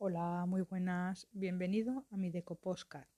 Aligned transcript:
Hola, 0.00 0.46
muy 0.46 0.62
buenas. 0.62 1.26
Bienvenido 1.32 2.06
a 2.12 2.16
mi 2.16 2.30
Deco 2.30 2.54
Postcard, 2.54 3.08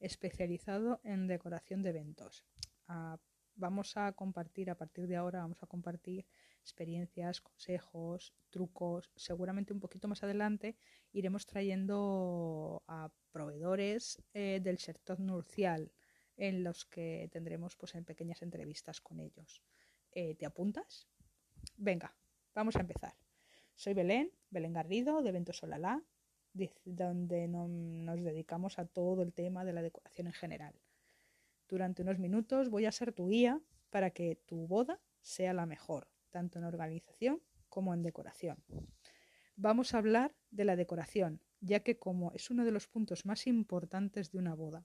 especializado 0.00 1.00
en 1.02 1.26
decoración 1.28 1.82
de 1.82 1.88
eventos. 1.88 2.44
Ah, 2.88 3.18
vamos 3.54 3.96
a 3.96 4.12
compartir, 4.12 4.68
a 4.68 4.74
partir 4.74 5.06
de 5.06 5.16
ahora, 5.16 5.40
vamos 5.40 5.62
a 5.62 5.66
compartir 5.66 6.26
experiencias, 6.60 7.40
consejos, 7.40 8.34
trucos. 8.50 9.10
Seguramente 9.16 9.72
un 9.72 9.80
poquito 9.80 10.08
más 10.08 10.22
adelante 10.22 10.76
iremos 11.10 11.46
trayendo 11.46 12.82
a 12.86 13.10
proveedores 13.32 14.22
eh, 14.34 14.60
del 14.62 14.76
sector 14.76 15.18
nupcial 15.18 15.90
en 16.36 16.62
los 16.62 16.84
que 16.84 17.30
tendremos 17.32 17.76
pues, 17.76 17.94
en 17.94 18.04
pequeñas 18.04 18.42
entrevistas 18.42 19.00
con 19.00 19.20
ellos. 19.20 19.62
Eh, 20.12 20.34
¿Te 20.34 20.44
apuntas? 20.44 21.08
Venga, 21.78 22.14
vamos 22.54 22.76
a 22.76 22.80
empezar. 22.80 23.14
Soy 23.74 23.94
Belén, 23.94 24.30
Belén 24.50 24.74
Garrido, 24.74 25.22
de 25.22 25.30
Eventos 25.30 25.62
Olalá, 25.62 26.04
donde 26.84 27.48
nos 27.48 28.22
dedicamos 28.22 28.78
a 28.78 28.86
todo 28.86 29.22
el 29.22 29.32
tema 29.32 29.64
de 29.64 29.72
la 29.72 29.82
decoración 29.82 30.26
en 30.26 30.32
general. 30.32 30.74
Durante 31.68 32.02
unos 32.02 32.18
minutos 32.18 32.70
voy 32.70 32.86
a 32.86 32.92
ser 32.92 33.12
tu 33.12 33.28
guía 33.28 33.60
para 33.90 34.10
que 34.10 34.36
tu 34.46 34.66
boda 34.66 35.00
sea 35.20 35.52
la 35.52 35.66
mejor, 35.66 36.08
tanto 36.30 36.58
en 36.58 36.64
organización 36.64 37.42
como 37.68 37.92
en 37.92 38.02
decoración. 38.02 38.62
Vamos 39.56 39.94
a 39.94 39.98
hablar 39.98 40.34
de 40.50 40.64
la 40.64 40.76
decoración, 40.76 41.40
ya 41.60 41.80
que 41.80 41.98
como 41.98 42.32
es 42.32 42.50
uno 42.50 42.64
de 42.64 42.70
los 42.70 42.86
puntos 42.86 43.26
más 43.26 43.46
importantes 43.46 44.30
de 44.30 44.38
una 44.38 44.54
boda, 44.54 44.84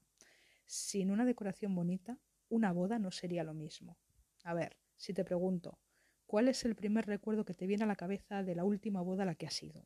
sin 0.66 1.12
una 1.12 1.26
decoración 1.26 1.76
bonita, 1.76 2.18
una 2.50 2.72
boda 2.72 2.98
no 2.98 3.12
sería 3.12 3.44
lo 3.44 3.54
mismo. 3.54 3.98
A 4.44 4.54
ver, 4.54 4.78
si 4.96 5.14
te 5.14 5.24
pregunto, 5.24 5.78
¿cuál 6.26 6.48
es 6.48 6.66
el 6.66 6.76
primer 6.76 7.06
recuerdo 7.06 7.46
que 7.46 7.54
te 7.54 7.68
viene 7.68 7.84
a 7.84 7.88
la 7.88 7.96
cabeza 7.96 8.44
de 8.44 8.56
la 8.56 8.64
última 8.64 9.02
boda 9.02 9.26
la 9.26 9.36
que 9.36 9.48
has 9.48 9.62
ido? 9.62 9.86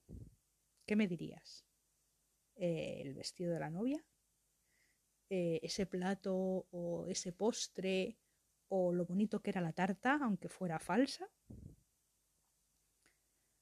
¿Qué 0.85 0.95
me 0.95 1.07
dirías? 1.07 1.65
Eh, 2.57 3.01
el 3.01 3.13
vestido 3.13 3.53
de 3.53 3.59
la 3.59 3.69
novia, 3.69 4.03
eh, 5.29 5.59
ese 5.61 5.85
plato 5.85 6.67
o 6.71 7.05
ese 7.07 7.33
postre 7.33 8.17
o 8.69 8.93
lo 8.93 9.05
bonito 9.05 9.41
que 9.41 9.49
era 9.49 9.59
la 9.59 9.73
tarta, 9.73 10.19
aunque 10.21 10.47
fuera 10.47 10.79
falsa. 10.79 11.27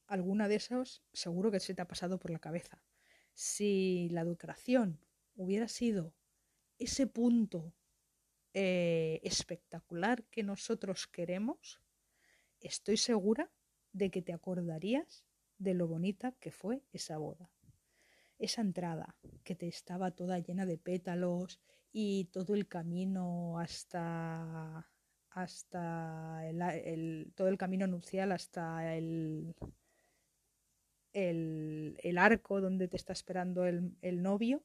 Alguna 0.05 0.47
de 0.47 0.55
esos 0.55 1.03
seguro 1.11 1.49
que 1.49 1.59
se 1.59 1.73
te 1.73 1.81
ha 1.81 1.87
pasado 1.87 2.19
por 2.19 2.29
la 2.29 2.39
cabeza. 2.39 2.83
Si 3.33 4.09
la 4.11 4.25
decoración 4.25 4.99
hubiera 5.35 5.67
sido 5.67 6.13
ese 6.77 7.07
punto 7.07 7.73
eh, 8.53 9.21
espectacular 9.23 10.23
que 10.25 10.43
nosotros 10.43 11.07
queremos, 11.07 11.81
estoy 12.59 12.97
segura 12.97 13.51
de 13.91 14.11
que 14.11 14.21
te 14.21 14.33
acordarías 14.33 15.25
de 15.57 15.73
lo 15.73 15.87
bonita 15.87 16.33
que 16.33 16.51
fue 16.51 16.83
esa 16.91 17.17
boda 17.17 17.49
esa 18.39 18.61
entrada 18.61 19.15
que 19.43 19.55
te 19.55 19.67
estaba 19.67 20.11
toda 20.11 20.39
llena 20.39 20.65
de 20.65 20.77
pétalos 20.77 21.59
y 21.91 22.25
todo 22.25 22.55
el 22.55 22.67
camino 22.67 23.59
hasta 23.59 24.89
hasta 25.29 26.47
el, 26.47 27.31
todo 27.35 27.47
el 27.47 27.57
camino 27.57 27.87
nupcial 27.87 28.31
hasta 28.31 28.95
el, 28.95 29.55
el, 31.11 32.17
arco 32.19 32.61
donde 32.61 32.87
te 32.87 32.97
está 32.97 33.13
esperando 33.13 33.65
el, 33.65 33.97
el 34.01 34.21
novio. 34.21 34.63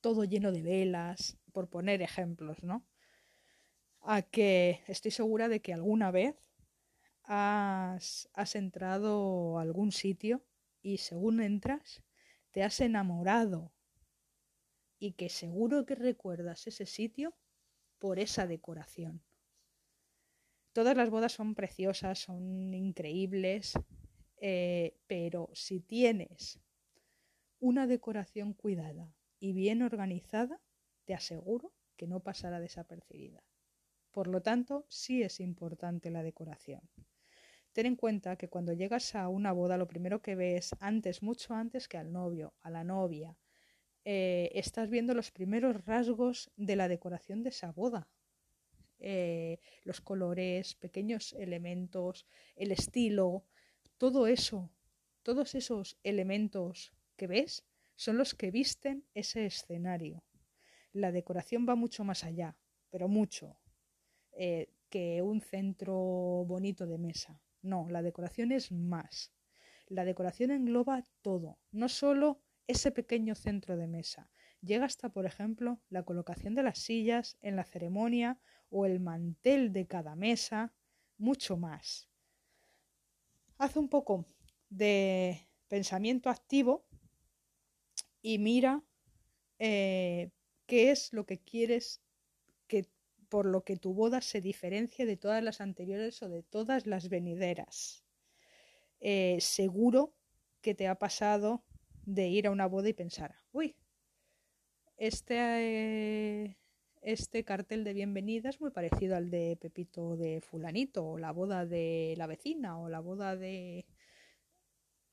Todo 0.00 0.24
lleno 0.24 0.50
de 0.50 0.62
velas 0.62 1.38
por 1.52 1.68
poner 1.68 2.02
ejemplos 2.02 2.62
no 2.64 2.84
a 4.06 4.22
que 4.22 4.82
estoy 4.86 5.10
segura 5.10 5.48
de 5.48 5.60
que 5.60 5.74
alguna 5.74 6.10
vez 6.12 6.36
has, 7.24 8.28
has 8.34 8.54
entrado 8.54 9.58
a 9.58 9.62
algún 9.62 9.90
sitio 9.90 10.44
y 10.86 10.98
según 10.98 11.40
entras 11.40 12.04
te 12.52 12.62
has 12.62 12.80
enamorado 12.80 13.72
y 15.00 15.14
que 15.14 15.28
seguro 15.28 15.84
que 15.84 15.96
recuerdas 15.96 16.68
ese 16.68 16.86
sitio 16.86 17.34
por 17.98 18.20
esa 18.20 18.46
decoración. 18.46 19.20
Todas 20.72 20.96
las 20.96 21.10
bodas 21.10 21.32
son 21.32 21.56
preciosas, 21.56 22.20
son 22.20 22.72
increíbles, 22.72 23.72
eh, 24.36 24.96
pero 25.08 25.50
si 25.54 25.80
tienes 25.80 26.60
una 27.58 27.88
decoración 27.88 28.52
cuidada 28.52 29.12
y 29.40 29.54
bien 29.54 29.82
organizada, 29.82 30.62
te 31.04 31.14
aseguro 31.14 31.72
que 31.96 32.06
no 32.06 32.20
pasará 32.20 32.60
desapercibida. 32.60 33.42
Por 34.12 34.28
lo 34.28 34.40
tanto, 34.40 34.86
sí 34.88 35.24
es 35.24 35.40
importante 35.40 36.12
la 36.12 36.22
decoración. 36.22 36.88
Ten 37.76 37.84
en 37.84 37.96
cuenta 37.96 38.36
que 38.36 38.48
cuando 38.48 38.72
llegas 38.72 39.14
a 39.14 39.28
una 39.28 39.52
boda 39.52 39.76
lo 39.76 39.86
primero 39.86 40.22
que 40.22 40.34
ves 40.34 40.70
antes, 40.80 41.22
mucho 41.22 41.52
antes 41.52 41.88
que 41.88 41.98
al 41.98 42.10
novio, 42.10 42.54
a 42.62 42.70
la 42.70 42.84
novia, 42.84 43.36
eh, 44.02 44.50
estás 44.54 44.88
viendo 44.88 45.12
los 45.12 45.30
primeros 45.30 45.84
rasgos 45.84 46.50
de 46.56 46.74
la 46.74 46.88
decoración 46.88 47.42
de 47.42 47.50
esa 47.50 47.72
boda. 47.72 48.08
Eh, 48.98 49.58
los 49.84 50.00
colores, 50.00 50.74
pequeños 50.76 51.34
elementos, 51.34 52.26
el 52.54 52.72
estilo, 52.72 53.44
todo 53.98 54.26
eso, 54.26 54.70
todos 55.22 55.54
esos 55.54 55.98
elementos 56.02 56.94
que 57.14 57.26
ves 57.26 57.66
son 57.94 58.16
los 58.16 58.34
que 58.34 58.50
visten 58.50 59.04
ese 59.12 59.44
escenario. 59.44 60.24
La 60.94 61.12
decoración 61.12 61.66
va 61.68 61.74
mucho 61.74 62.04
más 62.04 62.24
allá, 62.24 62.56
pero 62.88 63.06
mucho, 63.06 63.58
eh, 64.32 64.70
que 64.88 65.20
un 65.20 65.42
centro 65.42 65.92
bonito 66.46 66.86
de 66.86 66.96
mesa. 66.96 67.38
No, 67.62 67.88
la 67.90 68.02
decoración 68.02 68.52
es 68.52 68.72
más. 68.72 69.32
La 69.88 70.04
decoración 70.04 70.50
engloba 70.50 71.04
todo, 71.22 71.58
no 71.70 71.88
solo 71.88 72.42
ese 72.66 72.90
pequeño 72.90 73.34
centro 73.34 73.76
de 73.76 73.86
mesa. 73.86 74.30
Llega 74.60 74.84
hasta, 74.84 75.10
por 75.10 75.26
ejemplo, 75.26 75.80
la 75.88 76.02
colocación 76.02 76.54
de 76.54 76.62
las 76.62 76.78
sillas 76.78 77.36
en 77.40 77.56
la 77.56 77.64
ceremonia 77.64 78.40
o 78.68 78.86
el 78.86 79.00
mantel 79.00 79.72
de 79.72 79.86
cada 79.86 80.16
mesa, 80.16 80.72
mucho 81.18 81.56
más. 81.56 82.08
Haz 83.58 83.76
un 83.76 83.88
poco 83.88 84.26
de 84.68 85.48
pensamiento 85.68 86.30
activo 86.30 86.86
y 88.22 88.38
mira 88.38 88.82
eh, 89.58 90.30
qué 90.66 90.90
es 90.90 91.12
lo 91.12 91.26
que 91.26 91.38
quieres 91.38 92.02
por 93.28 93.46
lo 93.46 93.62
que 93.62 93.76
tu 93.76 93.94
boda 93.94 94.20
se 94.20 94.40
diferencia 94.40 95.06
de 95.06 95.16
todas 95.16 95.42
las 95.42 95.60
anteriores 95.60 96.22
o 96.22 96.28
de 96.28 96.42
todas 96.42 96.86
las 96.86 97.08
venideras. 97.08 98.04
Eh, 99.00 99.38
seguro 99.40 100.14
que 100.60 100.74
te 100.74 100.88
ha 100.88 100.94
pasado 100.96 101.64
de 102.04 102.28
ir 102.28 102.46
a 102.46 102.50
una 102.50 102.66
boda 102.66 102.88
y 102.88 102.92
pensar, 102.92 103.36
uy, 103.52 103.76
este, 104.96 105.36
eh, 105.36 106.56
este 107.02 107.44
cartel 107.44 107.84
de 107.84 107.92
bienvenida 107.92 108.48
es 108.48 108.60
muy 108.60 108.70
parecido 108.70 109.16
al 109.16 109.30
de 109.30 109.58
Pepito 109.60 110.16
de 110.16 110.40
fulanito, 110.40 111.04
o 111.04 111.18
la 111.18 111.32
boda 111.32 111.66
de 111.66 112.14
la 112.16 112.26
vecina, 112.26 112.78
o 112.78 112.88
la 112.88 113.00
boda 113.00 113.36
de 113.36 113.86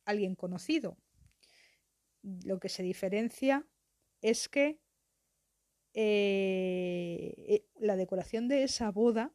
alguien 0.05 0.35
conocido. 0.35 0.97
Lo 2.21 2.59
que 2.59 2.69
se 2.69 2.83
diferencia 2.83 3.67
es 4.21 4.47
que 4.47 4.79
eh, 5.93 7.35
eh, 7.37 7.67
la 7.75 7.95
decoración 7.95 8.47
de 8.47 8.63
esa 8.63 8.91
boda 8.91 9.33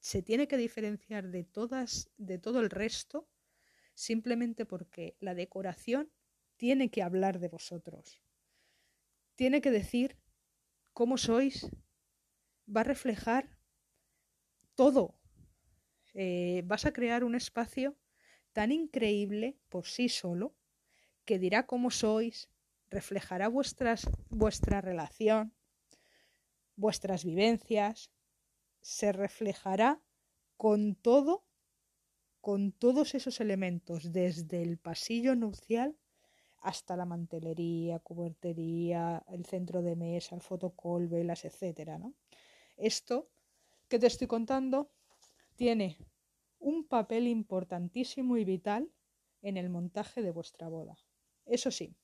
se 0.00 0.22
tiene 0.22 0.48
que 0.48 0.56
diferenciar 0.56 1.28
de 1.28 1.44
todas, 1.44 2.10
de 2.16 2.38
todo 2.38 2.60
el 2.60 2.70
resto, 2.70 3.28
simplemente 3.94 4.66
porque 4.66 5.16
la 5.20 5.34
decoración 5.34 6.10
tiene 6.56 6.90
que 6.90 7.02
hablar 7.02 7.38
de 7.38 7.48
vosotros. 7.48 8.20
Tiene 9.34 9.60
que 9.60 9.70
decir 9.70 10.18
cómo 10.92 11.16
sois. 11.16 11.70
Va 12.74 12.82
a 12.82 12.84
reflejar 12.84 13.56
todo. 14.74 15.18
Eh, 16.14 16.62
vas 16.64 16.86
a 16.86 16.92
crear 16.92 17.24
un 17.24 17.34
espacio 17.34 17.96
tan 18.52 18.72
increíble 18.72 19.58
por 19.68 19.86
sí 19.86 20.08
solo 20.08 20.56
que 21.24 21.38
dirá 21.38 21.66
cómo 21.66 21.90
sois, 21.90 22.49
reflejará 22.90 23.48
vuestras, 23.48 24.08
vuestra 24.28 24.80
relación, 24.80 25.54
vuestras 26.76 27.24
vivencias, 27.24 28.10
se 28.80 29.12
reflejará 29.12 30.02
con 30.56 30.94
todo, 30.94 31.44
con 32.40 32.72
todos 32.72 33.14
esos 33.14 33.40
elementos, 33.40 34.12
desde 34.12 34.62
el 34.62 34.78
pasillo 34.78 35.34
nupcial 35.34 35.96
hasta 36.62 36.96
la 36.96 37.06
mantelería, 37.06 38.00
cubertería, 38.00 39.24
el 39.28 39.46
centro 39.46 39.82
de 39.82 39.96
mesa, 39.96 40.34
el 40.34 40.42
fotocol, 40.42 41.08
velas, 41.08 41.44
etcétera, 41.44 41.98
¿no? 41.98 42.14
Esto 42.76 43.30
que 43.88 43.98
te 43.98 44.06
estoy 44.06 44.26
contando 44.26 44.90
tiene 45.56 45.96
un 46.58 46.86
papel 46.86 47.26
importantísimo 47.26 48.36
y 48.36 48.44
vital 48.44 48.90
en 49.42 49.56
el 49.56 49.70
montaje 49.70 50.22
de 50.22 50.30
vuestra 50.30 50.68
boda. 50.68 50.98
Eso 51.46 51.70
sí, 51.70 51.94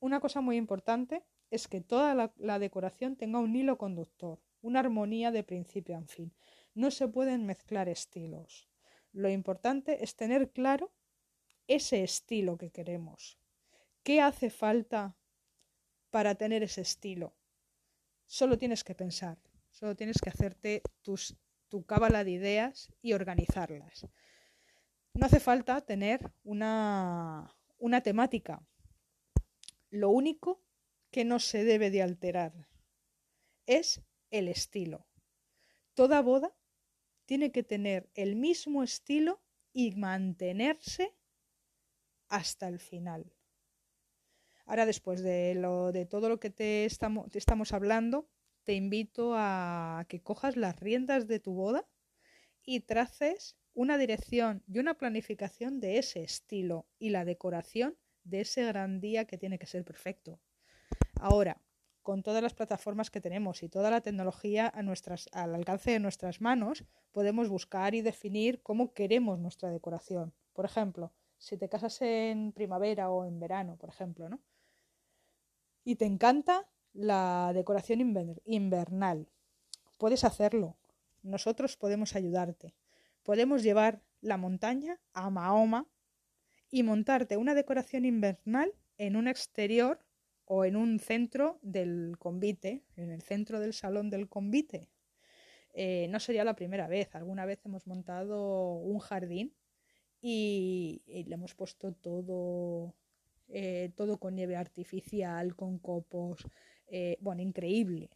una 0.00 0.20
cosa 0.20 0.40
muy 0.40 0.56
importante 0.56 1.22
es 1.50 1.68
que 1.68 1.80
toda 1.80 2.32
la, 2.36 2.58
decoración 2.58 3.16
tenga 3.16 3.38
un 3.38 3.54
hilo 3.54 3.76
conductor, 3.76 4.40
una 4.62 4.80
armonía 4.80 5.30
de 5.30 5.44
principio 5.44 5.96
a 5.96 6.02
fin. 6.02 6.32
No 6.74 6.90
se 6.90 7.08
pueden 7.08 7.44
mezclar 7.44 7.88
estilos. 7.88 8.68
Lo 9.12 9.28
importante 9.28 10.02
es 10.04 10.16
tener 10.16 10.50
claro 10.50 10.92
ese 11.66 12.02
estilo 12.02 12.56
que 12.56 12.70
queremos. 12.70 13.38
¿Qué 14.02 14.20
hace 14.20 14.50
falta 14.50 15.16
para 16.10 16.34
tener 16.36 16.62
ese 16.62 16.80
estilo? 16.80 17.34
Solo 18.26 18.56
tienes 18.58 18.84
que 18.84 18.94
pensar, 18.94 19.38
solo 19.70 19.96
tienes 19.96 20.20
que 20.22 20.30
hacerte 20.30 20.82
tu 21.02 21.84
cábala 21.84 22.24
de 22.24 22.30
ideas 22.30 22.92
y 23.02 23.12
organizarlas. 23.12 24.06
No 25.14 25.26
hace 25.26 25.40
falta 25.40 25.80
tener 25.80 26.32
una, 26.44 27.54
una 27.78 28.00
temática. 28.00 28.62
Lo 29.90 30.10
único 30.10 30.62
que 31.10 31.24
no 31.24 31.40
se 31.40 31.64
debe 31.64 31.90
de 31.90 32.02
alterar 32.02 32.68
es 33.66 34.02
el 34.30 34.48
estilo. 34.48 35.06
Toda 35.94 36.22
boda 36.22 36.56
tiene 37.26 37.52
que 37.52 37.62
tener 37.62 38.08
el 38.14 38.36
mismo 38.36 38.82
estilo 38.82 39.42
y 39.72 39.92
mantenerse 39.92 41.14
hasta 42.28 42.68
el 42.68 42.78
final. 42.78 43.32
Ahora, 44.64 44.86
después 44.86 45.22
de, 45.22 45.54
lo, 45.56 45.90
de 45.90 46.06
todo 46.06 46.28
lo 46.28 46.38
que 46.38 46.50
te 46.50 46.84
estamos, 46.84 47.28
te 47.30 47.38
estamos 47.38 47.72
hablando, 47.72 48.30
te 48.62 48.74
invito 48.74 49.32
a 49.34 50.06
que 50.08 50.22
cojas 50.22 50.56
las 50.56 50.78
riendas 50.78 51.26
de 51.26 51.40
tu 51.40 51.54
boda 51.54 51.88
y 52.62 52.80
traces 52.80 53.56
una 53.74 53.98
dirección 53.98 54.62
y 54.68 54.78
una 54.78 54.94
planificación 54.94 55.80
de 55.80 55.98
ese 55.98 56.22
estilo 56.22 56.86
y 56.98 57.10
la 57.10 57.24
decoración 57.24 57.98
de 58.30 58.40
ese 58.40 58.64
gran 58.64 59.00
día 59.00 59.26
que 59.26 59.36
tiene 59.36 59.58
que 59.58 59.66
ser 59.66 59.84
perfecto. 59.84 60.38
Ahora, 61.20 61.60
con 62.02 62.22
todas 62.22 62.42
las 62.42 62.54
plataformas 62.54 63.10
que 63.10 63.20
tenemos 63.20 63.62
y 63.62 63.68
toda 63.68 63.90
la 63.90 64.00
tecnología 64.00 64.66
a 64.66 64.80
al 65.42 65.54
alcance 65.54 65.90
de 65.90 66.00
nuestras 66.00 66.40
manos, 66.40 66.84
podemos 67.12 67.48
buscar 67.48 67.94
y 67.94 68.00
definir 68.00 68.62
cómo 68.62 68.94
queremos 68.94 69.38
nuestra 69.38 69.70
decoración. 69.70 70.32
Por 70.54 70.64
ejemplo, 70.64 71.12
si 71.38 71.56
te 71.56 71.68
casas 71.68 72.00
en 72.02 72.52
primavera 72.52 73.10
o 73.10 73.24
en 73.24 73.38
verano, 73.38 73.76
por 73.76 73.90
ejemplo, 73.90 74.28
¿no? 74.28 74.40
Y 75.84 75.96
te 75.96 76.06
encanta 76.06 76.68
la 76.92 77.52
decoración 77.54 78.00
invernal, 78.44 79.28
puedes 79.98 80.24
hacerlo. 80.24 80.76
Nosotros 81.22 81.76
podemos 81.76 82.16
ayudarte. 82.16 82.74
Podemos 83.22 83.62
llevar 83.62 84.02
la 84.20 84.36
montaña 84.36 84.98
a 85.12 85.30
Mahoma 85.30 85.86
y 86.70 86.82
montarte 86.82 87.36
una 87.36 87.54
decoración 87.54 88.04
invernal 88.04 88.72
en 88.98 89.16
un 89.16 89.28
exterior 89.28 89.98
o 90.44 90.64
en 90.64 90.76
un 90.76 90.98
centro 90.98 91.58
del 91.62 92.16
convite, 92.18 92.82
en 92.96 93.10
el 93.10 93.22
centro 93.22 93.60
del 93.60 93.72
salón 93.72 94.10
del 94.10 94.28
convite. 94.28 94.88
Eh, 95.72 96.08
no 96.10 96.18
sería 96.18 96.44
la 96.44 96.56
primera 96.56 96.88
vez, 96.88 97.14
alguna 97.14 97.46
vez 97.46 97.64
hemos 97.64 97.86
montado 97.86 98.72
un 98.74 98.98
jardín 98.98 99.54
y, 100.20 101.02
le 101.06 101.34
hemos 101.34 101.54
puesto 101.54 101.92
todo, 101.92 102.96
eh, 103.48 103.92
todo 103.94 104.18
con 104.18 104.34
nieve 104.34 104.56
artificial, 104.56 105.54
con 105.54 105.78
copos, 105.78 106.44
eh, 106.88 107.16
bueno, 107.20 107.42
increíble, 107.42 108.10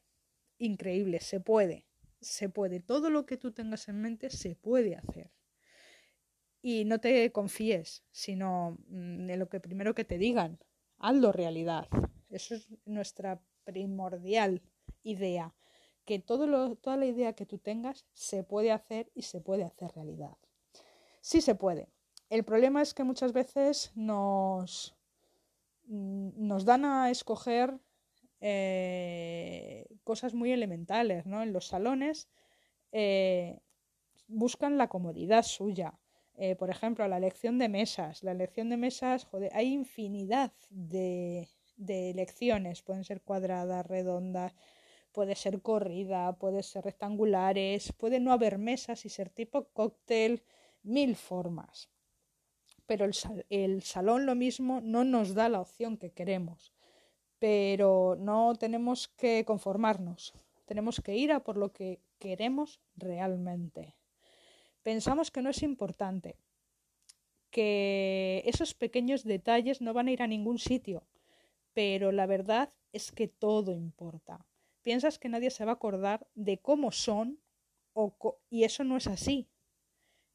increíble, 0.59 1.21
se 1.21 1.39
puede, 1.39 1.87
se 2.21 2.49
puede, 2.49 2.81
todo 2.81 3.11
lo 3.11 3.27
que 3.27 3.37
tú 3.37 3.53
tengas 3.53 3.89
en 3.89 4.01
mente 4.01 4.31
se 4.31 4.57
puede 4.57 4.97
hacer. 4.97 5.31
Y 6.67 6.87
no 6.87 6.99
te 6.99 7.31
confíes, 7.31 8.05
sino 8.11 8.79
mm, 8.89 9.29
en 9.29 9.39
lo 9.39 9.51
que 9.51 9.61
primero 9.61 9.95
que 9.95 10.07
te 10.07 10.17
digan, 10.17 10.59
hazlo 10.97 11.31
realidad. 11.31 11.87
Eso 12.31 12.55
es 12.55 12.71
nuestra 12.87 13.39
primordial 13.65 14.63
idea, 15.03 15.55
que 16.07 16.21
todo 16.21 16.75
toda 16.77 16.97
la 16.97 17.05
idea 17.05 17.35
que 17.35 17.45
tú 17.45 17.59
tengas 17.59 18.07
se 18.15 18.45
puede 18.45 18.73
hacer 18.73 19.11
y 19.15 19.23
se 19.25 19.43
puede 19.43 19.63
hacer 19.65 19.91
realidad. 19.95 20.39
Sí 21.21 21.43
se 21.43 21.55
puede. 21.55 21.91
El 22.31 22.45
problema 22.45 22.81
es 22.81 22.95
que 22.95 23.05
muchas 23.05 23.35
veces 23.35 23.93
nos, 23.95 24.97
mm, 25.85 26.65
dan 26.65 26.87
a 26.87 27.11
escoger 27.11 27.79
eh, 28.41 29.87
cosas 30.03 30.33
muy 30.33 30.51
elementales, 30.51 31.27
¿no? 31.27 31.43
En 31.43 31.53
los 31.53 31.67
salones 31.67 32.31
eh, 32.91 33.61
buscan 34.29 34.79
la 34.79 34.89
comodidad 34.89 35.43
suya. 35.43 35.99
Eh, 36.37 36.57
por 36.57 36.71
ejemplo, 36.71 37.07
la 37.07 37.19
elección 37.19 37.59
de 37.59 37.69
mesas. 37.69 38.23
La 38.23 38.33
elección 38.33 38.69
de 38.69 38.77
mesas, 38.77 39.25
joder, 39.25 39.51
hay 39.55 39.73
infinidad 39.73 40.53
de, 40.71 41.49
de 41.77 42.11
elecciones. 42.11 42.83
Pueden 42.83 43.05
ser 43.05 43.21
cuadradas, 43.23 43.87
redondas, 43.87 44.53
puede 45.13 45.37
ser 45.37 45.63
corrida, 45.63 46.33
puede 46.37 46.63
ser 46.63 46.85
rectangulares, 46.85 47.93
puede 47.93 48.19
no 48.19 48.33
haber 48.33 48.59
mesas 48.59 49.05
y 49.05 49.09
ser 49.09 49.31
tipo 49.31 49.69
cóctel, 49.73 50.43
mil 50.83 51.15
formas. 51.15 51.89
Pero 52.87 53.05
el, 53.05 53.15
el 53.49 53.83
salón 53.83 54.27
lo 54.27 54.35
mismo 54.35 54.81
no 54.81 55.05
nos 55.05 55.35
da 55.35 55.49
la 55.49 55.61
opción 55.61 55.97
que 55.97 56.11
queremos. 56.11 56.73
Pero 57.39 58.17
no 58.19 58.55
tenemos 58.57 59.09
que 59.09 59.45
conformarnos. 59.45 60.35
Tenemos 60.67 61.01
que 61.01 61.15
ir 61.17 61.33
a 61.33 61.41
por 61.41 61.57
lo 61.57 61.73
que 61.73 62.01
queremos 62.19 62.81
realmente. 62.97 63.95
Pensamos 64.85 65.31
que 65.31 65.41
no 65.41 65.49
es 65.49 65.63
importante, 65.63 66.37
que 67.51 68.43
esos 68.45 68.75
pequeños 68.75 69.25
detalles 69.25 69.81
no 69.81 69.95
van 69.95 70.09
a 70.09 70.13
ir 70.13 70.23
a 70.23 70.27
ningún 70.27 70.59
sitio, 70.59 71.07
pero 71.73 72.13
la 72.13 72.27
verdad 72.27 72.73
es 72.93 73.11
que 73.11 73.27
todo 73.27 73.73
importa. 73.73 74.47
Piensas 74.83 75.19
que 75.19 75.31
nadie 75.31 75.51
se 75.51 75.65
va 75.65 75.73
a 75.73 75.75
acordar 75.77 76.29
de 76.35 76.59
cómo 76.59 76.93
son 76.93 77.41
y 78.51 78.65
eso 78.65 78.85
no 78.85 78.99
es 78.99 79.07
así. 79.07 79.49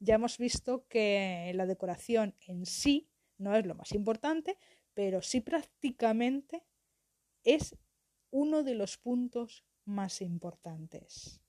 Ya 0.00 0.16
hemos 0.16 0.36
visto 0.36 0.84
que 0.88 1.52
la 1.54 1.66
decoración 1.66 2.34
en 2.40 2.66
sí 2.66 3.08
no 3.38 3.54
es 3.54 3.64
lo 3.64 3.76
más 3.76 3.92
importante, 3.92 4.58
pero 4.94 5.22
sí 5.22 5.40
prácticamente 5.40 6.64
es 7.44 7.76
uno 8.30 8.64
de 8.64 8.74
los 8.74 8.98
puntos 8.98 9.64
más 9.84 10.22
importantes. 10.22 11.40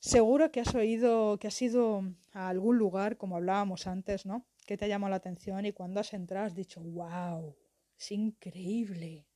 Seguro 0.00 0.50
que 0.50 0.60
has 0.60 0.74
oído 0.74 1.38
que 1.38 1.48
has 1.48 1.60
ido 1.60 2.02
a 2.32 2.48
algún 2.48 2.78
lugar, 2.78 3.18
como 3.18 3.36
hablábamos 3.36 3.86
antes, 3.86 4.24
¿no? 4.24 4.46
Que 4.66 4.78
te 4.78 4.86
ha 4.86 4.88
llamado 4.88 5.10
la 5.10 5.16
atención 5.16 5.66
y 5.66 5.72
cuando 5.72 6.00
has 6.00 6.14
entrado 6.14 6.46
has 6.46 6.54
dicho, 6.54 6.80
wow, 6.80 7.54
es 7.98 8.10
increíble. 8.10 9.26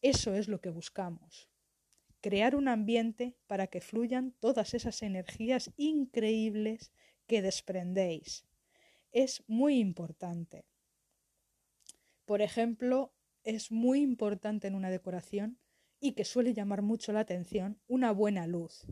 Eso 0.00 0.34
es 0.36 0.46
lo 0.46 0.60
que 0.60 0.70
buscamos. 0.70 1.50
Crear 2.20 2.54
un 2.54 2.68
ambiente 2.68 3.36
para 3.48 3.66
que 3.66 3.80
fluyan 3.80 4.32
todas 4.38 4.74
esas 4.74 5.02
energías 5.02 5.72
increíbles 5.76 6.92
que 7.26 7.42
desprendéis. 7.42 8.46
Es 9.10 9.42
muy 9.48 9.80
importante. 9.80 10.66
Por 12.26 12.42
ejemplo, 12.42 13.12
es 13.42 13.72
muy 13.72 14.02
importante 14.02 14.68
en 14.68 14.76
una 14.76 14.88
decoración 14.88 15.58
y 15.98 16.12
que 16.12 16.24
suele 16.24 16.54
llamar 16.54 16.82
mucho 16.82 17.12
la 17.12 17.20
atención 17.20 17.80
una 17.88 18.12
buena 18.12 18.46
luz. 18.46 18.86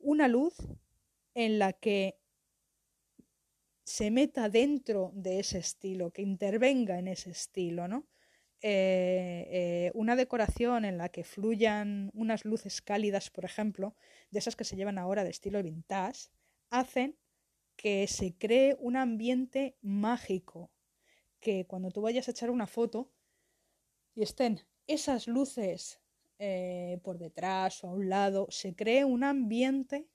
Una 0.00 0.28
luz 0.28 0.54
en 1.34 1.58
la 1.58 1.72
que 1.72 2.18
se 3.84 4.10
meta 4.10 4.48
dentro 4.48 5.10
de 5.14 5.40
ese 5.40 5.58
estilo, 5.58 6.10
que 6.10 6.22
intervenga 6.22 6.98
en 6.98 7.08
ese 7.08 7.30
estilo, 7.30 7.88
¿no? 7.88 8.06
Eh, 8.62 9.48
eh, 9.50 9.90
una 9.94 10.16
decoración 10.16 10.84
en 10.84 10.98
la 10.98 11.08
que 11.08 11.24
fluyan 11.24 12.10
unas 12.14 12.44
luces 12.44 12.82
cálidas, 12.82 13.30
por 13.30 13.44
ejemplo, 13.44 13.96
de 14.30 14.38
esas 14.38 14.54
que 14.54 14.64
se 14.64 14.76
llevan 14.76 14.98
ahora 14.98 15.24
de 15.24 15.30
estilo 15.30 15.62
vintage, 15.62 16.28
hacen 16.70 17.16
que 17.76 18.06
se 18.06 18.34
cree 18.36 18.76
un 18.78 18.96
ambiente 18.96 19.76
mágico, 19.80 20.70
que 21.40 21.66
cuando 21.66 21.90
tú 21.90 22.02
vayas 22.02 22.28
a 22.28 22.32
echar 22.32 22.50
una 22.50 22.66
foto 22.66 23.10
y 24.14 24.22
estén 24.22 24.60
esas 24.86 25.26
luces 25.26 25.99
eh, 26.40 26.98
por 27.04 27.18
detrás 27.18 27.84
o 27.84 27.88
a 27.88 27.92
un 27.92 28.08
lado, 28.08 28.48
se 28.50 28.74
cree 28.74 29.04
un 29.04 29.22
ambiente 29.22 30.08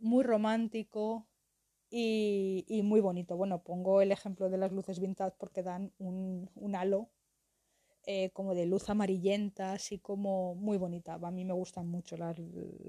muy 0.00 0.24
romántico, 0.24 1.28
y, 1.90 2.82
muy 2.84 3.00
bonito. 3.00 3.36
Bueno, 3.36 3.62
pongo 3.62 4.00
el 4.00 4.12
ejemplo 4.12 4.48
de 4.48 4.58
las 4.58 4.72
luces 4.72 5.00
vintage 5.00 5.34
porque 5.38 5.62
dan 5.62 5.92
un, 5.98 6.48
halo 6.76 7.10
eh, 8.06 8.30
como 8.30 8.54
de 8.54 8.66
luz 8.66 8.88
amarillenta, 8.88 9.72
así 9.72 9.98
como 9.98 10.54
muy 10.54 10.78
bonita. 10.78 11.14
A 11.14 11.30
mí 11.30 11.44
me 11.44 11.52
gusta 11.52 11.82
mucho 11.82 12.16
la, 12.16 12.32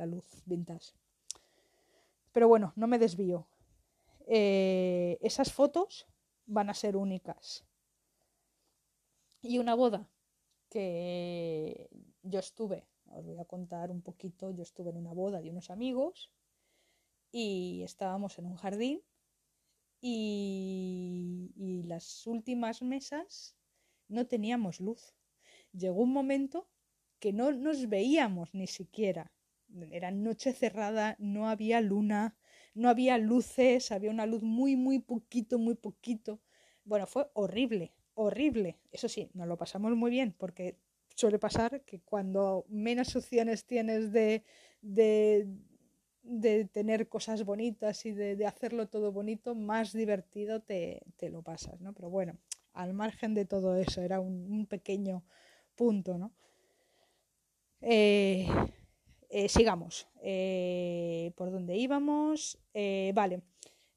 luz 0.05 0.27
vintage. 0.45 0.93
Pero 2.31 2.47
bueno, 2.47 2.73
no 2.75 2.87
me 2.87 2.99
desvío. 2.99 3.47
Eh, 4.27 5.17
esas 5.21 5.51
fotos 5.51 6.07
van 6.45 6.69
a 6.69 6.75
ser 6.75 6.95
únicas. 6.95 7.65
Y 9.41 9.57
una 9.57 9.73
boda 9.73 10.07
que 10.71 11.89
yo 12.23 12.39
estuve, 12.39 12.87
os 13.17 13.25
voy 13.25 13.37
a 13.39 13.45
contar 13.45 13.91
un 13.91 14.01
poquito, 14.01 14.51
yo 14.51 14.63
estuve 14.63 14.89
en 14.91 14.97
una 14.97 15.13
boda 15.13 15.41
de 15.41 15.49
unos 15.49 15.69
amigos 15.69 16.31
y 17.31 17.83
estábamos 17.83 18.39
en 18.39 18.45
un 18.45 18.55
jardín 18.55 19.01
y, 20.01 21.83
las 21.85 22.25
últimas 22.25 22.81
mesas 22.81 23.57
no 24.07 24.25
teníamos 24.25 24.79
luz. 24.79 25.13
Llegó 25.73 26.01
un 26.01 26.13
momento 26.13 26.69
que 27.19 27.33
no 27.33 27.51
nos 27.51 27.89
veíamos 27.89 28.53
ni 28.53 28.67
siquiera. 28.67 29.33
Era 29.91 30.09
noche 30.11 30.53
cerrada, 30.53 31.17
no 31.19 31.49
había 31.49 31.81
luna, 31.81 32.37
no 32.73 32.87
había 32.87 33.17
luces, 33.17 33.91
había 33.91 34.09
una 34.09 34.25
luz 34.25 34.41
muy, 34.41 34.77
muy 34.77 34.99
poquito, 34.99 35.59
muy 35.59 35.75
poquito. 35.75 36.39
Bueno, 36.85 37.07
fue 37.07 37.29
horrible, 37.33 37.93
horrible. 38.15 38.77
Eso 38.91 39.07
sí, 39.07 39.29
nos 39.33 39.47
lo 39.47 39.57
pasamos 39.57 39.95
muy 39.95 40.11
bien 40.11 40.33
porque 40.37 40.77
suele 41.15 41.39
pasar 41.39 41.81
que 41.81 41.99
cuando 42.01 42.65
menos 42.69 43.15
opciones 43.15 43.65
tienes 43.65 44.11
de, 44.11 44.43
de, 44.81 45.47
de 46.23 46.65
tener 46.65 47.07
cosas 47.07 47.43
bonitas 47.43 48.05
y 48.05 48.11
de, 48.11 48.35
de, 48.35 48.45
hacerlo 48.45 48.87
todo 48.87 49.11
bonito, 49.11 49.55
más 49.55 49.93
divertido 49.93 50.61
te, 50.61 51.01
te, 51.17 51.29
lo 51.29 51.41
pasas, 51.41 51.79
¿no? 51.81 51.93
Pero 51.93 52.09
bueno, 52.09 52.37
al 52.73 52.93
margen 52.93 53.33
de 53.33 53.45
todo 53.45 53.75
eso, 53.75 54.01
era 54.01 54.19
un, 54.19 54.65
pequeño 54.65 55.23
punto, 55.75 56.17
¿no? 56.17 56.31
Eh, 57.81 58.47
eh, 59.29 59.49
sigamos. 59.49 60.07
Eh, 60.21 61.31
¿Por 61.35 61.51
dónde 61.51 61.75
íbamos? 61.75 62.57
Vale. 63.13 63.41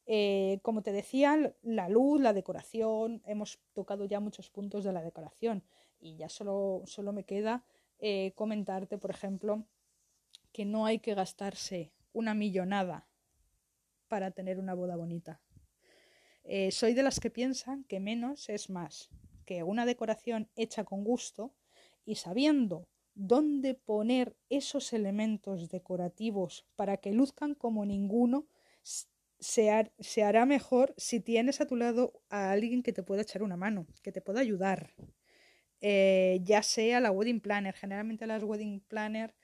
Eh, 0.07 0.59
como 0.63 0.83
te 0.83 0.93
decía, 0.93 1.55
la 1.63 1.89
luz, 1.89 2.21
la 2.21 2.33
decoración, 2.33 3.23
hemos 3.27 3.59
tocado 3.73 4.05
ya 4.05 4.21
muchos 4.21 4.51
puntos 4.51 4.85
de 4.85 4.93
la 4.93 5.03
decoración 5.03 5.65
y 6.01 6.17
ya 6.17 6.29
solo, 6.29 6.83
solo 6.85 7.13
me 7.13 7.25
queda 7.25 7.65
eh, 7.99 8.33
comentarte, 8.35 8.99
por 8.99 9.11
ejemplo, 9.11 9.65
que 10.53 10.65
no 10.65 10.85
hay 10.85 10.99
que 10.99 11.15
gastarse 11.15 11.93
una 12.13 12.35
millonada 12.35 13.07
para 14.09 14.31
tener 14.31 14.59
una 14.59 14.75
boda 14.75 14.97
bonita. 14.97 15.41
Eh, 16.45 16.71
soy 16.71 16.93
de 16.93 17.03
las 17.03 17.21
que 17.21 17.31
piensan 17.31 17.85
que 17.85 18.01
menos 18.01 18.51
es 18.51 18.69
más, 18.69 19.11
que 19.47 19.63
una 19.63 19.87
decoración 19.87 20.51
hecha 20.57 20.85
con 20.85 21.03
gusto 21.03 21.55
y 22.05 22.17
sabiendo 22.17 22.87
dónde 23.15 23.75
poner 23.75 24.37
esos 24.51 24.93
elementos 24.93 25.71
decorativos 25.71 26.67
para 26.77 26.99
que 26.99 27.13
luzcan 27.13 27.55
como 27.55 27.87
ninguno, 27.87 28.47
se, 29.39 29.71
har, 29.71 29.93
se, 29.99 30.23
hará 30.23 30.47
mejor 30.47 30.95
si 30.97 31.21
tienes 31.21 31.61
a 31.61 31.67
tu 31.67 31.77
lado 31.77 32.23
a 32.31 32.51
alguien 32.53 32.83
que 32.83 32.93
te 32.93 33.03
pueda 33.03 33.23
echar 33.23 33.43
una 33.43 33.57
mano, 33.57 33.87
que 34.03 34.13
te 34.13 34.21
pueda 34.21 34.41
ayudar. 34.41 34.95
Eh, 35.81 36.41
ya 36.43 36.63
sea 36.63 37.01
la 37.01 37.11
wedding 37.11 37.41
planner, 37.41 37.75
generalmente 37.75 38.27
las 38.27 38.43
wedding 38.43 38.81
planner 38.81 39.35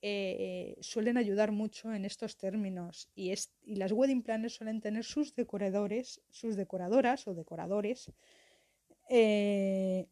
eh, 0.00 0.76
suelen 0.80 1.16
ayudar 1.16 1.50
mucho 1.50 1.92
en 1.92 2.04
estos 2.04 2.36
términos 2.36 3.10
y, 3.16 3.30
es, 3.30 3.52
y, 3.62 3.74
las 3.74 3.90
wedding 3.90 4.22
planners 4.22 4.54
suelen 4.54 4.80
tener 4.80 5.02
sus 5.02 5.34
decoradores, 5.34 6.20
sus 6.30 6.54
decoradoras 6.54 7.26
o 7.26 7.34
decoradores 7.34 8.12
eh, 9.08 10.06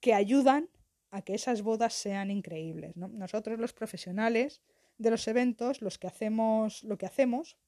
que 0.00 0.14
ayudan 0.14 0.70
a 1.10 1.20
que 1.20 1.34
esas 1.34 1.60
bodas 1.60 1.92
sean 1.92 2.30
increíbles. 2.30 2.96
¿no? 2.96 3.08
Nosotros 3.08 3.58
los 3.58 3.74
profesionales 3.74 4.62
de 4.96 5.10
los 5.10 5.28
eventos, 5.28 5.82
los 5.82 5.98
que 5.98 6.06
hacemos, 6.06 6.82
lo 6.84 6.96
que 6.96 7.04
hacemos 7.06 7.58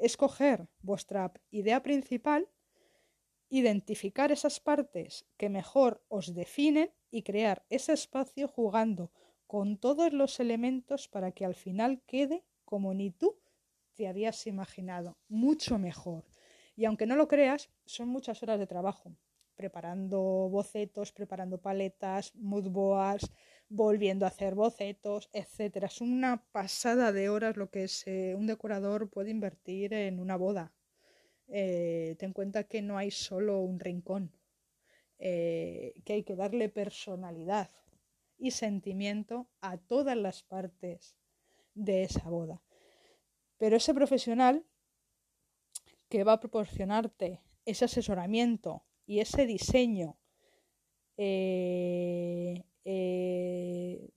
es 0.00 0.16
coger 0.16 0.66
vuestra 0.80 1.32
idea 1.50 1.82
principal, 1.82 2.48
identificar 3.50 4.32
esas 4.32 4.58
partes 4.58 5.26
que 5.36 5.48
mejor 5.48 6.02
os 6.08 6.34
definen 6.34 6.90
y 7.10 7.22
crear 7.22 7.64
ese 7.68 7.92
espacio 7.92 8.48
jugando 8.48 9.12
con 9.46 9.76
todos 9.76 10.12
los 10.12 10.40
elementos 10.40 11.08
para 11.08 11.32
que 11.32 11.44
al 11.44 11.54
final 11.54 12.02
quede 12.06 12.44
como 12.64 12.94
ni 12.94 13.10
tú 13.10 13.38
te 13.94 14.08
habías 14.08 14.46
imaginado, 14.46 15.18
mucho 15.28 15.78
mejor. 15.78 16.24
Y 16.76 16.86
aunque 16.86 17.06
no 17.06 17.16
lo 17.16 17.28
creas, 17.28 17.68
son 17.84 18.08
muchas 18.08 18.42
horas 18.42 18.58
de 18.58 18.66
trabajo, 18.66 19.16
preparando 19.60 20.18
bocetos, 20.48 21.12
preparando 21.12 21.60
paletas, 21.60 22.34
mood 22.34 22.68
boards, 22.70 23.30
volviendo 23.68 24.24
a 24.24 24.28
hacer 24.28 24.54
bocetos, 24.54 25.28
etcétera. 25.34 25.86
Es 25.88 26.00
una 26.00 26.42
pasada 26.50 27.12
de 27.12 27.28
horas 27.28 27.58
lo 27.58 27.68
que 27.70 27.84
un 28.38 28.46
decorador 28.46 29.10
puede 29.10 29.30
invertir 29.30 29.92
en 29.92 30.18
una 30.18 30.36
boda. 30.36 30.72
Eh, 31.48 32.16
ten 32.18 32.30
en 32.30 32.32
cuenta 32.32 32.64
que 32.64 32.80
no 32.80 32.96
hay 32.96 33.10
solo 33.10 33.60
un 33.60 33.78
rincón, 33.80 34.32
eh, 35.18 35.92
que 36.06 36.14
hay 36.14 36.22
que 36.22 36.36
darle 36.36 36.70
personalidad 36.70 37.70
y 38.38 38.52
sentimiento 38.52 39.50
a 39.60 39.76
todas 39.76 40.16
las 40.16 40.42
partes 40.42 41.16
de 41.74 42.04
esa 42.04 42.30
boda. 42.30 42.62
Pero 43.58 43.76
ese 43.76 43.92
profesional 43.92 44.64
que 46.08 46.24
va 46.24 46.32
a 46.32 46.40
proporcionarte 46.40 47.42
ese 47.66 47.84
asesoramiento 47.84 48.84
y 49.10 49.18
ese 49.18 49.44
diseño 49.44 50.16
eh, 51.16 52.62
eh, 52.84 54.08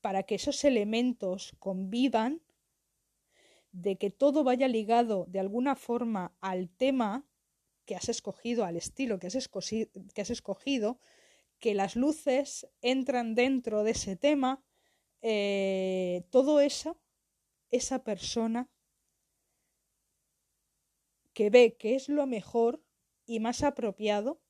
para 0.00 0.22
que 0.22 0.36
esos 0.36 0.62
elementos 0.62 1.56
convivan, 1.58 2.40
de 3.72 3.96
que 3.96 4.10
todo 4.10 4.44
vaya 4.44 4.68
ligado 4.68 5.26
de 5.26 5.40
alguna 5.40 5.74
forma 5.74 6.32
al 6.40 6.68
tema 6.68 7.26
que 7.86 7.96
has 7.96 8.08
escogido, 8.08 8.64
al 8.64 8.76
estilo 8.76 9.18
que 9.18 9.26
has, 9.26 9.34
escogido, 9.34 9.90
que 10.14 10.20
has 10.20 10.30
escogido 10.30 11.00
que 11.58 11.74
las 11.74 11.96
luces 11.96 12.68
entran 12.82 13.34
dentro 13.34 13.82
de 13.82 13.90
ese 13.90 14.14
tema, 14.14 14.62
eh, 15.22 16.22
todo 16.30 16.60
eso, 16.60 17.00
esa 17.72 18.04
persona 18.04 18.70
que 21.32 21.50
ve 21.50 21.76
que 21.76 21.96
es 21.96 22.08
lo 22.08 22.28
mejor 22.28 22.80
y 23.30 23.38
más 23.38 23.62
apropiado, 23.62 24.40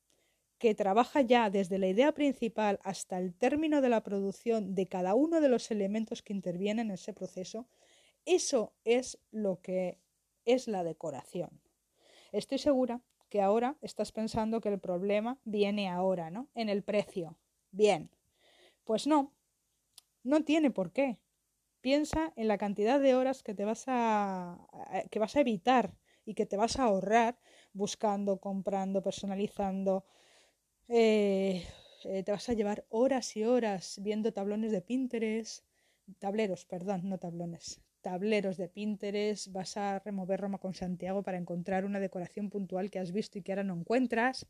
que 0.57 0.73
trabaja 0.73 1.21
ya 1.21 1.51
desde 1.51 1.77
la 1.77 1.87
idea 1.87 2.13
principal 2.13 2.79
hasta 2.83 3.19
el 3.19 3.35
término 3.35 3.79
de 3.79 3.89
la 3.89 4.01
producción 4.01 4.73
de 4.73 4.87
cada 4.87 5.13
uno 5.13 5.39
de 5.39 5.49
los 5.49 5.69
elementos 5.69 6.23
que 6.23 6.33
intervienen 6.33 6.87
en 6.87 6.95
ese 6.95 7.13
proceso, 7.13 7.67
eso 8.25 8.73
es 8.83 9.19
lo 9.29 9.61
que 9.61 9.99
es 10.45 10.67
la 10.67 10.83
decoración. 10.83 11.61
Estoy 12.31 12.57
segura 12.57 13.01
que 13.29 13.39
ahora 13.39 13.77
estás 13.81 14.11
pensando 14.11 14.61
que 14.61 14.69
el 14.69 14.79
problema 14.79 15.39
viene 15.43 15.87
ahora, 15.87 16.31
¿no? 16.31 16.47
En 16.55 16.67
el 16.67 16.81
precio. 16.81 17.37
Bien, 17.69 18.09
pues 18.83 19.05
no, 19.05 19.31
no 20.23 20.43
tiene 20.43 20.71
por 20.71 20.91
qué. 20.91 21.19
Piensa 21.81 22.33
en 22.35 22.47
la 22.47 22.57
cantidad 22.57 22.99
de 22.99 23.13
horas 23.13 23.43
que 23.43 23.53
te 23.53 23.63
vas 23.63 23.83
a, 23.85 24.57
que 25.11 25.19
vas 25.19 25.35
a 25.35 25.41
evitar 25.41 25.93
y 26.31 26.33
que 26.33 26.45
te 26.45 26.57
vas 26.57 26.79
a 26.79 26.83
ahorrar 26.85 27.37
buscando, 27.73 28.37
comprando, 28.37 29.03
personalizando. 29.03 30.05
Eh, 30.87 31.63
eh, 32.05 32.23
te 32.23 32.31
vas 32.31 32.47
a 32.49 32.53
llevar 32.53 32.85
horas 32.89 33.35
y 33.35 33.43
horas 33.43 33.99
viendo 34.01 34.31
tablones 34.31 34.71
de 34.71 34.81
Pinterest, 34.81 35.65
tableros, 36.19 36.65
perdón, 36.65 37.09
no 37.09 37.17
tablones, 37.17 37.81
tableros 38.01 38.55
de 38.57 38.69
Pinterest, 38.69 39.51
vas 39.51 39.75
a 39.75 39.99
remover 39.99 40.39
Roma 40.39 40.57
con 40.57 40.73
Santiago 40.73 41.21
para 41.21 41.37
encontrar 41.37 41.83
una 41.85 41.99
decoración 41.99 42.49
puntual 42.49 42.89
que 42.89 42.99
has 42.99 43.11
visto 43.11 43.37
y 43.37 43.41
que 43.41 43.51
ahora 43.51 43.63
no 43.65 43.75
encuentras. 43.75 44.47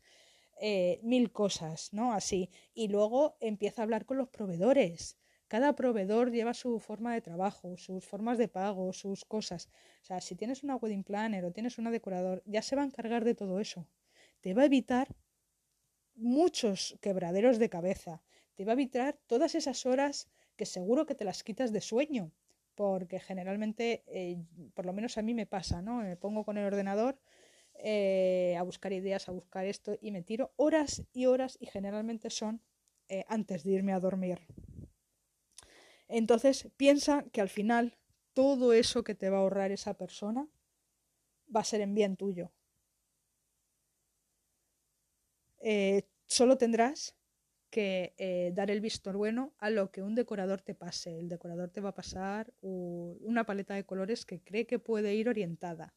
Eh, 0.60 1.00
mil 1.02 1.32
cosas, 1.32 1.92
¿no? 1.92 2.12
Así. 2.12 2.50
Y 2.74 2.86
luego 2.88 3.36
empieza 3.40 3.82
a 3.82 3.84
hablar 3.84 4.06
con 4.06 4.18
los 4.18 4.28
proveedores. 4.28 5.18
Cada 5.52 5.74
proveedor 5.74 6.30
lleva 6.30 6.54
su 6.54 6.80
forma 6.80 7.12
de 7.12 7.20
trabajo, 7.20 7.76
sus 7.76 8.06
formas 8.06 8.38
de 8.38 8.48
pago, 8.48 8.90
sus 8.94 9.26
cosas. 9.26 9.68
O 10.00 10.04
sea, 10.06 10.18
si 10.22 10.34
tienes 10.34 10.64
una 10.64 10.76
wedding 10.76 11.04
planner 11.04 11.44
o 11.44 11.52
tienes 11.52 11.76
una 11.76 11.90
decorador, 11.90 12.42
ya 12.46 12.62
se 12.62 12.74
va 12.74 12.80
a 12.80 12.86
encargar 12.86 13.22
de 13.22 13.34
todo 13.34 13.60
eso. 13.60 13.86
Te 14.40 14.54
va 14.54 14.62
a 14.62 14.64
evitar 14.64 15.14
muchos 16.14 16.96
quebraderos 17.02 17.58
de 17.58 17.68
cabeza. 17.68 18.22
Te 18.54 18.64
va 18.64 18.72
a 18.72 18.78
evitar 18.80 19.18
todas 19.26 19.54
esas 19.54 19.84
horas 19.84 20.30
que 20.56 20.64
seguro 20.64 21.04
que 21.04 21.14
te 21.14 21.26
las 21.26 21.42
quitas 21.44 21.70
de 21.70 21.82
sueño. 21.82 22.32
Porque 22.74 23.20
generalmente, 23.20 24.04
eh, 24.06 24.42
por 24.72 24.86
lo 24.86 24.94
menos 24.94 25.18
a 25.18 25.22
mí 25.22 25.34
me 25.34 25.44
pasa, 25.44 25.82
¿no? 25.82 25.96
Me 25.98 26.16
pongo 26.16 26.46
con 26.46 26.56
el 26.56 26.64
ordenador 26.64 27.20
eh, 27.74 28.56
a 28.58 28.62
buscar 28.62 28.94
ideas, 28.94 29.28
a 29.28 29.32
buscar 29.32 29.66
esto 29.66 29.98
y 30.00 30.12
me 30.12 30.22
tiro 30.22 30.54
horas 30.56 31.02
y 31.12 31.26
horas 31.26 31.58
y 31.60 31.66
generalmente 31.66 32.30
son 32.30 32.62
eh, 33.10 33.26
antes 33.28 33.64
de 33.64 33.72
irme 33.72 33.92
a 33.92 34.00
dormir. 34.00 34.40
Entonces 36.12 36.68
piensa 36.76 37.24
que 37.32 37.40
al 37.40 37.48
final 37.48 37.96
todo 38.34 38.74
eso 38.74 39.02
que 39.02 39.14
te 39.14 39.30
va 39.30 39.38
a 39.38 39.40
ahorrar 39.40 39.72
esa 39.72 39.94
persona 39.94 40.46
va 41.54 41.60
a 41.60 41.64
ser 41.64 41.80
en 41.80 41.94
bien 41.94 42.16
tuyo. 42.16 42.52
Eh, 45.60 46.02
solo 46.26 46.58
tendrás 46.58 47.16
que 47.70 48.14
eh, 48.18 48.52
dar 48.54 48.70
el 48.70 48.82
visto 48.82 49.10
bueno 49.14 49.54
a 49.56 49.70
lo 49.70 49.90
que 49.90 50.02
un 50.02 50.14
decorador 50.14 50.60
te 50.60 50.74
pase. 50.74 51.18
El 51.18 51.30
decorador 51.30 51.70
te 51.70 51.80
va 51.80 51.90
a 51.90 51.94
pasar 51.94 52.52
una 52.60 53.44
paleta 53.46 53.74
de 53.74 53.86
colores 53.86 54.26
que 54.26 54.42
cree 54.42 54.66
que 54.66 54.78
puede 54.78 55.14
ir 55.14 55.30
orientada 55.30 55.94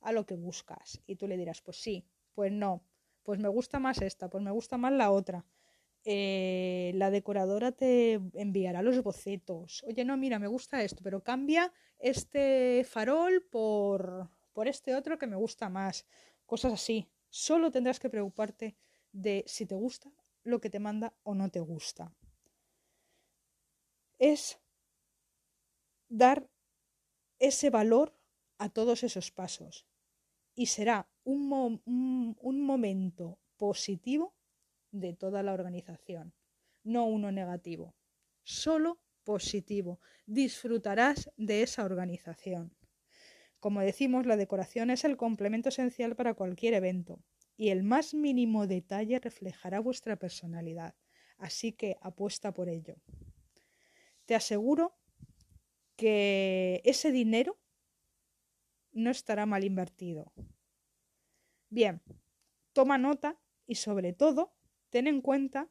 a 0.00 0.12
lo 0.12 0.26
que 0.26 0.34
buscas. 0.36 1.00
Y 1.06 1.16
tú 1.16 1.26
le 1.28 1.38
dirás, 1.38 1.62
pues 1.62 1.78
sí, 1.78 2.06
pues 2.34 2.52
no, 2.52 2.84
pues 3.22 3.38
me 3.40 3.48
gusta 3.48 3.78
más 3.78 4.02
esta, 4.02 4.28
pues 4.28 4.44
me 4.44 4.50
gusta 4.50 4.76
más 4.76 4.92
la 4.92 5.10
otra 5.10 5.46
eh, 6.08 6.92
la 6.94 7.10
decoradora 7.10 7.72
te 7.72 8.20
enviará 8.34 8.80
los 8.80 9.02
bocetos. 9.02 9.82
Oye, 9.88 10.04
no, 10.04 10.16
mira, 10.16 10.38
me 10.38 10.46
gusta 10.46 10.84
esto, 10.84 11.02
pero 11.02 11.24
cambia 11.24 11.72
este 11.98 12.86
farol 12.88 13.42
por, 13.50 14.30
por 14.52 14.68
este 14.68 14.94
otro 14.94 15.18
que 15.18 15.26
me 15.26 15.34
gusta 15.34 15.68
más. 15.68 16.06
Cosas 16.46 16.74
así. 16.74 17.10
Solo 17.28 17.72
tendrás 17.72 17.98
que 17.98 18.08
preocuparte 18.08 18.76
de 19.10 19.42
si 19.48 19.66
te 19.66 19.74
gusta 19.74 20.12
lo 20.44 20.60
que 20.60 20.70
te 20.70 20.78
manda 20.78 21.12
o 21.24 21.34
no 21.34 21.50
te 21.50 21.58
gusta. 21.58 22.14
Es 24.20 24.60
dar 26.08 26.48
ese 27.40 27.68
valor 27.68 28.16
a 28.58 28.68
todos 28.68 29.02
esos 29.02 29.32
pasos 29.32 29.88
y 30.54 30.66
será 30.66 31.10
un, 31.24 31.82
un 31.84 32.62
momento 32.62 33.40
positivo 33.56 34.35
de 34.90 35.12
toda 35.12 35.42
la 35.42 35.52
organización, 35.52 36.34
no 36.82 37.06
uno 37.06 37.32
negativo, 37.32 37.94
solo 38.42 39.00
positivo. 39.24 40.00
Disfrutarás 40.26 41.30
de 41.36 41.62
esa 41.62 41.84
organización. 41.84 42.74
Como 43.60 43.80
decimos, 43.80 44.24
la 44.26 44.36
decoración 44.36 44.90
es 44.90 45.04
el 45.04 45.16
complemento 45.16 45.68
esencial 45.68 46.14
para 46.14 46.34
cualquier 46.34 46.74
evento 46.74 47.22
y 47.56 47.70
el 47.70 47.82
más 47.82 48.14
mínimo 48.14 48.66
detalle 48.66 49.18
reflejará 49.18 49.80
vuestra 49.80 50.16
personalidad, 50.16 50.94
así 51.38 51.72
que 51.72 51.96
apuesta 52.00 52.52
por 52.52 52.68
ello. 52.68 52.96
Te 54.26 54.34
aseguro 54.34 54.96
que 55.96 56.82
ese 56.84 57.10
dinero 57.10 57.58
no 58.92 59.10
estará 59.10 59.46
mal 59.46 59.64
invertido. 59.64 60.32
Bien, 61.68 62.02
toma 62.72 62.98
nota 62.98 63.38
y 63.66 63.76
sobre 63.76 64.12
todo 64.12 64.55
ten 64.96 65.08
en 65.08 65.20
cuenta 65.20 65.68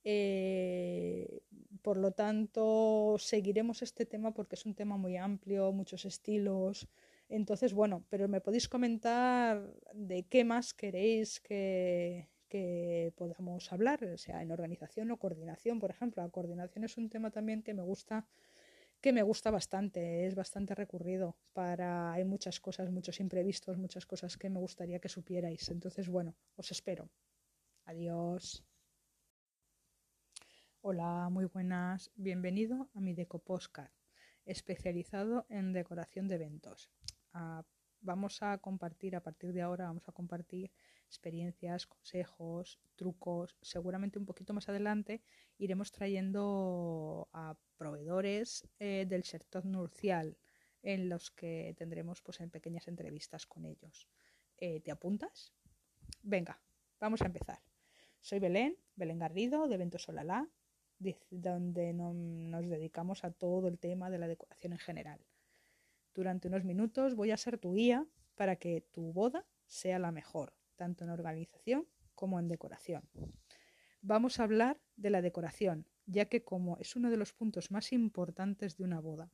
Eh, 0.04 1.40
por 1.82 1.96
lo 1.96 2.12
tanto, 2.12 3.16
seguiremos 3.18 3.82
este 3.82 4.06
tema 4.06 4.32
porque 4.32 4.54
es 4.54 4.66
un 4.66 4.74
tema 4.74 4.96
muy 4.96 5.16
amplio, 5.16 5.72
muchos 5.72 6.04
estilos. 6.04 6.88
Entonces, 7.28 7.72
bueno, 7.74 8.04
pero 8.08 8.28
me 8.28 8.40
podéis 8.40 8.68
comentar 8.68 9.74
de 9.94 10.22
qué 10.24 10.44
más 10.44 10.74
queréis 10.74 11.40
que, 11.40 12.28
que 12.48 13.12
podamos 13.16 13.72
hablar, 13.72 14.04
o 14.04 14.18
sea, 14.18 14.42
en 14.42 14.52
organización 14.52 15.10
o 15.10 15.18
coordinación, 15.18 15.80
por 15.80 15.90
ejemplo. 15.90 16.22
La 16.22 16.30
coordinación 16.30 16.84
es 16.84 16.96
un 16.96 17.08
tema 17.08 17.30
también 17.30 17.62
que 17.62 17.74
me 17.74 17.82
gusta 17.82 18.26
que 19.06 19.12
me 19.12 19.22
gusta 19.22 19.52
bastante, 19.52 20.26
es 20.26 20.34
bastante 20.34 20.74
recurrido 20.74 21.36
para 21.52 22.10
hay 22.10 22.24
muchas 22.24 22.58
cosas, 22.58 22.90
muchos 22.90 23.20
imprevistos, 23.20 23.78
muchas 23.78 24.04
cosas 24.04 24.36
que 24.36 24.50
me 24.50 24.58
gustaría 24.58 24.98
que 24.98 25.08
supierais. 25.08 25.68
Entonces, 25.68 26.08
bueno, 26.08 26.34
os 26.56 26.72
espero. 26.72 27.08
Adiós. 27.84 28.64
Hola, 30.80 31.28
muy 31.30 31.44
buenas. 31.44 32.10
Bienvenido 32.16 32.90
a 32.94 33.00
mi 33.00 33.14
Deco 33.14 33.38
Postcard, 33.38 33.92
especializado 34.44 35.46
en 35.50 35.72
decoración 35.72 36.26
de 36.26 36.34
eventos. 36.34 36.90
Ah, 37.32 37.62
vamos 38.00 38.42
a 38.42 38.58
compartir, 38.58 39.14
a 39.14 39.22
partir 39.22 39.52
de 39.52 39.62
ahora, 39.62 39.84
vamos 39.84 40.08
a 40.08 40.12
compartir 40.12 40.72
experiencias, 41.06 41.86
consejos, 41.86 42.80
trucos. 42.96 43.56
Seguramente 43.62 44.18
un 44.18 44.26
poquito 44.26 44.52
más 44.52 44.68
adelante 44.68 45.22
iremos 45.58 45.92
trayendo 45.92 47.28
a 47.32 47.54
proveedores 47.76 48.68
eh, 48.78 49.06
del 49.08 49.24
sector 49.24 49.64
nurcial 49.64 50.36
en 50.82 51.08
los 51.08 51.30
que 51.30 51.74
tendremos 51.78 52.22
pues, 52.22 52.40
en 52.40 52.50
pequeñas 52.50 52.88
entrevistas 52.88 53.46
con 53.46 53.64
ellos. 53.64 54.08
Eh, 54.58 54.80
¿Te 54.80 54.90
apuntas? 54.90 55.52
Venga, 56.22 56.60
vamos 57.00 57.22
a 57.22 57.26
empezar. 57.26 57.60
Soy 58.20 58.38
Belén, 58.38 58.76
Belén 58.94 59.18
Garrido, 59.18 59.68
de 59.68 59.74
Eventos 59.74 60.02
Solalá 60.02 60.48
donde 61.30 61.92
nos 61.92 62.68
dedicamos 62.68 63.24
a 63.24 63.30
todo 63.30 63.68
el 63.68 63.78
tema 63.78 64.10
de 64.10 64.18
la 64.18 64.28
decoración 64.28 64.72
en 64.72 64.78
general. 64.78 65.20
Durante 66.14 66.48
unos 66.48 66.64
minutos 66.64 67.14
voy 67.14 67.30
a 67.30 67.36
ser 67.36 67.58
tu 67.58 67.74
guía 67.74 68.06
para 68.34 68.56
que 68.56 68.80
tu 68.92 69.12
boda 69.12 69.46
sea 69.66 69.98
la 69.98 70.12
mejor, 70.12 70.54
tanto 70.76 71.04
en 71.04 71.10
organización 71.10 71.86
como 72.14 72.38
en 72.38 72.48
decoración. 72.48 73.08
Vamos 74.00 74.40
a 74.40 74.44
hablar 74.44 74.80
de 74.96 75.10
la 75.10 75.20
decoración, 75.20 75.86
ya 76.06 76.26
que 76.26 76.44
como 76.44 76.78
es 76.78 76.96
uno 76.96 77.10
de 77.10 77.16
los 77.16 77.32
puntos 77.32 77.70
más 77.70 77.92
importantes 77.92 78.76
de 78.76 78.84
una 78.84 79.00
boda. 79.00 79.30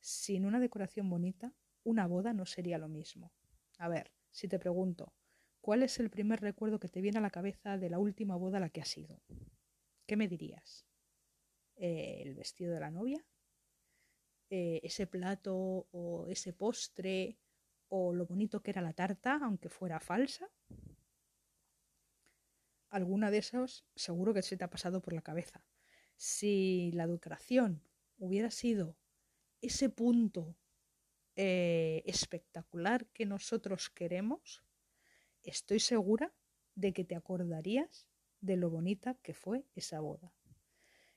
Sin 0.00 0.44
una 0.44 0.60
decoración 0.60 1.08
bonita, 1.08 1.54
una 1.84 2.06
boda 2.06 2.32
no 2.32 2.46
sería 2.46 2.78
lo 2.78 2.88
mismo. 2.88 3.32
A 3.78 3.88
ver, 3.88 4.12
si 4.30 4.48
te 4.48 4.58
pregunto, 4.58 5.14
¿cuál 5.60 5.82
es 5.82 5.98
el 6.00 6.10
primer 6.10 6.40
recuerdo 6.40 6.78
que 6.78 6.88
te 6.88 7.00
viene 7.00 7.18
a 7.18 7.22
la 7.22 7.30
cabeza 7.30 7.78
de 7.78 7.90
la 7.90 7.98
última 7.98 8.36
boda 8.36 8.60
la 8.60 8.70
que 8.70 8.80
has 8.80 8.96
ido? 8.98 9.22
¿Qué 10.06 10.16
me 10.16 10.28
dirías? 10.28 10.86
Eh, 11.76 12.22
el 12.22 12.34
vestido 12.34 12.74
de 12.74 12.80
la 12.80 12.90
novia, 12.90 13.24
eh, 14.50 14.80
ese 14.82 15.06
plato 15.06 15.86
o 15.92 16.26
ese 16.28 16.52
postre 16.52 17.38
o 17.88 18.12
lo 18.12 18.26
bonito 18.26 18.62
que 18.62 18.72
era 18.72 18.82
la 18.82 18.92
tarta, 18.92 19.38
aunque 19.42 19.68
fuera 19.68 20.00
falsa. 20.00 20.48
Alguna 22.90 23.30
de 23.30 23.38
esos 23.38 23.84
seguro 23.94 24.34
que 24.34 24.42
se 24.42 24.56
te 24.56 24.64
ha 24.64 24.70
pasado 24.70 25.00
por 25.00 25.12
la 25.12 25.22
cabeza. 25.22 25.64
Si 26.22 26.92
la 26.92 27.06
decoración 27.06 27.80
hubiera 28.18 28.50
sido 28.50 28.94
ese 29.62 29.88
punto 29.88 30.54
eh, 31.34 32.02
espectacular 32.04 33.06
que 33.06 33.24
nosotros 33.24 33.88
queremos, 33.88 34.62
estoy 35.42 35.80
segura 35.80 36.30
de 36.74 36.92
que 36.92 37.04
te 37.04 37.16
acordarías 37.16 38.06
de 38.42 38.58
lo 38.58 38.68
bonita 38.68 39.14
que 39.22 39.32
fue 39.32 39.64
esa 39.74 40.00
boda. 40.00 40.34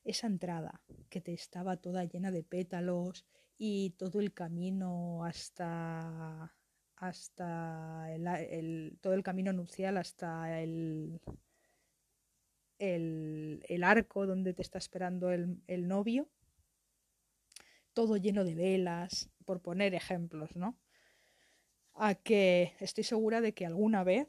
Esa 0.05 0.27
entrada 0.27 0.81
que 1.09 1.19
te 1.19 1.33
estaba 1.33 1.75
toda 1.75 2.05
llena 2.05 2.31
de 2.31 2.43
pétalos 2.43 3.25
y 3.57 3.89
todo 3.97 4.21
el 4.21 4.33
camino 4.33 5.25
hasta 5.25 6.55
hasta 6.95 8.09
el, 8.09 8.97
todo 9.01 9.15
el 9.15 9.23
camino 9.23 9.51
nupcial 9.51 9.97
hasta 9.97 10.61
el, 10.61 11.19
el, 12.83 13.83
arco 13.83 14.25
donde 14.27 14.53
te 14.53 14.61
está 14.61 14.77
esperando 14.77 15.31
el, 15.31 15.87
novio 15.87 16.29
todo 17.93 18.17
lleno 18.17 18.43
de 18.43 18.55
velas 18.55 19.29
por 19.45 19.61
poner 19.61 19.93
ejemplos 19.93 20.55
no 20.55 20.77
a 21.93 22.15
que 22.15 22.75
estoy 22.79 23.03
segura 23.03 23.39
de 23.39 23.53
que 23.53 23.65
alguna 23.65 24.03
vez 24.03 24.27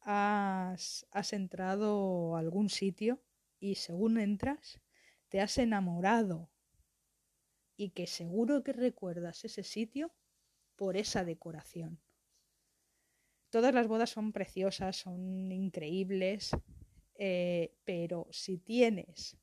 has, 0.00 1.06
has 1.10 1.32
entrado 1.32 2.36
a 2.36 2.38
algún 2.38 2.70
sitio 2.70 3.20
y 3.60 3.74
según 3.74 4.18
entras 4.18 4.80
te 5.28 5.40
has 5.40 5.58
enamorado 5.58 6.48
y 7.76 7.90
que 7.90 8.06
seguro 8.06 8.62
que 8.62 8.72
recuerdas 8.72 9.44
ese 9.44 9.62
sitio 9.62 10.12
por 10.76 10.96
esa 10.96 11.24
decoración. 11.24 12.00
Todas 13.50 13.74
las 13.74 13.88
bodas 13.88 14.10
son 14.10 14.32
preciosas, 14.32 14.96
son 14.96 15.50
increíbles, 15.52 16.50
eh, 17.18 17.74
pero 17.84 18.28
si 18.30 18.58
tienes 18.58 19.36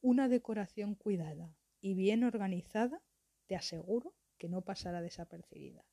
una 0.00 0.28
decoración 0.28 0.96
cuidada 0.96 1.56
y 1.80 1.94
bien 1.94 2.24
organizada, 2.24 3.00
te 3.46 3.54
aseguro 3.54 4.14
que 4.36 4.48
no 4.48 4.62
pasará 4.62 5.00
desapercibida. 5.00 5.84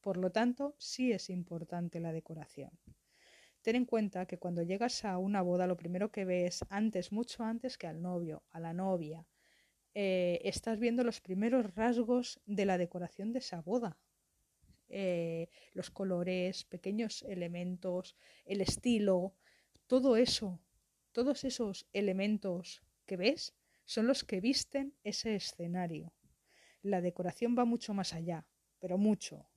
Por 0.00 0.16
lo 0.16 0.30
tanto, 0.30 0.76
sí 0.78 1.12
es 1.12 1.28
importante 1.28 2.00
la 2.00 2.12
decoración. 2.12 2.70
Ten 3.62 3.76
en 3.76 3.84
cuenta 3.84 4.26
que 4.26 4.38
cuando 4.38 4.62
llegas 4.62 5.04
a 5.04 5.18
una 5.18 5.42
boda, 5.42 5.66
lo 5.66 5.76
primero 5.76 6.10
que 6.10 6.24
ves 6.24 6.64
antes, 6.70 7.12
mucho 7.12 7.42
antes 7.42 7.76
que 7.76 7.86
al 7.86 8.00
novio, 8.00 8.42
a 8.50 8.60
la 8.60 8.72
novia, 8.72 9.26
eh, 9.94 10.40
estás 10.44 10.78
viendo 10.78 11.04
los 11.04 11.20
primeros 11.20 11.74
rasgos 11.74 12.40
de 12.46 12.64
la 12.64 12.78
decoración 12.78 13.32
de 13.32 13.40
esa 13.40 13.60
boda. 13.60 13.98
Eh, 14.88 15.48
los 15.72 15.90
colores, 15.90 16.64
pequeños 16.64 17.22
elementos, 17.22 18.16
el 18.46 18.60
estilo, 18.60 19.34
todo 19.90 20.16
eso, 20.16 20.60
todos 21.10 21.42
esos 21.42 21.88
elementos 21.92 22.80
que 23.06 23.16
ves 23.16 23.56
son 23.84 24.06
los 24.06 24.22
que 24.22 24.40
visten 24.40 24.94
ese 25.02 25.34
escenario. 25.34 26.12
La 26.80 27.00
decoración 27.00 27.56
va 27.58 27.64
mucho 27.64 27.92
más 27.92 28.14
allá, 28.14 28.46
pero 28.78 28.98
mucho, 28.98 29.48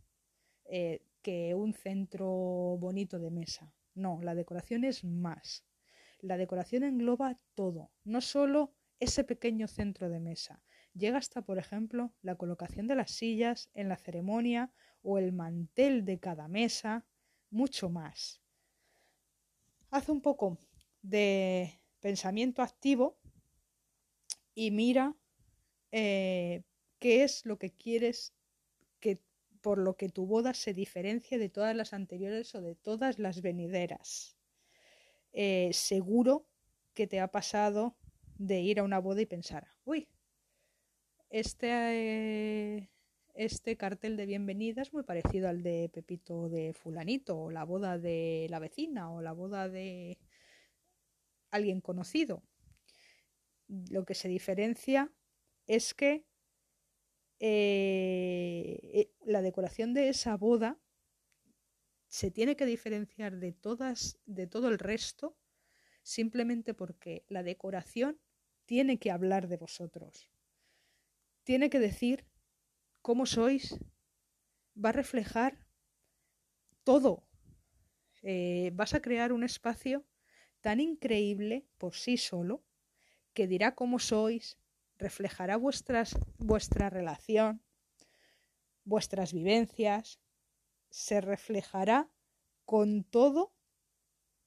eh, 0.66 1.06
que 1.22 1.54
un 1.54 1.76
centro 1.76 2.30
bonito 2.80 3.20
de 3.20 3.30
mesa. 3.30 3.72
No, 3.94 4.22
la 4.24 4.34
decoración 4.34 4.86
es 4.86 5.04
más. 5.04 5.66
La 6.20 6.38
decoración 6.38 6.82
engloba 6.82 7.40
todo, 7.54 7.92
no 8.04 8.20
solo 8.20 8.74
ese 9.00 9.24
pequeño 9.24 9.68
centro 9.68 10.10
de 10.10 10.20
mesa. 10.20 10.64
Llega 10.96 11.20
hasta, 11.20 11.44
por 11.44 11.60
ejemplo, 11.60 12.12
la 12.24 12.38
colocación 12.38 12.88
de 12.88 12.96
las 12.96 13.12
sillas 13.12 13.70
en 13.76 13.88
la 13.88 13.98
ceremonia 13.98 14.72
o 15.04 15.20
el 15.20 15.32
mantel 15.32 16.06
de 16.06 16.20
cada 16.20 16.48
mesa, 16.48 17.06
mucho 17.52 17.92
más. 17.92 18.43
Haz 19.94 20.10
un 20.10 20.22
poco 20.22 20.58
de 21.04 21.80
pensamiento 22.00 22.64
activo 22.64 23.20
y 24.56 24.72
mira 24.72 25.16
eh, 25.92 26.64
qué 26.98 27.24
es 27.24 27.46
lo 27.46 27.60
que 27.60 27.70
quieres 27.70 28.34
que 29.00 29.22
por 29.62 29.78
lo 29.78 29.96
que 29.96 30.10
tu 30.10 30.26
boda 30.26 30.56
se 30.56 30.74
diferencie 30.74 31.38
de 31.38 31.50
todas 31.50 31.76
las 31.76 31.94
anteriores 31.94 32.56
o 32.56 32.62
de 32.64 32.74
todas 32.74 33.20
las 33.20 33.44
venideras. 33.44 34.36
Eh, 35.32 35.70
seguro 35.74 36.48
que 36.96 37.06
te 37.06 37.20
ha 37.20 37.28
pasado 37.28 37.96
de 38.40 38.62
ir 38.62 38.80
a 38.80 38.84
una 38.84 38.98
boda 38.98 39.22
y 39.22 39.28
pensar, 39.28 39.68
uy, 39.86 40.10
este, 41.30 41.68
eh, 41.70 42.90
este 43.34 43.78
cartel 43.78 44.16
de 44.16 44.26
bienvenida 44.26 44.82
es 44.82 44.94
muy 44.94 45.04
parecido 45.04 45.50
al 45.50 45.64
de 45.64 45.90
Pepito 45.90 46.50
de 46.50 46.74
fulanito, 46.74 47.38
o 47.38 47.52
la 47.52 47.64
boda 47.64 47.98
de 47.98 48.48
la 48.50 48.60
vecina, 48.60 49.12
o 49.12 49.22
la 49.22 49.32
boda 49.32 49.70
de 49.70 50.20
alguien 51.50 51.82
conocido. 51.82 52.44
Lo 53.68 54.06
que 54.06 54.14
se 54.14 54.28
diferencia 54.28 55.12
es 55.66 55.94
que 55.94 56.26
eh, 57.40 58.80
eh, 58.84 59.12
la 59.26 59.42
decoración 59.42 59.94
de 59.94 60.10
esa 60.10 60.38
boda 60.38 60.80
se 62.08 62.30
tiene 62.30 62.56
que 62.56 62.66
diferenciar 62.66 63.38
de 63.38 63.52
todas, 63.52 64.20
de 64.26 64.46
todo 64.46 64.70
el 64.70 64.78
resto, 64.78 65.36
simplemente 66.04 66.74
porque 66.76 67.26
la 67.28 67.42
decoración 67.42 68.20
tiene 68.66 69.00
que 69.00 69.10
hablar 69.10 69.48
de 69.48 69.58
vosotros. 69.58 70.30
Tiene 71.44 71.70
que 71.70 71.80
decir 71.80 72.26
cómo 73.04 73.28
sois. 73.28 73.78
Va 74.84 74.90
a 74.90 74.98
reflejar 75.04 75.60
todo. 76.84 77.24
Eh, 78.24 78.72
vas 78.74 78.96
a 78.96 79.02
crear 79.02 79.32
un 79.32 79.44
espacio 79.44 80.04
tan 80.62 80.80
increíble 80.80 81.68
por 81.78 81.94
sí 81.94 82.18
solo 82.18 82.64
que 83.34 83.48
dirá 83.48 83.76
cómo 83.76 84.00
sois, 84.00 84.58
reflejará 84.98 85.58
vuestras, 85.58 86.16
vuestra 86.38 86.90
relación, 86.90 87.62
vuestras 88.86 89.34
vivencias, 89.34 90.20
se 90.90 91.20
reflejará 91.20 92.10
con 92.64 93.04
todo, 93.04 93.54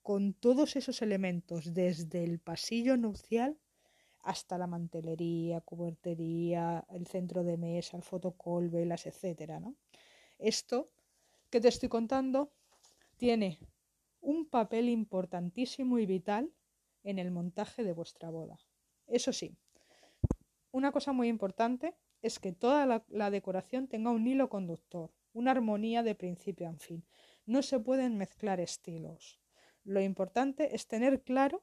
con 0.03 0.33
todos 0.33 0.77
esos 0.77 1.03
elementos, 1.03 1.75
desde 1.75 2.25
el 2.25 2.38
pasillo 2.38 2.97
nupcial 2.97 3.59
hasta 4.26 4.58
la 4.58 4.66
mantelería, 4.66 5.60
cubertería, 5.60 6.84
el 6.90 7.06
centro 7.06 7.44
de 7.44 7.56
mesa, 7.56 7.96
el 7.96 8.02
fotocol, 8.02 8.68
velas, 8.68 9.06
etcétera, 9.06 9.60
¿no? 9.60 9.76
Esto 10.38 10.90
que 11.48 11.60
te 11.60 11.68
estoy 11.68 11.88
contando 11.88 12.50
tiene 13.16 13.60
un 14.20 14.46
papel 14.46 14.88
importantísimo 14.88 16.00
y 16.00 16.06
vital 16.06 16.52
en 17.04 17.20
el 17.20 17.30
montaje 17.30 17.84
de 17.84 17.92
vuestra 17.92 18.28
boda. 18.30 18.58
Eso 19.06 19.32
sí, 19.32 19.56
una 20.72 20.90
cosa 20.90 21.12
muy 21.12 21.28
importante 21.28 21.94
es 22.20 22.40
que 22.40 22.52
toda 22.52 22.84
la, 22.84 23.04
la, 23.08 23.30
decoración 23.30 23.86
tenga 23.86 24.10
un 24.10 24.26
hilo 24.26 24.48
conductor, 24.48 25.12
una 25.34 25.52
armonía 25.52 26.02
de 26.02 26.16
principio 26.16 26.68
a 26.68 26.74
fin. 26.74 27.04
No 27.46 27.62
se 27.62 27.78
pueden 27.78 28.18
mezclar 28.18 28.58
estilos. 28.58 29.40
Lo 29.84 30.00
importante 30.00 30.74
es 30.74 30.88
tener 30.88 31.22
claro 31.22 31.62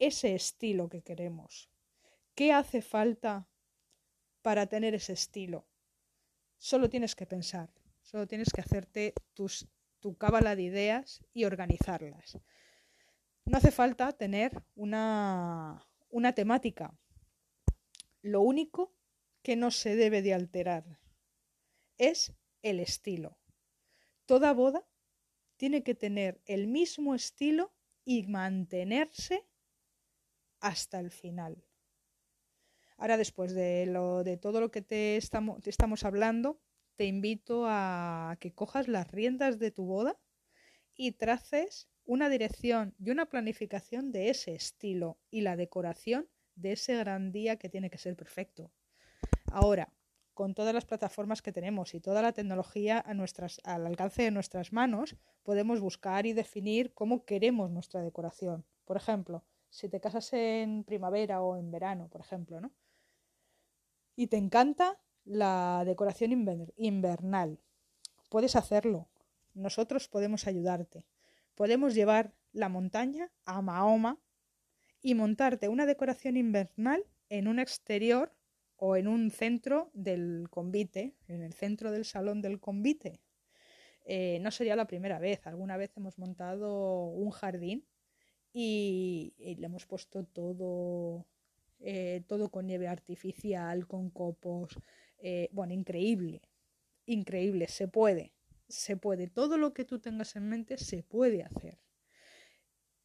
ese 0.00 0.34
estilo 0.34 0.88
que 0.88 1.02
queremos. 1.02 1.70
¿Qué 2.36 2.52
hace 2.52 2.82
falta 2.82 3.48
para 4.42 4.66
tener 4.66 4.94
ese 4.94 5.14
estilo? 5.14 5.66
Solo 6.58 6.90
tienes 6.90 7.16
que 7.16 7.24
pensar, 7.24 7.72
solo 8.02 8.26
tienes 8.26 8.50
que 8.52 8.60
hacerte 8.60 9.14
tus, 9.32 9.66
tu 10.00 10.18
cábala 10.18 10.54
de 10.54 10.64
ideas 10.64 11.24
y 11.32 11.46
organizarlas. 11.46 12.38
No 13.46 13.56
hace 13.56 13.70
falta 13.70 14.12
tener 14.12 14.52
una, 14.74 15.88
una 16.10 16.34
temática. 16.34 16.94
Lo 18.20 18.42
único 18.42 18.94
que 19.42 19.56
no 19.56 19.70
se 19.70 19.96
debe 19.96 20.20
de 20.20 20.34
alterar 20.34 20.84
es 21.96 22.34
el 22.60 22.80
estilo. 22.80 23.38
Toda 24.26 24.52
boda 24.52 24.86
tiene 25.56 25.82
que 25.82 25.94
tener 25.94 26.42
el 26.44 26.66
mismo 26.66 27.14
estilo 27.14 27.72
y 28.04 28.24
mantenerse 28.24 29.46
hasta 30.60 31.00
el 31.00 31.10
final. 31.10 31.64
Ahora, 32.98 33.16
después 33.16 33.52
de, 33.54 33.86
lo, 33.86 34.24
de 34.24 34.36
todo 34.36 34.60
lo 34.60 34.70
que 34.70 34.82
te 34.82 35.16
estamos, 35.16 36.04
hablando, 36.04 36.60
te 36.96 37.04
invito 37.04 37.64
a 37.66 38.36
que 38.40 38.54
cojas 38.54 38.88
las 38.88 39.10
riendas 39.10 39.58
de 39.58 39.70
tu 39.70 39.84
boda 39.84 40.18
y 40.94 41.12
traces 41.12 41.88
una 42.06 42.28
dirección 42.28 42.94
y 42.98 43.10
una 43.10 43.26
planificación 43.26 44.12
de 44.12 44.30
ese 44.30 44.54
estilo 44.54 45.18
y 45.30 45.42
la 45.42 45.56
decoración 45.56 46.28
de 46.54 46.72
ese 46.72 46.96
gran 46.96 47.32
día 47.32 47.56
que 47.56 47.68
tiene 47.68 47.90
que 47.90 47.98
ser 47.98 48.16
perfecto. 48.16 48.72
Ahora, 49.52 49.92
con 50.32 50.54
todas 50.54 50.74
las 50.74 50.84
plataformas 50.84 51.42
que 51.42 51.52
tenemos 51.52 51.94
y 51.94 52.00
toda 52.00 52.22
la 52.22 52.32
tecnología 52.32 52.98
a 52.98 53.10
al 53.74 53.86
alcance 53.86 54.22
de 54.22 54.30
nuestras 54.30 54.72
manos, 54.72 55.16
podemos 55.42 55.80
buscar 55.80 56.26
y 56.26 56.32
definir 56.32 56.94
cómo 56.94 57.24
queremos 57.24 57.70
nuestra 57.70 58.02
decoración. 58.02 58.64
Por 58.84 58.96
ejemplo, 58.96 59.44
si 59.68 59.88
te 59.88 60.00
casas 60.00 60.32
en 60.32 60.84
primavera 60.84 61.42
o 61.42 61.56
en 61.56 61.70
verano, 61.70 62.08
por 62.08 62.20
ejemplo, 62.20 62.60
¿no? 62.60 62.72
Y 64.16 64.28
te 64.28 64.38
encanta 64.38 64.98
la 65.24 65.82
decoración 65.84 66.32
invernal, 66.76 67.60
puedes 68.30 68.56
hacerlo. 68.56 69.08
Nosotros 69.54 70.08
podemos 70.08 70.46
ayudarte. 70.46 71.04
Podemos 71.54 71.94
llevar 71.94 72.34
la 72.52 72.68
montaña 72.68 73.30
a 73.44 73.60
Mahoma 73.62 74.18
y 75.02 75.14
montarte 75.14 75.68
una 75.68 75.86
decoración 75.86 76.36
invernal 76.36 77.04
en 77.28 77.48
un 77.48 77.58
exterior 77.58 78.32
o 78.76 78.96
en 78.96 79.08
un 79.08 79.30
centro 79.30 79.90
del 79.94 80.48
convite, 80.50 81.14
en 81.28 81.42
el 81.42 81.52
centro 81.52 81.90
del 81.90 82.04
salón 82.04 82.42
del 82.42 82.60
convite. 82.60 83.20
Eh, 84.04 84.38
no 84.40 84.50
sería 84.50 84.76
la 84.76 84.86
primera 84.86 85.18
vez. 85.18 85.46
Alguna 85.46 85.76
vez 85.76 85.96
hemos 85.96 86.18
montado 86.18 87.06
un 87.06 87.30
jardín 87.30 87.86
y, 88.52 89.34
y 89.38 89.56
le 89.56 89.66
hemos 89.66 89.86
puesto 89.86 90.24
todo 90.24 91.26
eh, 91.80 92.22
todo 92.26 92.50
con 92.50 92.66
nieve 92.66 92.88
artificial, 92.88 93.86
con 93.86 94.10
copos, 94.10 94.78
eh, 95.18 95.48
bueno, 95.52 95.74
increíble, 95.74 96.42
increíble, 97.04 97.68
se 97.68 97.86
puede, 97.86 98.32
se 98.68 98.96
puede, 98.96 99.28
todo 99.28 99.58
lo 99.58 99.72
que 99.74 99.84
tú 99.84 99.98
tengas 99.98 100.36
en 100.36 100.48
mente 100.48 100.78
se 100.78 101.02
puede 101.02 101.42
hacer. 101.42 101.78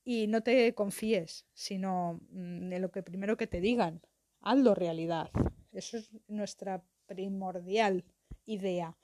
Y 0.04 0.28
no 0.28 0.42
te 0.42 0.74
confíes, 0.74 1.46
sino 1.54 2.22
mm, 2.32 2.74
en 2.74 2.82
lo 2.82 2.92
que 2.92 3.04
primero 3.04 3.38
que 3.38 3.48
te 3.48 3.62
digan, 3.62 4.02
hazlo 4.40 4.74
realidad. 4.74 5.30
Eso 5.74 5.98
es 5.98 6.10
nuestra 6.28 6.84
primordial 7.06 8.06
idea, 8.46 8.98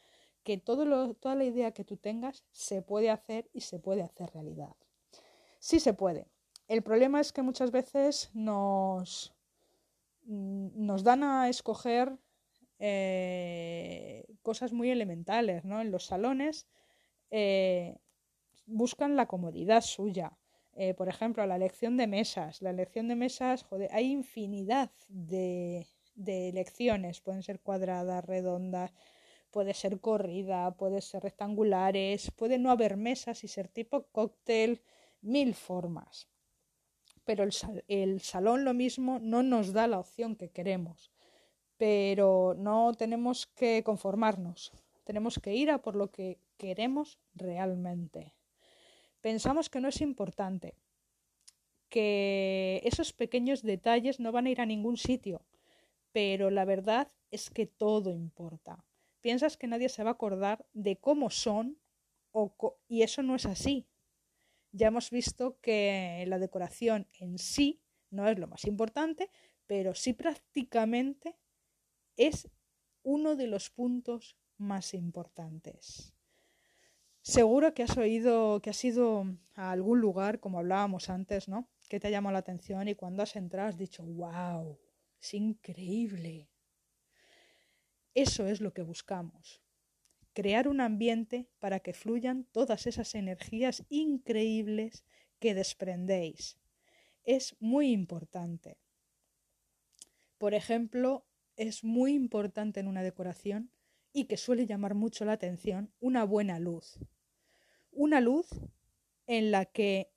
que 0.44 0.58
todo 0.58 0.86
lo, 0.86 1.14
toda 1.14 1.36
la 1.36 1.44
idea 1.44 1.72
que 1.72 1.84
tú 1.84 1.98
tengas 1.98 2.46
se 2.52 2.82
puede 2.82 3.10
hacer 3.10 3.50
y 3.54 3.62
se 3.62 3.80
puede 3.80 4.02
hacer 4.02 4.32
realidad. 4.34 4.76
Sí 5.60 5.80
se 5.80 5.94
puede. 5.94 6.28
El 6.68 6.84
problema 6.84 7.20
es 7.20 7.32
que 7.32 7.42
muchas 7.42 7.72
veces 7.72 8.32
nos, 8.34 9.37
Mm, 9.37 9.37
nos 10.28 11.04
dan 11.04 11.24
a 11.24 11.50
escoger 11.50 12.18
eh, 12.80 14.26
cosas 14.42 14.74
muy 14.74 14.92
elementales, 14.92 15.66
¿no? 15.66 15.82
En 15.82 15.92
los 15.92 16.06
salones 16.06 16.68
eh, 17.32 17.98
buscan 18.66 19.16
la 19.16 19.28
comodidad 19.28 19.82
suya. 19.82 20.38
Eh, 20.74 20.94
por 20.94 21.10
ejemplo, 21.10 21.46
la 21.48 21.56
elección 21.56 21.98
de 21.98 22.08
mesas. 22.08 22.62
La 22.62 22.70
elección 22.70 23.08
de 23.08 23.16
mesas, 23.16 23.64
joder, 23.64 23.90
hay 23.94 24.12
infinidad 24.12 24.92
de, 25.08 25.88
de 26.14 26.50
elecciones. 26.50 27.22
Pueden 27.22 27.42
ser 27.42 27.60
cuadradas, 27.62 28.24
redondas, 28.26 28.94
puede 29.50 29.74
ser 29.74 30.00
corrida, 30.00 30.76
puede 30.76 31.02
ser 31.02 31.24
rectangulares, 31.24 32.30
puede 32.32 32.60
no 32.60 32.70
haber 32.70 32.98
mesas 32.98 33.44
y 33.44 33.48
ser 33.48 33.70
tipo 33.70 34.08
cóctel, 34.12 34.84
mil 35.22 35.56
formas. 35.56 36.28
Pero 37.28 37.44
el, 37.90 38.22
salón 38.22 38.64
lo 38.64 38.74
mismo 38.74 39.20
no 39.20 39.44
nos 39.44 39.74
da 39.74 39.86
la 39.86 40.00
opción 40.00 40.38
que 40.38 40.50
queremos. 40.50 41.12
Pero 41.76 42.56
no 42.58 42.94
tenemos 42.94 43.48
que 43.48 43.84
conformarnos, 43.84 44.72
tenemos 45.04 45.38
que 45.38 45.54
ir 45.54 45.70
a 45.70 45.82
por 45.82 45.98
lo 45.98 46.10
que 46.10 46.40
queremos 46.56 47.20
realmente. 47.36 48.34
Pensamos 49.20 49.70
que 49.70 49.82
no 49.82 49.90
es 49.90 50.00
importante, 50.00 50.76
que 51.90 52.80
esos 52.86 53.12
pequeños 53.12 53.62
detalles 53.62 54.22
no 54.22 54.32
van 54.32 54.46
a 54.46 54.52
ir 54.52 54.62
a 54.62 54.66
ningún 54.66 54.96
sitio, 54.96 55.46
pero 56.14 56.50
la 56.50 56.64
verdad 56.64 57.12
es 57.30 57.50
que 57.50 57.66
todo 57.66 58.12
importa. 58.12 58.86
Piensas 59.20 59.58
que 59.58 59.68
nadie 59.68 59.90
se 59.90 60.04
va 60.06 60.12
a 60.12 60.14
acordar 60.14 60.66
de 60.72 60.96
cómo 60.96 61.30
son 61.30 61.78
y 62.88 63.02
eso 63.02 63.22
no 63.22 63.36
es 63.36 63.46
así. 63.46 63.86
Ya 64.72 64.88
hemos 64.88 65.10
visto 65.10 65.60
que 65.62 66.24
la 66.28 66.40
decoración 66.40 67.08
en 67.20 67.38
sí 67.38 67.82
no 68.10 68.28
es 68.28 68.38
lo 68.38 68.48
más 68.48 68.66
importante, 68.66 69.30
pero 69.66 69.94
sí 69.94 70.14
prácticamente 70.14 71.38
es 72.16 72.50
uno 73.04 73.36
de 73.36 73.48
los 73.48 73.70
puntos 73.70 74.38
más 74.58 74.94
importantes. 74.94 76.14
Seguro 77.22 77.74
que 77.74 77.84
has 77.84 77.98
oído, 77.98 78.62
que 78.62 78.70
has 78.70 78.84
ido 78.86 79.26
a 79.56 79.72
algún 79.72 80.00
lugar, 80.00 80.40
como 80.40 80.60
hablábamos 80.60 81.10
antes, 81.10 81.50
¿no? 81.50 81.70
Que 81.90 82.00
te 82.00 82.08
ha 82.08 82.12
llamado 82.12 82.34
la 82.34 82.40
atención 82.40 82.88
y 82.88 82.96
cuando 82.96 83.24
has 83.24 83.36
entrado 83.36 83.70
has 83.70 83.78
dicho, 83.78 84.04
wow, 84.04 84.80
es 85.22 85.34
increíble. 85.34 86.50
Eso 88.14 88.48
es 88.48 88.62
lo 88.62 88.74
que 88.74 88.82
buscamos. 88.82 89.62
Crear 90.38 90.68
un 90.68 90.82
ambiente 90.82 91.48
para 91.58 91.80
que 91.80 91.94
fluyan 91.94 92.44
todas 92.52 92.86
esas 92.86 93.16
energías 93.16 93.84
increíbles 93.90 95.04
que 95.40 95.56
desprendéis. 95.56 96.60
Es 97.24 97.56
muy 97.60 97.92
importante. 97.92 98.78
Por 100.38 100.54
ejemplo, 100.54 101.26
es 101.56 101.84
muy 101.84 102.14
importante 102.14 102.80
en 102.80 102.88
una 102.88 103.02
decoración 103.02 103.72
y 104.14 104.26
que 104.26 104.38
suele 104.38 104.68
llamar 104.68 104.94
mucho 104.94 105.26
la 105.26 105.32
atención, 105.32 105.92
una 106.00 106.24
buena 106.24 106.60
luz. 106.60 107.00
Una 107.90 108.22
luz 108.22 108.48
en 109.26 109.50
la 109.50 109.66
que 109.66 110.12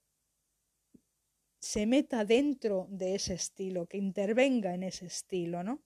se 1.60 1.86
meta 1.86 2.26
dentro 2.26 2.88
de 2.90 3.14
ese 3.14 3.32
estilo, 3.32 3.86
que 3.86 3.96
intervenga 3.96 4.74
en 4.74 4.82
ese 4.82 5.06
estilo, 5.06 5.62
¿no? 5.62 5.80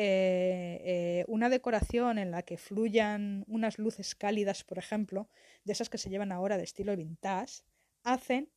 Eh, 0.00 0.80
eh, 0.84 1.24
una 1.26 1.48
decoración 1.48 2.18
en 2.18 2.30
la 2.30 2.44
que 2.44 2.56
fluyan 2.56 3.44
unas 3.48 3.78
luces 3.80 4.14
cálidas, 4.14 4.62
por 4.62 4.78
ejemplo, 4.78 5.28
de 5.64 5.72
esas 5.72 5.90
que 5.90 5.98
se 5.98 6.08
llevan 6.08 6.30
ahora 6.30 6.56
de 6.56 6.62
estilo 6.62 6.94
vintage, 6.96 7.64
hacen 8.04 8.48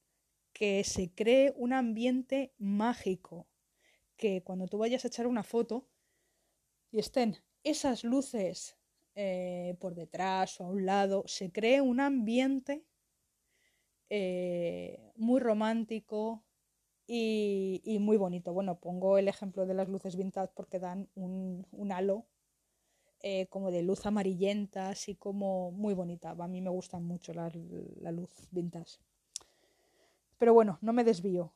que 0.54 0.84
se 0.84 1.10
cree 1.10 1.52
un 1.56 1.74
ambiente 1.74 2.54
mágico, 2.60 3.48
que 4.18 4.44
cuando 4.44 4.68
tú 4.68 4.78
vayas 4.78 5.04
a 5.04 5.08
echar 5.08 5.26
una 5.26 5.42
foto 5.42 5.88
y 6.92 7.00
estén 7.00 7.38
esas 7.64 8.04
luces 8.04 8.78
eh, 9.16 9.76
por 9.80 9.96
detrás 9.96 10.62
o 10.62 10.66
a 10.66 10.70
un 10.70 10.86
lado, 10.86 11.24
se 11.26 11.52
cree 11.52 11.82
un 11.82 12.02
ambiente 12.02 12.86
muy 15.16 15.40
romántico 15.40 16.44
y, 17.13 18.00
muy 18.00 18.15
bonito. 18.15 18.54
Bueno, 18.54 18.80
pongo 18.80 19.17
el 19.17 19.28
ejemplo 19.28 19.65
de 19.65 19.74
las 19.74 19.89
luces 19.89 20.15
vintage 20.15 20.54
porque 20.56 20.80
dan 20.80 21.10
un, 21.15 21.91
halo 21.91 22.26
eh, 23.21 23.47
como 23.47 23.69
de 23.69 23.84
luz 23.84 24.06
amarillenta, 24.06 24.89
así 24.89 25.15
como 25.15 25.71
muy 25.71 25.93
bonita. 25.93 26.30
A 26.30 26.47
mí 26.47 26.62
me 26.62 26.69
gusta 26.69 27.00
mucho 27.00 27.34
la, 27.34 27.52
luz 28.12 28.30
vintage. 28.52 29.00
Pero 30.38 30.54
bueno, 30.54 30.78
no 30.82 30.93
me 30.93 31.04
desvío. 31.04 31.52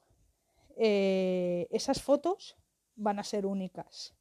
esas 0.75 2.01
fotos 2.01 2.57
van 2.97 3.19
a 3.19 3.23
ser 3.23 3.45
únicas. 3.45 4.13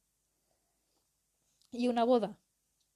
Y 1.69 1.89
una 1.89 2.05
boda 2.05 2.39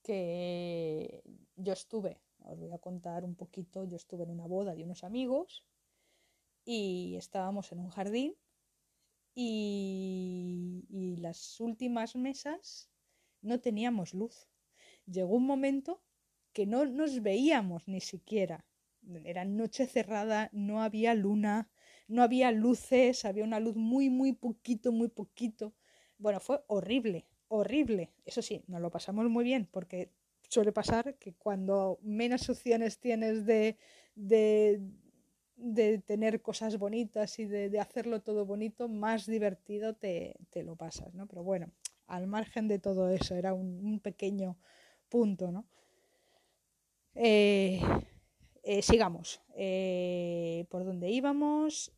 que 0.02 1.22
yo 1.58 1.74
estuve, 1.74 2.22
os 2.46 2.58
voy 2.58 2.72
a 2.72 2.78
contar 2.78 3.26
un 3.26 3.36
poquito, 3.36 3.84
yo 3.84 3.98
estuve 3.98 4.24
en 4.24 4.30
una 4.30 4.48
boda 4.48 4.76
de 4.76 4.86
unos 4.86 5.04
amigos 5.04 5.66
y 6.72 7.16
estábamos 7.16 7.72
en 7.72 7.80
un 7.80 7.90
jardín 7.90 8.36
y, 9.34 10.86
y 10.88 11.16
las 11.18 11.60
últimas 11.60 12.16
mesas 12.16 12.92
no 13.42 13.60
teníamos 13.60 14.14
luz. 14.14 14.48
Llegó 15.08 15.34
un 15.34 15.48
momento 15.48 16.04
que 16.54 16.68
no 16.68 16.86
nos 16.86 17.24
veíamos 17.24 17.88
ni 17.88 18.02
siquiera. 18.02 18.68
Era 19.24 19.46
noche 19.46 19.88
cerrada, 19.88 20.52
no 20.54 20.84
había 20.84 21.16
luna, 21.16 21.72
no 22.08 22.22
había 22.22 22.52
luces, 22.52 23.26
había 23.26 23.46
una 23.46 23.60
luz 23.60 23.76
muy, 23.76 24.12
muy 24.12 24.34
poquito, 24.34 24.92
muy 24.92 25.08
poquito. 25.08 25.74
Bueno, 26.20 26.40
fue 26.40 26.64
horrible, 26.68 27.26
horrible. 27.48 28.14
Eso 28.26 28.44
sí, 28.44 28.64
nos 28.68 28.80
lo 28.80 28.92
pasamos 28.92 29.28
muy 29.28 29.44
bien 29.44 29.68
porque 29.72 30.12
suele 30.48 30.72
pasar 30.72 31.18
que 31.18 31.34
cuando 31.34 31.98
menos 32.04 32.48
opciones 32.48 33.00
tienes 33.00 33.48
de, 33.48 33.76
de, 34.14 34.82
tener 36.06 36.42
cosas 36.42 36.78
bonitas 36.78 37.40
y 37.40 37.46
de, 37.46 37.80
hacerlo 37.80 38.22
todo 38.22 38.46
bonito, 38.46 38.88
más 38.88 39.26
divertido 39.26 39.96
te, 39.96 40.36
lo 40.64 40.76
pasas, 40.76 41.14
¿no? 41.14 41.28
Pero 41.28 41.44
bueno, 41.44 41.72
al 42.08 42.28
margen 42.28 42.68
de 42.68 42.80
todo 42.80 43.10
eso, 43.10 43.36
era 43.36 43.54
un, 43.54 44.00
pequeño 44.00 44.58
punto, 45.10 45.52
¿no? 45.52 45.66
Eh, 47.16 47.82
eh, 48.64 48.82
sigamos. 48.82 49.42
Eh, 49.56 50.66
¿Por 50.70 50.86
dónde 50.86 51.10
íbamos? 51.10 51.92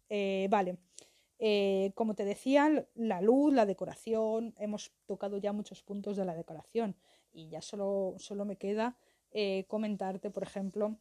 vale. 0.50 0.78
Como 1.96 2.14
te 2.14 2.26
decía, 2.26 2.88
la 2.94 3.22
luz, 3.22 3.54
la 3.54 3.66
decoración, 3.66 4.54
hemos 4.58 4.92
tocado 5.08 5.38
ya 5.38 5.54
muchos 5.54 5.82
puntos 5.82 6.16
de 6.16 6.26
la 6.26 6.36
decoración 6.36 6.96
y 7.32 7.50
ya 7.50 7.62
solo, 7.62 8.16
solo 8.20 8.46
me 8.46 8.58
queda 8.58 8.96
comentarte, 9.68 10.30
por 10.30 10.44
ejemplo, 10.44 10.98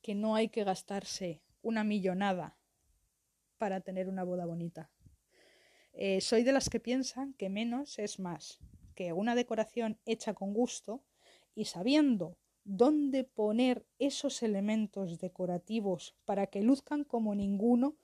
que 0.00 0.14
no 0.14 0.36
hay 0.36 0.48
que 0.48 0.62
gastarse 0.62 1.42
una 1.68 1.84
millonada 1.84 2.56
para 3.58 3.80
tener 3.80 4.08
una 4.08 4.24
boda 4.24 4.46
bonita. 4.46 4.90
Eh, 5.92 6.20
soy 6.20 6.42
de 6.42 6.52
las 6.52 6.70
que 6.70 6.80
piensan 6.80 7.34
que 7.34 7.50
menos 7.50 7.98
es 7.98 8.18
más, 8.18 8.60
que 8.94 9.12
una 9.12 9.34
decoración 9.34 9.98
hecha 10.06 10.32
con 10.32 10.54
gusto 10.54 11.04
y 11.54 11.66
sabiendo 11.66 12.38
dónde 12.64 13.24
poner 13.24 13.86
esos 13.98 14.42
elementos 14.42 15.18
decorativos 15.18 16.16
para 16.24 16.46
que 16.46 16.62
luzcan 16.62 17.04
como 17.04 17.34
ninguno, 17.34 17.96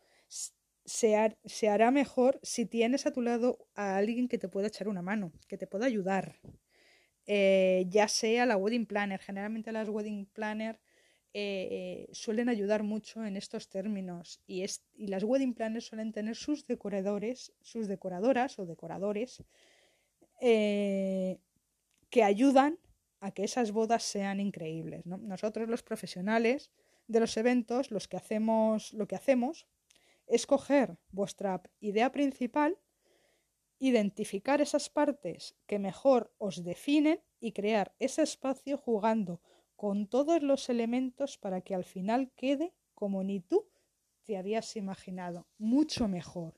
se, 0.84 1.68
hará 1.68 1.90
mejor 1.90 2.40
si 2.42 2.66
tienes 2.66 3.06
a 3.06 3.12
tu 3.12 3.22
lado 3.22 3.66
a 3.74 3.96
alguien 3.96 4.28
que 4.28 4.38
te 4.38 4.48
pueda 4.48 4.68
echar 4.68 4.88
una 4.88 5.02
mano, 5.02 5.32
que 5.48 5.56
te 5.56 5.66
pueda 5.66 5.86
ayudar. 5.86 6.36
Eh, 7.26 7.86
ya 7.88 8.08
sea 8.08 8.44
la 8.44 8.56
wedding 8.56 8.86
planner, 8.86 9.20
generalmente 9.20 9.72
las 9.72 9.88
wedding 9.88 10.26
planner 10.26 10.78
eh, 11.36 12.06
suelen 12.12 12.48
ayudar 12.48 12.84
mucho 12.84 13.24
en 13.24 13.36
estos 13.36 13.68
términos 13.68 14.40
y, 14.46 14.62
es, 14.62 14.84
y 14.94 15.08
las 15.08 15.24
wedding 15.24 15.52
planners 15.52 15.86
suelen 15.86 16.12
tener 16.12 16.36
sus 16.36 16.64
decoradores, 16.68 17.52
sus 17.60 17.88
decoradoras 17.88 18.56
o 18.60 18.66
decoradores 18.66 19.42
eh, 20.40 21.40
que 22.08 22.22
ayudan 22.22 22.78
a 23.18 23.32
que 23.32 23.42
esas 23.42 23.72
bodas 23.72 24.04
sean 24.04 24.38
increíbles. 24.38 25.06
Nosotros 25.06 25.68
los 25.68 25.82
profesionales 25.82 26.70
de 27.08 27.18
los 27.18 27.36
eventos, 27.36 27.90
los 27.90 28.06
que 28.06 28.16
hacemos, 28.16 28.92
lo 28.92 29.08
que 29.08 29.16
hacemos 29.16 29.66
escoger 30.28 30.96
vuestra 31.10 31.62
idea 31.80 32.12
principal, 32.12 32.78
identificar 33.80 34.60
esas 34.60 34.88
partes 34.88 35.56
que 35.66 35.80
mejor 35.80 36.32
os 36.38 36.62
definen 36.62 37.20
y 37.40 37.50
crear 37.50 37.92
ese 37.98 38.22
espacio 38.22 38.78
jugando 38.78 39.40
con 39.76 40.06
todos 40.06 40.42
los 40.42 40.68
elementos 40.68 41.38
para 41.38 41.60
que 41.60 41.74
al 41.74 41.84
final 41.84 42.30
quede 42.36 42.74
como 42.94 43.22
ni 43.22 43.40
tú 43.40 43.66
te 44.24 44.36
habías 44.36 44.76
imaginado, 44.76 45.46
mucho 45.58 46.08
mejor. 46.08 46.54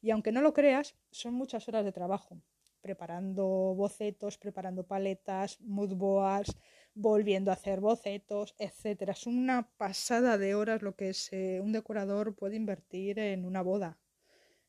Y 0.00 0.10
aunque 0.10 0.32
no 0.32 0.40
lo 0.40 0.54
creas, 0.54 0.94
son 1.10 1.34
muchas 1.34 1.68
horas 1.68 1.84
de 1.84 1.92
trabajo, 1.92 2.40
preparando 2.80 3.46
bocetos, 3.74 4.38
preparando 4.38 4.86
paletas, 4.86 5.60
moodboards, 5.60 6.56
volviendo 6.94 7.50
a 7.50 7.54
hacer 7.54 7.80
bocetos, 7.80 8.54
etcétera. 8.58 9.12
Es 9.12 9.26
una 9.26 9.70
pasada 9.76 10.38
de 10.38 10.54
horas 10.54 10.82
lo 10.82 10.96
que 10.96 11.12
eh, 11.32 11.60
un 11.60 11.72
decorador 11.72 12.34
puede 12.34 12.56
invertir 12.56 13.18
en 13.18 13.44
una 13.44 13.62
boda. 13.62 13.98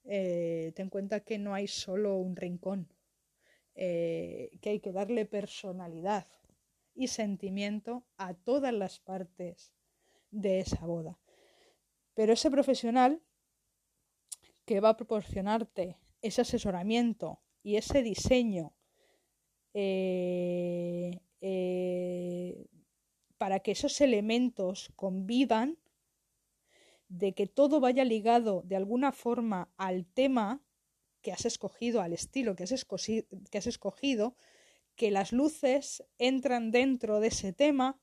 Eh, 0.04 0.74
ten 0.76 0.86
en 0.86 0.90
cuenta 0.90 1.22
que 1.22 1.38
no 1.38 1.54
hay 1.54 1.68
solo 1.68 2.18
un 2.18 2.36
rincón, 2.36 2.90
eh, 3.76 4.50
que 4.62 4.72
hay 4.72 4.80
que 4.80 4.92
darle 4.92 5.26
personalidad 5.26 6.28
y 6.94 7.08
sentimiento 7.08 8.06
a 8.18 8.34
todas 8.34 8.74
las 8.74 9.00
partes 9.00 9.74
de 10.30 10.60
esa 10.60 10.86
boda. 10.86 11.20
Pero 12.14 12.34
ese 12.34 12.52
profesional 12.52 13.22
que 14.66 14.80
va 14.80 14.90
a 14.90 14.98
proporcionarte 14.98 15.98
ese 16.22 16.42
asesoramiento 16.42 17.42
y 17.64 17.76
ese 17.78 18.04
diseño 18.04 18.74
eh, 19.74 21.20
para 23.38 23.60
que 23.60 23.72
esos 23.72 24.00
elementos 24.02 24.92
convivan, 24.96 25.78
de 27.08 27.34
que 27.34 27.48
todo 27.48 27.80
vaya 27.82 28.06
ligado 28.06 28.62
de 28.66 28.78
alguna 28.78 29.12
forma 29.12 29.70
al 29.78 30.06
tema 30.06 30.62
que 31.22 31.32
has 31.32 31.46
escogido, 31.46 32.02
al 32.02 32.14
estilo 32.14 32.56
que 32.56 32.64
has, 32.64 32.86
que 32.86 33.58
has 33.58 33.68
escogido, 33.68 34.36
que 34.96 35.12
las 35.12 35.32
luces 35.32 36.04
entran 36.18 36.72
dentro 36.72 37.20
de 37.20 37.28
ese 37.28 37.54
tema, 37.54 38.00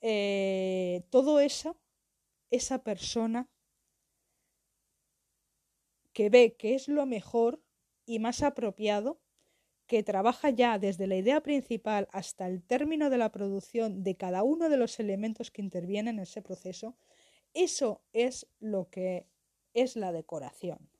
eh, 0.00 1.04
todo 1.10 1.40
eso, 1.40 1.78
esa 2.50 2.82
persona 2.82 3.48
que 6.12 6.30
ve 6.30 6.56
que 6.56 6.74
es 6.74 6.88
lo 6.88 7.06
mejor 7.06 7.62
y 8.06 8.18
más 8.18 8.42
apropiado, 8.42 9.20
que 9.86 10.02
trabaja 10.02 10.50
ya 10.50 10.78
desde 10.78 11.06
la 11.06 11.16
idea 11.16 11.42
principal 11.42 12.08
hasta 12.12 12.46
el 12.46 12.62
término 12.62 13.10
de 13.10 13.18
la 13.18 13.30
producción 13.30 14.02
de 14.02 14.16
cada 14.16 14.42
uno 14.42 14.68
de 14.68 14.76
los 14.76 14.98
elementos 14.98 15.50
que 15.50 15.62
intervienen 15.62 16.16
en 16.16 16.22
ese 16.22 16.40
proceso, 16.40 16.96
eso 17.52 18.02
es 18.12 18.46
lo 18.60 18.88
que 18.90 19.28
es 19.74 19.96
la 19.96 20.12
decoración. 20.12 20.90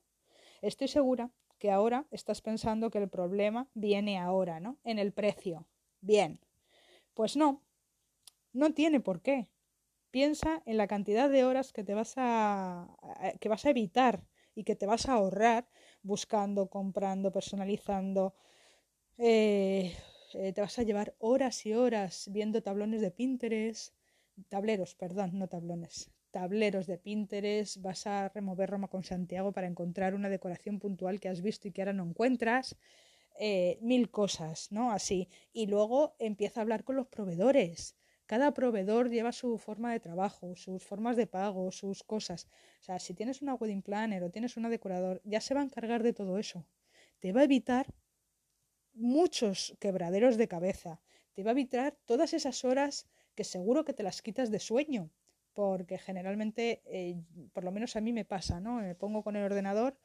Estoy 0.61 0.87
segura 0.87 1.31
que 1.65 1.71
ahora 1.71 2.05
estás 2.11 2.41
pensando 2.41 2.91
que 2.91 2.99
el 2.99 3.09
problema 3.09 3.67
viene 3.73 4.19
ahora, 4.19 4.59
¿no? 4.59 4.77
En 4.83 4.99
el 4.99 5.11
precio. 5.13 5.65
Bien. 5.99 6.39
Pues 7.15 7.35
no, 7.35 7.63
no 8.53 8.71
tiene 8.75 8.99
por 8.99 9.23
qué. 9.23 9.47
Piensa 10.11 10.61
en 10.67 10.77
la 10.77 10.85
cantidad 10.85 11.27
de 11.27 11.43
horas 11.43 11.73
que 11.73 11.83
te 11.83 11.95
vas 11.95 12.13
a 12.17 12.87
que 13.41 13.49
vas 13.49 13.65
a 13.65 13.71
evitar 13.71 14.27
y 14.53 14.63
que 14.63 14.75
te 14.75 14.85
vas 14.85 15.09
a 15.09 15.13
ahorrar 15.13 15.67
buscando, 16.03 16.69
comprando, 16.69 17.31
personalizando. 17.31 18.35
Eh, 19.17 19.97
eh, 20.35 20.53
te 20.53 20.61
vas 20.61 20.77
a 20.77 20.83
llevar 20.83 21.15
horas 21.17 21.65
y 21.65 21.73
horas 21.73 22.29
viendo 22.31 22.61
tablones 22.61 23.01
de 23.01 23.09
Pinterest, 23.09 23.95
tableros, 24.49 24.93
perdón, 24.93 25.39
no 25.39 25.47
tablones, 25.47 26.11
tableros 26.35 26.85
de 26.85 26.97
Pinterest, 26.97 27.81
vas 27.81 28.05
a 28.07 28.27
remover 28.27 28.69
Roma 28.69 28.89
con 28.89 29.05
Santiago 29.05 29.53
para 29.53 29.67
encontrar 29.67 30.13
una 30.13 30.27
decoración 30.27 30.79
puntual 30.79 31.21
que 31.21 31.29
has 31.29 31.41
visto 31.41 31.69
y 31.69 31.71
que 31.71 31.81
ahora 31.81 31.93
no 31.93 32.03
encuentras, 32.03 32.75
eh, 33.39 33.77
mil 33.79 34.11
cosas, 34.11 34.69
¿no? 34.69 34.91
Así. 34.91 35.29
Y 35.53 35.67
luego 35.67 36.13
empieza 36.19 36.59
a 36.59 36.63
hablar 36.63 36.83
con 36.83 36.97
los 36.97 37.07
proveedores. 37.07 37.95
Cada 38.25 38.53
proveedor 38.53 39.09
lleva 39.09 39.31
su 39.31 39.57
forma 39.57 39.93
de 39.93 40.01
trabajo, 40.01 40.57
sus 40.57 40.83
formas 40.83 41.15
de 41.15 41.25
pago, 41.25 41.71
sus 41.71 42.03
cosas. 42.03 42.49
O 42.81 42.83
sea, 42.83 42.99
si 42.99 43.13
tienes 43.13 43.41
una 43.41 43.55
wedding 43.55 43.81
planner 43.81 44.21
o 44.21 44.29
tienes 44.29 44.57
una 44.57 44.67
decorador, 44.67 45.21
ya 45.23 45.39
se 45.39 45.53
va 45.53 45.61
a 45.61 45.63
encargar 45.63 46.03
de 46.03 46.11
todo 46.11 46.37
eso. 46.37 46.65
Te 47.21 47.31
va 47.31 47.39
a 47.41 47.45
evitar 47.45 47.85
muchos 48.93 49.77
quebraderos 49.79 50.35
de 50.35 50.49
cabeza. 50.49 51.01
Te 51.33 51.43
va 51.43 51.51
a 51.51 51.57
evitar 51.57 51.95
todas 52.05 52.33
esas 52.33 52.65
horas 52.65 53.07
que 53.35 53.45
seguro 53.45 53.85
que 53.85 53.93
te 53.93 54.03
las 54.03 54.21
quitas 54.21 54.51
de 54.51 54.59
sueño 54.59 55.11
porque 55.55 55.97
generalmente, 55.97 56.83
eh, 56.85 57.15
por 57.53 57.63
lo 57.63 57.71
menos 57.71 57.95
a 57.95 58.01
mí 58.01 58.13
me 58.13 58.25
pasa, 58.25 58.59
¿no? 58.59 58.75
Me 58.75 58.93
pongo 58.93 59.23
con 59.23 59.35
el 59.35 59.43
ordenador 59.43 59.97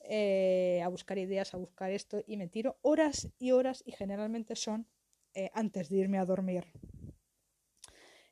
eh, 0.00 0.80
a 0.82 0.88
buscar 0.88 1.18
ideas, 1.18 1.52
a 1.52 1.58
buscar 1.58 1.90
esto 1.90 2.22
y 2.26 2.36
me 2.36 2.48
tiro 2.48 2.78
horas 2.82 3.28
y 3.38 3.50
horas 3.50 3.82
y 3.84 3.92
generalmente 3.92 4.56
son 4.56 4.86
eh, 5.34 5.50
antes 5.52 5.90
de 5.90 5.96
irme 5.96 6.18
a 6.18 6.24
dormir. 6.24 6.64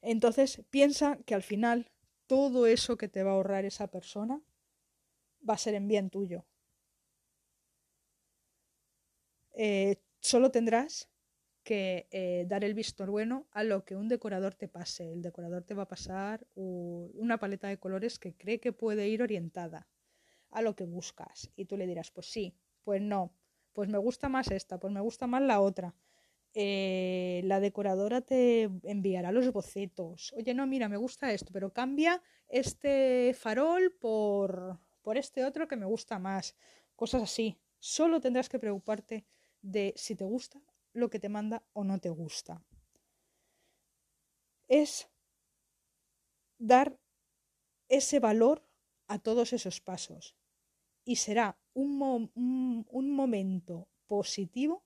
Entonces 0.01 0.63
piensa 0.71 1.19
que 1.27 1.35
al 1.35 1.43
final 1.43 1.91
todo 2.27 2.67
eso 2.67 2.97
que 2.97 3.09
te 3.09 3.23
va 3.25 3.33
a 3.33 3.35
ahorrar 3.35 3.65
esa 3.65 3.89
persona 3.89 4.41
va 5.47 5.55
a 5.55 5.59
ser 5.59 5.75
en 5.75 5.89
bien 5.89 6.09
tuyo. 6.09 6.47
solo 10.21 10.51
tendrás 10.51 11.10
que 11.71 12.09
eh, 12.11 12.47
dar 12.49 12.65
el 12.65 12.75
visto 12.75 13.07
bueno 13.07 13.47
a 13.53 13.63
lo 13.63 13.85
que 13.85 13.95
un 13.95 14.09
decorador 14.09 14.57
te 14.57 14.67
pase. 14.67 15.13
El 15.13 15.23
decorador 15.23 15.63
te 15.63 15.75
va 15.75 15.85
a 15.85 15.89
pasar 15.89 16.45
una 16.57 17.39
paleta 17.39 17.69
de 17.69 17.79
colores 17.79 18.19
que 18.19 18.35
cree 18.35 18.59
que 18.59 18.73
puede 18.73 19.07
ir 19.07 19.23
orientada 19.23 19.87
a 20.51 20.63
lo 20.63 20.75
que 20.75 20.83
buscas. 20.83 21.53
Y 21.55 21.67
tú 21.67 21.77
le 21.77 21.87
dirás, 21.87 22.11
pues 22.11 22.27
sí, 22.27 22.57
pues 22.83 23.01
no, 23.01 23.33
pues 23.73 23.89
me 23.89 23.99
gusta 23.99 24.29
más 24.29 24.51
esta, 24.51 24.81
pues 24.81 24.93
me 24.93 25.01
gusta 25.01 25.29
más 25.29 25.43
la 25.43 25.61
otra. 25.61 25.95
Eh, 26.55 27.43
la 27.45 27.61
decoradora 27.61 28.21
te 28.21 28.69
enviará 28.83 29.31
los 29.31 29.53
bocetos. 29.53 30.35
Oye, 30.37 30.55
no, 30.55 30.67
mira, 30.67 30.89
me 30.89 30.97
gusta 30.97 31.33
esto, 31.33 31.53
pero 31.53 31.73
cambia 31.73 32.21
este 32.49 33.33
farol 33.39 33.93
por, 33.93 34.81
por 35.03 35.17
este 35.17 35.45
otro 35.45 35.69
que 35.69 35.77
me 35.77 35.87
gusta 35.87 36.19
más. 36.19 36.57
Cosas 36.97 37.23
así. 37.23 37.61
Solo 37.79 38.21
tendrás 38.21 38.49
que 38.49 38.59
preocuparte 38.59 39.25
de 39.63 39.95
si 39.97 40.17
te 40.17 40.25
gusta 40.25 40.61
lo 40.93 41.11
que 41.11 41.19
te 41.19 41.29
manda 41.29 41.65
o 41.73 41.85
no 41.85 41.99
te 41.99 42.09
gusta. 42.09 42.65
Es 44.69 45.09
dar 46.59 46.99
ese 47.89 48.21
valor 48.21 48.65
a 49.09 49.19
todos 49.19 49.53
esos 49.53 49.81
pasos 49.81 50.37
y 51.05 51.17
será 51.17 51.59
un, 51.75 52.31
un, 52.35 53.11
momento 53.11 53.89
positivo 54.07 54.85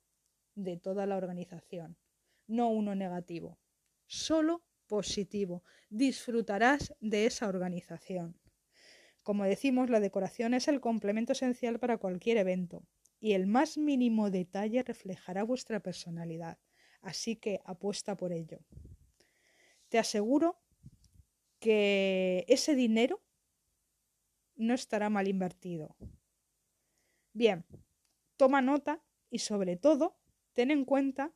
de 0.54 0.78
toda 0.78 1.04
la 1.06 1.16
organización, 1.16 1.98
no 2.46 2.68
uno 2.68 2.94
negativo, 2.94 3.58
solo 4.06 4.62
positivo. 4.86 5.64
Disfrutarás 5.90 6.94
de 7.00 7.26
esa 7.26 7.48
organización. 7.48 8.40
Como 9.22 9.44
decimos, 9.44 9.90
la 9.90 10.00
decoración 10.00 10.54
es 10.54 10.68
el 10.68 10.80
complemento 10.80 11.32
esencial 11.32 11.78
para 11.78 11.98
cualquier 11.98 12.38
evento 12.38 12.86
y 13.20 13.32
el 13.32 13.46
más 13.46 13.78
mínimo 13.78 14.30
detalle 14.30 14.82
reflejará 14.82 15.44
vuestra 15.44 15.80
personalidad, 15.80 16.58
así 17.00 17.36
que 17.36 17.60
apuesta 17.64 18.16
por 18.16 18.32
ello. 18.32 18.58
Te 19.88 19.98
aseguro 19.98 20.60
que 21.58 22.44
ese 22.48 22.74
dinero 22.74 23.22
no 24.56 24.74
estará 24.74 25.10
mal 25.10 25.28
invertido. 25.28 25.96
Bien, 27.32 27.64
toma 28.36 28.60
nota 28.60 29.02
y 29.30 29.38
sobre 29.38 29.76
todo 29.76 30.16
ten 30.52 30.70
en 30.70 30.84
cuenta 30.84 31.32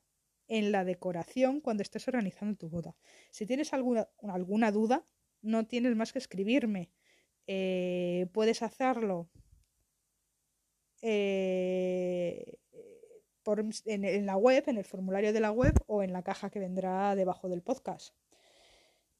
en 0.47 0.73
la 0.73 0.85
decoración 0.85 1.61
cuando 1.61 1.83
estés 1.83 2.07
organizando 2.09 2.57
tu 2.57 2.69
boda. 2.69 2.97
Si 3.31 3.47
tienes 3.47 3.73
alguna, 3.73 4.09
alguna 4.23 4.73
duda, 4.73 5.07
no 5.43 5.67
tienes 5.67 5.95
más 5.97 6.13
que 6.13 6.19
escribirme. 6.19 6.91
Eh, 7.47 8.29
puedes 8.33 8.63
hacerlo 8.63 9.31
eh, 11.03 12.59
por, 13.43 13.65
en, 13.87 14.27
la 14.27 14.37
web, 14.37 14.65
en 14.67 14.79
el 14.79 14.85
formulario 14.85 15.33
de 15.33 15.41
la 15.41 15.53
web 15.53 15.75
o 15.87 16.03
en 16.03 16.13
la 16.13 16.23
caja 16.23 16.51
que 16.51 16.59
vendrá 16.59 17.15
debajo 17.15 17.49
del 17.49 17.63
podcast. 17.63 18.15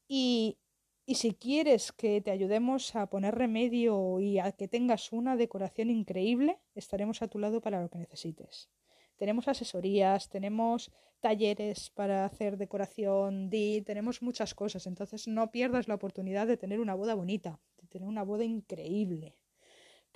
Y, 0.07 0.57
y 1.05 1.15
si 1.15 1.33
quieres 1.33 1.91
que 1.91 2.21
te 2.21 2.29
ayudemos 2.29 2.95
a 2.95 3.07
poner 3.07 3.33
remedio 3.35 4.19
y 4.19 4.39
a 4.39 4.51
que 4.51 4.67
tengas 4.67 5.11
una 5.11 5.35
decoración 5.35 5.89
increíble, 5.89 6.59
estaremos 6.75 7.21
a 7.21 7.27
tu 7.27 7.39
lado 7.39 7.61
para 7.61 7.81
lo 7.81 7.89
que 7.89 7.97
necesites. 7.97 8.69
Tenemos 9.17 9.47
asesorías, 9.47 10.29
tenemos 10.29 10.91
talleres 11.19 11.89
para 11.89 12.25
hacer 12.25 12.57
decoración, 12.57 13.49
di, 13.49 13.81
tenemos 13.81 14.21
muchas 14.21 14.53
cosas. 14.53 14.87
Entonces 14.87 15.27
no 15.27 15.51
pierdas 15.51 15.87
la 15.87 15.95
oportunidad 15.95 16.45
de 16.45 16.57
tener 16.57 16.79
una 16.79 16.93
boda 16.93 17.15
bonita, 17.15 17.59
de 17.81 17.87
tener 17.87 18.07
una 18.07 18.23
boda 18.23 18.43
increíble. 18.43 19.35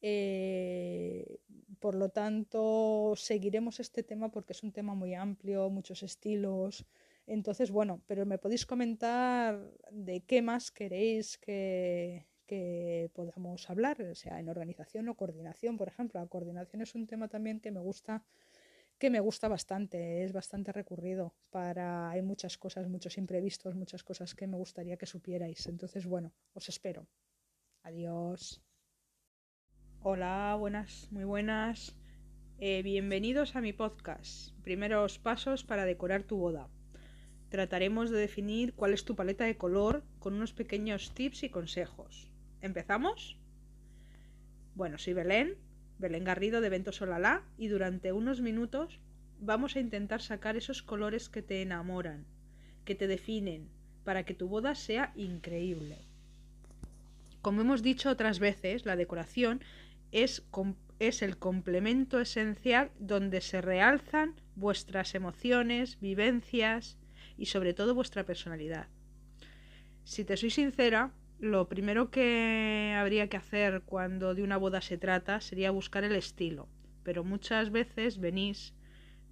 Eh, 0.01 1.39
por 1.81 1.95
lo 1.95 2.09
tanto, 2.11 3.15
seguiremos 3.17 3.81
este 3.81 4.03
tema 4.03 4.31
porque 4.31 4.53
es 4.53 4.63
un 4.63 4.73
tema 4.73 4.95
muy 4.95 5.15
amplio, 5.15 5.71
muchos 5.71 6.03
estilos. 6.03 6.87
Entonces, 7.27 7.71
bueno, 7.71 8.03
pero 8.07 8.27
me 8.27 8.39
podéis 8.39 8.67
comentar 8.67 9.61
de 9.91 10.21
qué 10.23 10.43
más 10.43 10.71
queréis 10.71 11.39
que, 11.39 12.27
que 12.47 13.11
podamos 13.15 13.69
hablar, 13.71 14.17
sea 14.17 14.41
en 14.41 14.49
organización 14.49 15.09
o 15.09 15.15
coordinación, 15.15 15.77
por 15.77 15.89
ejemplo. 15.89 16.21
La 16.21 16.27
coordinación 16.27 16.83
es 16.83 16.95
un 16.95 17.07
tema 17.07 17.29
también 17.29 17.61
que 17.61 17.71
me 17.71 17.81
gusta 17.81 18.25
que 18.99 19.11
me 19.11 19.21
gusta 19.21 19.47
bastante, 19.49 20.25
es 20.25 20.33
bastante 20.33 20.73
recurrido 20.73 21.33
para 21.51 22.11
hay 22.11 22.23
muchas 22.23 22.59
cosas, 22.59 22.89
muchos 22.89 23.17
imprevistos, 23.17 23.77
muchas 23.77 24.03
cosas 24.03 24.35
que 24.35 24.47
me 24.47 24.57
gustaría 24.57 24.97
que 24.97 25.07
supierais. 25.07 25.67
Entonces, 25.69 26.05
bueno, 26.07 26.33
os 26.55 26.69
espero. 26.69 27.07
Adiós. 27.83 28.61
Hola, 30.01 30.55
buenas, 30.57 31.09
muy 31.11 31.25
buenas. 31.25 31.93
Eh, 32.61 32.83
bienvenidos 32.85 33.57
a 33.57 33.61
mi 33.61 33.73
podcast. 33.73 34.53
Primeros 34.63 35.19
pasos 35.19 35.65
para 35.65 35.85
decorar 35.87 36.23
tu 36.23 36.37
boda. 36.37 36.69
Trataremos 37.49 38.09
de 38.11 38.19
definir 38.19 38.75
cuál 38.75 38.93
es 38.93 39.05
tu 39.05 39.17
paleta 39.17 39.45
de 39.45 39.57
color 39.57 40.05
con 40.21 40.35
unos 40.35 40.53
pequeños 40.53 41.15
tips 41.15 41.43
y 41.43 41.49
consejos. 41.49 42.31
¿Empezamos? 42.61 43.41
Bueno, 44.77 44.99
soy 44.99 45.15
Belén, 45.15 45.57
Belén 45.99 46.23
Garrido 46.23 46.61
de 46.61 46.69
Vento 46.69 46.93
Solalá 46.93 47.43
y 47.59 47.67
durante 47.67 48.13
unos 48.13 48.41
minutos 48.41 49.01
vamos 49.41 49.75
a 49.75 49.81
intentar 49.81 50.23
sacar 50.23 50.57
esos 50.57 50.81
colores 50.81 51.29
que 51.29 51.43
te 51.43 51.61
enamoran, 51.61 52.25
que 52.85 52.95
te 52.95 53.09
definen, 53.09 53.69
para 54.05 54.23
que 54.23 54.35
tu 54.35 54.47
boda 54.47 54.77
sea 54.77 55.13
increíble. 55.17 55.99
Como 57.43 57.63
hemos 57.63 57.83
dicho 57.83 58.11
otras 58.11 58.39
veces, 58.39 58.85
la 58.85 58.97
decoración 58.97 59.61
es, 60.13 60.45
es 60.99 61.23
el 61.23 61.39
complemento 61.39 62.21
esencial 62.21 62.91
donde 62.99 63.41
se 63.41 63.61
realzan 63.61 64.35
vuestras 64.55 65.15
emociones, 65.15 66.01
vivencias 66.01 66.99
y 67.37 67.47
sobre 67.47 67.75
todo 67.75 67.95
vuestra 67.95 68.25
personalidad. 68.25 68.89
Si 70.05 70.25
te 70.25 70.37
soy 70.37 70.51
sincera, 70.51 71.13
lo 71.39 71.69
primero 71.69 72.11
que 72.11 72.95
habría 72.97 73.29
que 73.29 73.37
hacer 73.37 73.83
cuando 73.83 74.35
de 74.35 74.43
una 74.43 74.57
boda 74.57 74.81
se 74.81 74.99
trata 74.99 75.41
sería 75.41 75.71
buscar 75.71 76.03
el 76.03 76.17
estilo, 76.17 76.69
pero 77.05 77.23
muchas 77.23 77.71
veces 77.71 78.19
venís 78.19 78.75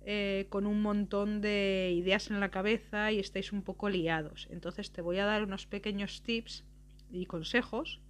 eh, 0.04 0.46
con 0.50 0.66
un 0.66 0.82
montón 0.82 1.40
de 1.40 1.92
ideas 1.96 2.30
en 2.30 2.38
la 2.38 2.50
cabeza 2.50 3.10
y 3.10 3.18
estáis 3.18 3.52
un 3.52 3.62
poco 3.62 3.88
liados. 3.88 4.46
Entonces 4.50 4.92
te 4.92 5.02
voy 5.02 5.18
a 5.18 5.24
dar 5.24 5.42
unos 5.42 5.66
pequeños 5.66 6.22
tips 6.22 6.64
y 7.10 7.26
consejos 7.26 8.00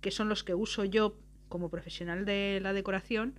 que 0.00 0.10
son 0.10 0.28
los 0.28 0.42
que 0.42 0.54
uso 0.54 0.84
yo 0.84 1.16
como 1.48 1.70
profesional 1.70 2.24
de 2.24 2.60
la 2.62 2.72
decoración 2.72 3.38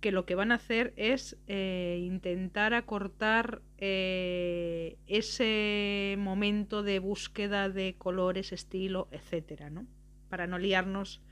que 0.00 0.12
lo 0.12 0.26
que 0.26 0.34
van 0.34 0.52
a 0.52 0.56
hacer 0.56 0.92
es 0.96 1.38
eh, 1.46 2.00
intentar 2.02 2.74
acortar 2.74 3.62
eh, 3.78 4.98
ese 5.06 6.16
momento 6.18 6.82
de 6.82 6.98
búsqueda 6.98 7.70
de 7.70 7.96
colores, 7.96 8.52
estilo, 8.52 9.08
etcétera, 9.10 9.70
¿no? 9.70 9.86
Para 10.28 10.46
no 10.46 10.58
liarnos 10.58 11.22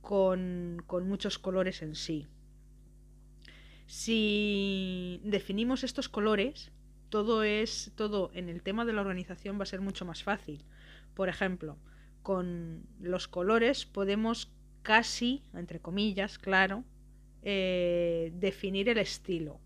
con, 0.00 0.82
con 0.86 1.06
muchos 1.08 1.38
colores 1.38 1.82
en 1.82 1.94
sí. 1.94 2.26
Si 3.86 5.20
definimos 5.24 5.84
estos 5.84 6.08
colores, 6.08 6.72
todo 7.08 7.42
es 7.42 7.92
todo 7.94 8.30
en 8.34 8.48
el 8.48 8.62
tema 8.62 8.84
de 8.84 8.92
la 8.92 9.00
organización 9.00 9.58
va 9.58 9.62
a 9.62 9.66
ser 9.66 9.80
mucho 9.80 10.04
más 10.04 10.22
fácil. 10.22 10.64
Por 11.14 11.28
ejemplo, 11.28 11.78
con 12.22 12.86
los 13.00 13.28
colores 13.28 13.86
podemos 13.86 14.52
casi, 14.88 15.42
entre 15.52 15.80
comillas, 15.80 16.38
claro, 16.38 16.82
eh, 17.42 18.32
definir 18.32 18.88
el 18.88 18.96
estilo 18.96 19.60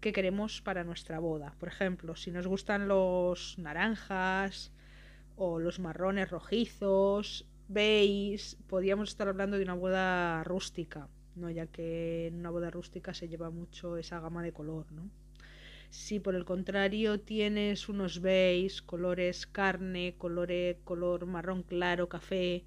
que 0.00 0.14
queremos 0.14 0.62
para 0.62 0.84
nuestra 0.84 1.18
boda. 1.18 1.54
Por 1.60 1.68
ejemplo, 1.68 2.16
si 2.16 2.30
nos 2.30 2.46
gustan 2.46 2.88
los 2.88 3.58
naranjas 3.58 4.72
o 5.36 5.58
los 5.58 5.80
marrones 5.80 6.30
rojizos, 6.30 7.46
veis, 7.68 8.56
podríamos 8.68 9.10
estar 9.10 9.28
hablando 9.28 9.58
de 9.58 9.64
una 9.64 9.74
boda 9.74 10.42
rústica, 10.44 11.10
¿no? 11.36 11.50
ya 11.50 11.66
que 11.66 12.28
en 12.28 12.36
una 12.36 12.48
boda 12.48 12.70
rústica 12.70 13.12
se 13.12 13.28
lleva 13.28 13.50
mucho 13.50 13.98
esa 13.98 14.18
gama 14.18 14.42
de 14.42 14.54
color. 14.54 14.90
¿no? 14.92 15.10
Si 15.90 16.20
por 16.20 16.34
el 16.34 16.46
contrario 16.46 17.20
tienes 17.20 17.90
unos 17.90 18.22
beige, 18.22 18.80
colores 18.86 19.46
carne, 19.46 20.14
colores, 20.16 20.78
color 20.84 21.26
marrón 21.26 21.64
claro, 21.64 22.08
café, 22.08 22.64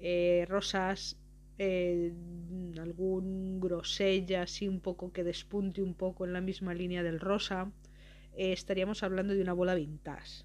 eh, 0.00 0.46
rosas, 0.48 1.16
eh, 1.58 2.12
algún 2.80 3.60
grosella 3.60 4.42
así 4.42 4.68
un 4.68 4.80
poco 4.80 5.12
que 5.12 5.24
despunte 5.24 5.82
un 5.82 5.94
poco 5.94 6.24
en 6.24 6.32
la 6.32 6.40
misma 6.40 6.74
línea 6.74 7.02
del 7.02 7.20
rosa, 7.20 7.72
eh, 8.36 8.52
estaríamos 8.52 9.02
hablando 9.02 9.34
de 9.34 9.42
una 9.42 9.52
bola 9.52 9.74
vintage. 9.74 10.44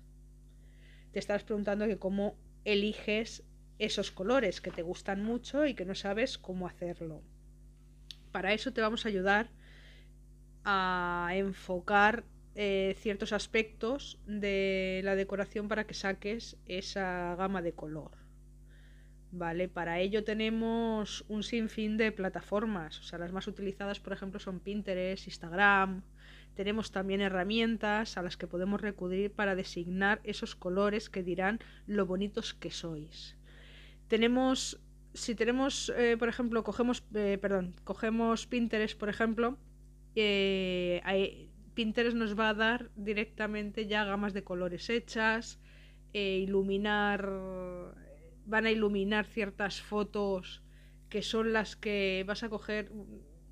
Te 1.11 1.19
estás 1.19 1.43
preguntando 1.43 1.85
que 1.85 1.99
cómo 1.99 2.35
eliges 2.65 3.43
esos 3.77 4.11
colores 4.11 4.61
que 4.61 4.71
te 4.71 4.81
gustan 4.81 5.23
mucho 5.23 5.65
y 5.65 5.75
que 5.75 5.85
no 5.85 5.93
sabes 5.93 6.37
cómo 6.37 6.67
hacerlo. 6.67 7.21
Para 8.31 8.53
eso 8.53 8.73
te 8.73 8.81
vamos 8.81 9.05
a 9.05 9.09
ayudar 9.09 9.49
a 10.63 11.29
enfocar 11.33 12.23
ciertos 12.55 13.33
aspectos 13.33 14.19
de 14.27 15.01
la 15.03 15.15
decoración 15.15 15.67
para 15.67 15.85
que 15.85 15.95
saques 15.95 16.55
esa 16.67 17.35
gama 17.35 17.63
de 17.63 17.73
color. 17.73 18.22
¿Vale? 19.33 19.67
Para 19.67 19.99
ello 19.99 20.23
tenemos 20.23 21.25
un 21.27 21.43
sinfín 21.43 21.97
de 21.97 22.11
plataformas, 22.11 22.99
o 22.99 23.03
sea, 23.03 23.19
las 23.19 23.31
más 23.31 23.47
utilizadas, 23.47 23.99
por 23.99 24.13
ejemplo, 24.13 24.39
son 24.39 24.59
Pinterest, 24.59 25.27
Instagram. 25.27 26.03
Tenemos 26.55 26.91
también 26.91 27.19
herramientas 27.19 28.15
a 28.15 28.21
las 28.21 28.37
que 28.37 28.45
podemos 28.45 28.79
recurrir 28.79 29.31
para 29.31 29.55
designar 29.55 30.21
esos 30.23 30.55
colores 30.55 31.09
que 31.09 31.23
dirán 31.23 31.59
lo 31.87 32.05
bonitos 32.05 32.53
que 32.53 32.69
sois. 32.69 33.35
Tenemos, 34.07 34.79
si 35.15 35.33
tenemos, 35.33 35.91
eh, 35.97 36.15
por 36.17 36.29
ejemplo, 36.29 36.63
cogemos, 36.63 37.03
eh, 37.15 37.39
perdón, 37.41 37.73
cogemos 37.83 38.45
Pinterest, 38.45 38.97
por 38.97 39.09
ejemplo, 39.09 39.57
eh, 40.15 41.49
Pinterest 41.73 42.15
nos 42.15 42.37
va 42.37 42.49
a 42.49 42.53
dar 42.53 42.91
directamente 42.95 43.87
ya 43.87 44.05
gamas 44.05 44.33
de 44.33 44.43
colores 44.43 44.91
hechas, 44.91 45.59
iluminar 46.13 47.27
van 48.45 48.65
a 48.65 48.71
iluminar 48.71 49.25
ciertas 49.25 49.81
fotos 49.81 50.63
que 51.09 51.21
son 51.21 51.53
las 51.53 51.75
que 51.75 52.23
vas 52.27 52.43
a 52.43 52.49
coger 52.49 52.91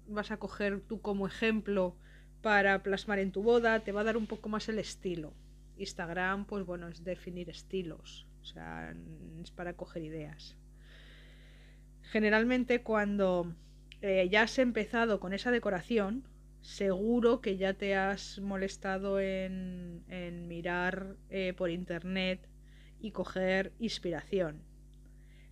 vas 0.08 0.32
a 0.32 0.38
coger 0.38 0.82
tú 0.82 1.02
como 1.02 1.28
ejemplo 1.28 1.96
para 2.42 2.82
plasmar 2.84 3.20
en 3.20 3.32
tu 3.32 3.44
boda, 3.44 3.82
te 3.82 3.92
va 3.92 4.02
a 4.02 4.04
dar 4.04 4.18
un 4.18 4.28
poco 4.28 4.50
más 4.50 4.68
el 4.68 4.80
estilo. 4.80 5.34
Instagram, 5.78 6.46
pues 6.46 6.66
bueno, 6.66 6.88
es 6.88 7.04
definir 7.04 7.50
estilos, 7.50 8.28
o 8.42 8.46
sea, 8.46 8.94
es 9.42 9.52
para 9.52 9.74
coger 9.74 10.04
ideas. 10.04 10.58
Generalmente 12.02 12.82
cuando 12.82 13.56
eh, 14.02 14.28
ya 14.30 14.44
has 14.44 14.60
empezado 14.60 15.20
con 15.20 15.34
esa 15.34 15.52
decoración, 15.52 16.24
seguro 16.62 17.42
que 17.42 17.58
ya 17.58 17.74
te 17.74 17.96
has 17.96 18.40
molestado 18.40 19.20
en, 19.20 20.04
en 20.08 20.48
mirar 20.48 21.16
eh, 21.30 21.54
por 21.56 21.70
internet 21.70 22.48
y 23.00 23.12
coger 23.12 23.72
inspiración 23.80 24.71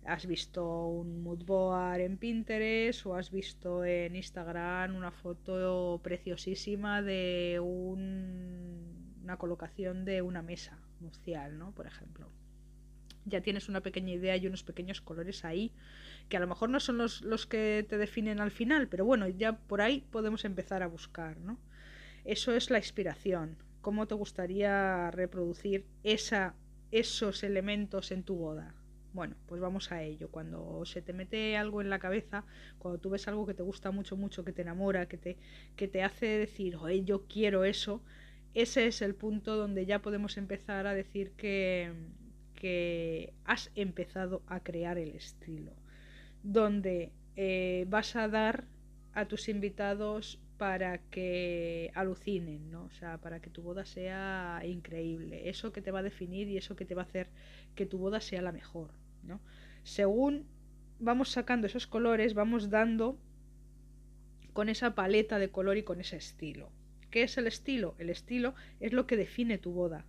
has 0.04 0.26
visto 0.26 0.86
un 0.86 1.22
mood 1.22 1.44
board 1.44 2.00
en 2.00 2.16
Pinterest 2.16 3.06
o 3.06 3.14
has 3.14 3.30
visto 3.30 3.84
en 3.84 4.16
Instagram 4.16 4.96
una 4.96 5.10
foto 5.10 6.00
preciosísima 6.02 7.02
de 7.02 7.60
una 7.60 9.36
colocación 9.36 10.04
de 10.04 10.22
una 10.22 10.42
mesa 10.42 10.78
nupcial, 11.00 11.58
¿no? 11.58 11.72
Por 11.72 11.86
ejemplo. 11.86 12.30
Ya 13.26 13.42
tienes 13.42 13.68
una 13.68 13.82
pequeña 13.82 14.14
idea 14.14 14.36
y 14.36 14.46
unos 14.46 14.62
pequeños 14.62 15.02
colores 15.02 15.44
ahí, 15.44 15.72
que 16.30 16.38
a 16.38 16.40
lo 16.40 16.46
mejor 16.46 16.70
no 16.70 16.80
son 16.80 16.96
los, 16.96 17.20
los 17.20 17.46
que 17.46 17.84
te 17.86 17.98
definen 17.98 18.40
al 18.40 18.50
final, 18.50 18.88
pero 18.88 19.04
bueno, 19.04 19.28
ya 19.28 19.58
por 19.58 19.82
ahí 19.82 20.06
podemos 20.10 20.46
empezar 20.46 20.82
a 20.82 20.86
buscar, 20.86 21.36
¿no? 21.38 21.58
Eso 22.24 22.54
es 22.54 22.70
la 22.70 22.78
inspiración. 22.78 23.58
¿Cómo 23.82 24.06
te 24.06 24.14
gustaría 24.14 25.10
reproducir 25.10 25.86
esa, 26.02 26.54
esos 26.90 27.42
elementos 27.44 28.10
en 28.10 28.24
tu 28.24 28.36
boda? 28.36 28.79
Bueno, 29.12 29.34
pues 29.46 29.60
vamos 29.60 29.90
a 29.92 30.02
ello. 30.02 30.30
Cuando 30.30 30.84
se 30.84 31.02
te 31.02 31.12
mete 31.12 31.56
algo 31.56 31.80
en 31.80 31.90
la 31.90 31.98
cabeza, 31.98 32.44
cuando 32.78 33.00
tú 33.00 33.10
ves 33.10 33.26
algo 33.28 33.46
que 33.46 33.54
te 33.54 33.62
gusta 33.62 33.90
mucho, 33.90 34.16
mucho, 34.16 34.44
que 34.44 34.52
te 34.52 34.62
enamora, 34.62 35.06
que 35.06 35.16
te, 35.16 35.36
que 35.76 35.88
te 35.88 36.02
hace 36.02 36.26
decir, 36.26 36.76
oye, 36.76 37.04
yo 37.04 37.26
quiero 37.26 37.64
eso, 37.64 38.02
ese 38.54 38.86
es 38.86 39.02
el 39.02 39.14
punto 39.14 39.56
donde 39.56 39.86
ya 39.86 40.00
podemos 40.00 40.36
empezar 40.36 40.86
a 40.86 40.94
decir 40.94 41.32
que, 41.32 41.92
que 42.54 43.32
has 43.44 43.70
empezado 43.74 44.42
a 44.46 44.60
crear 44.60 44.98
el 44.98 45.10
estilo. 45.16 45.72
Donde 46.42 47.12
eh, 47.36 47.86
vas 47.88 48.16
a 48.16 48.28
dar 48.28 48.64
a 49.12 49.26
tus 49.26 49.48
invitados 49.48 50.38
para 50.56 50.98
que 50.98 51.90
alucinen, 51.94 52.70
¿no? 52.70 52.84
O 52.84 52.90
sea, 52.90 53.18
para 53.18 53.40
que 53.40 53.50
tu 53.50 53.62
boda 53.62 53.84
sea 53.86 54.60
increíble. 54.64 55.48
Eso 55.48 55.72
que 55.72 55.80
te 55.82 55.90
va 55.90 56.00
a 56.00 56.02
definir 56.02 56.48
y 56.48 56.58
eso 56.58 56.76
que 56.76 56.84
te 56.84 56.94
va 56.94 57.02
a 57.02 57.06
hacer 57.06 57.28
que 57.74 57.86
tu 57.86 57.98
boda 57.98 58.20
sea 58.20 58.42
la 58.42 58.52
mejor. 58.52 58.90
Según 59.82 60.46
vamos 60.98 61.30
sacando 61.30 61.66
esos 61.66 61.86
colores, 61.86 62.34
vamos 62.34 62.70
dando 62.70 63.18
con 64.52 64.68
esa 64.68 64.94
paleta 64.94 65.38
de 65.38 65.50
color 65.50 65.76
y 65.78 65.82
con 65.82 66.00
ese 66.00 66.16
estilo. 66.16 66.70
¿Qué 67.10 67.22
es 67.22 67.38
el 67.38 67.46
estilo? 67.46 67.94
El 67.98 68.10
estilo 68.10 68.54
es 68.78 68.92
lo 68.92 69.06
que 69.06 69.16
define 69.16 69.58
tu 69.58 69.72
boda 69.72 70.04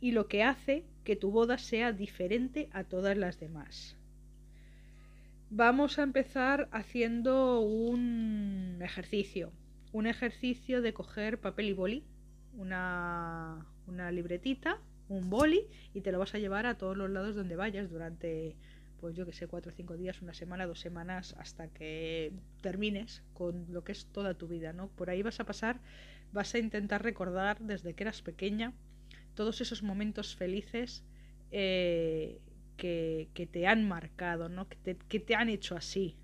y 0.00 0.12
lo 0.12 0.28
que 0.28 0.42
hace 0.42 0.84
que 1.04 1.16
tu 1.16 1.30
boda 1.30 1.58
sea 1.58 1.92
diferente 1.92 2.68
a 2.72 2.84
todas 2.84 3.16
las 3.16 3.40
demás. 3.40 3.96
Vamos 5.50 5.98
a 5.98 6.02
empezar 6.02 6.68
haciendo 6.72 7.60
un 7.60 8.80
ejercicio. 8.82 9.52
Un 9.92 10.06
ejercicio 10.06 10.82
de 10.82 10.92
coger 10.92 11.40
papel 11.40 11.66
y 11.66 11.72
boli, 11.72 12.04
una, 12.56 13.66
una 13.86 14.10
libretita, 14.10 14.80
un 15.08 15.30
boli, 15.30 15.66
y 15.94 16.00
te 16.00 16.12
lo 16.12 16.18
vas 16.18 16.34
a 16.34 16.38
llevar 16.38 16.66
a 16.66 16.76
todos 16.76 16.96
los 16.96 17.10
lados 17.10 17.34
donde 17.34 17.56
vayas 17.56 17.90
durante, 17.90 18.56
pues 19.00 19.14
yo 19.14 19.26
que 19.26 19.32
sé, 19.32 19.46
cuatro 19.46 19.70
o 19.70 19.74
cinco 19.74 19.96
días, 19.96 20.22
una 20.22 20.34
semana, 20.34 20.66
dos 20.66 20.80
semanas, 20.80 21.34
hasta 21.38 21.68
que 21.68 22.32
termines 22.60 23.22
con 23.34 23.66
lo 23.72 23.84
que 23.84 23.92
es 23.92 24.06
toda 24.06 24.34
tu 24.34 24.48
vida, 24.48 24.72
¿no? 24.72 24.88
Por 24.88 25.10
ahí 25.10 25.22
vas 25.22 25.40
a 25.40 25.44
pasar, 25.44 25.80
vas 26.32 26.54
a 26.54 26.58
intentar 26.58 27.02
recordar 27.02 27.60
desde 27.60 27.94
que 27.94 28.04
eras 28.04 28.22
pequeña 28.22 28.72
todos 29.34 29.60
esos 29.60 29.82
momentos 29.82 30.34
felices 30.34 31.04
eh, 31.52 32.40
que, 32.76 33.48
te 33.50 33.66
han 33.66 33.86
marcado, 33.86 34.48
¿no? 34.48 34.68
que, 34.68 34.76
te, 34.76 34.96
que 34.96 35.20
te 35.20 35.34
han 35.34 35.48
hecho 35.48 35.76
así. 35.76 36.16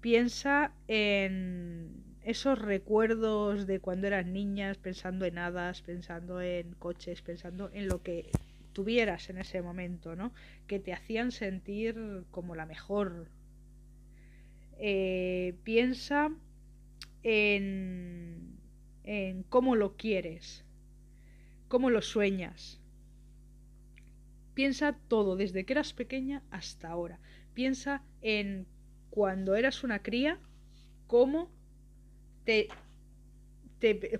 Piensa 0.00 0.72
en 0.88 2.11
esos 2.24 2.58
recuerdos 2.58 3.66
de 3.66 3.80
cuando 3.80 4.06
eras 4.06 4.26
niñas, 4.26 4.78
pensando 4.78 5.24
en 5.24 5.38
hadas, 5.38 5.82
pensando 5.82 6.40
en 6.40 6.74
coches, 6.74 7.22
pensando 7.22 7.70
en 7.72 7.88
lo 7.88 8.02
que 8.02 8.30
tuvieras 8.72 9.28
en 9.30 9.38
ese 9.38 9.62
momento, 9.62 10.16
¿no? 10.16 10.32
Que 10.66 10.78
te 10.78 10.92
hacían 10.92 11.32
sentir 11.32 12.24
como 12.30 12.54
la 12.54 12.66
mejor. 12.66 13.28
Eh, 14.78 15.54
piensa 15.64 16.30
en, 17.22 18.58
en 19.04 19.42
cómo 19.44 19.76
lo 19.76 19.96
quieres, 19.96 20.64
cómo 21.68 21.90
lo 21.90 22.02
sueñas, 22.02 22.82
Piensa 24.54 24.98
todo, 25.08 25.36
desde 25.36 25.64
que 25.64 25.72
eras 25.72 25.94
pequeña 25.94 26.42
hasta 26.50 26.88
ahora. 26.88 27.18
Piensa 27.54 28.02
en 28.20 28.66
cuando 29.10 29.54
eras 29.56 29.82
una 29.82 30.00
cría, 30.00 30.38
cómo 31.06 31.50
te, 32.44 32.68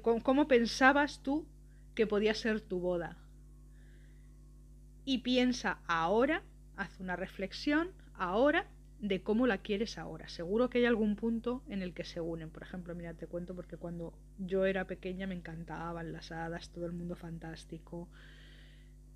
cómo 0.00 0.48
pensabas 0.48 1.22
tú 1.22 1.46
que 1.94 2.06
podía 2.06 2.34
ser 2.34 2.60
tu 2.60 2.80
boda. 2.80 3.18
Y 5.04 5.18
piensa 5.18 5.80
ahora, 5.86 6.42
haz 6.76 6.98
una 7.00 7.16
reflexión 7.16 7.90
ahora 8.14 8.66
de 9.00 9.20
cómo 9.20 9.46
la 9.46 9.58
quieres 9.58 9.98
ahora. 9.98 10.28
Seguro 10.28 10.70
que 10.70 10.78
hay 10.78 10.84
algún 10.84 11.16
punto 11.16 11.62
en 11.68 11.82
el 11.82 11.92
que 11.92 12.04
se 12.04 12.20
unen. 12.20 12.50
Por 12.50 12.62
ejemplo, 12.62 12.94
mira, 12.94 13.14
te 13.14 13.26
cuento 13.26 13.54
porque 13.54 13.76
cuando 13.76 14.14
yo 14.38 14.64
era 14.64 14.86
pequeña 14.86 15.26
me 15.26 15.34
encantaban 15.34 16.12
las 16.12 16.30
hadas, 16.30 16.70
todo 16.70 16.86
el 16.86 16.92
mundo 16.92 17.16
fantástico. 17.16 18.08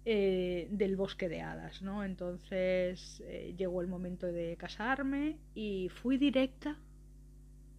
Eh, 0.09 0.69
del 0.71 0.95
bosque 0.95 1.29
de 1.29 1.43
hadas, 1.43 1.83
¿no? 1.83 2.05
Entonces 2.05 3.21
eh, 3.27 3.57
llegó 3.59 3.81
el 3.81 3.89
momento 3.89 4.29
de 4.29 4.57
casarme 4.57 5.37
y 5.53 5.89
fui 5.89 6.17
directa 6.17 6.79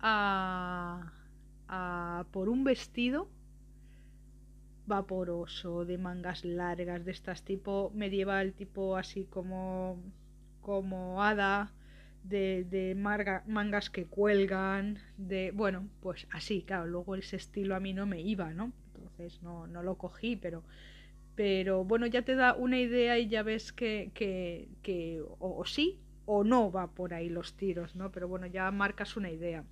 a, 0.02 1.14
por 2.32 2.49
un 2.49 2.63
vestido 2.63 3.28
vaporoso, 4.86 5.86
de 5.86 5.97
mangas 5.97 6.45
largas, 6.45 7.03
de 7.05 7.11
estas 7.11 7.43
tipo 7.43 7.91
medieval, 7.93 8.53
tipo 8.53 8.95
así 8.95 9.26
como, 9.26 9.99
como 10.61 11.22
hada, 11.24 11.74
de, 12.24 12.65
de 12.70 12.95
mangas 12.95 13.89
que 13.89 14.05
cuelgan, 14.05 14.99
de, 15.18 15.51
bueno, 15.51 15.88
pues 16.01 16.28
así, 16.32 16.63
claro, 16.63 16.88
luego 16.88 17.15
ese 17.15 17.36
estilo 17.36 17.76
a 17.76 17.80
mí 17.80 17.93
no 17.93 18.05
me 18.05 18.22
iba, 18.22 18.53
¿no? 18.53 18.72
Entonces 18.95 19.41
no, 19.43 19.68
no 19.68 19.84
lo 19.84 19.95
cogí, 19.95 20.36
pero 20.36 20.63
pero 21.36 21.84
bueno, 21.86 22.07
ya 22.07 22.24
te 22.24 22.36
da 22.36 22.55
una 22.55 22.80
idea 22.80 23.20
y 23.20 23.28
ya 23.28 23.43
ves 23.43 23.72
que, 23.72 24.11
que, 24.15 24.70
que 24.82 25.24
o, 25.39 25.63
sí 25.65 25.99
o 26.26 26.43
no 26.43 26.72
va 26.72 26.88
por 26.88 27.13
ahí 27.13 27.30
los 27.30 27.55
tiros, 27.55 27.95
¿no? 27.95 28.11
Pero 28.11 28.28
bueno, 28.28 28.47
ya 28.47 28.72
marcas 28.72 29.15
una 29.18 29.30
idea. 29.30 29.63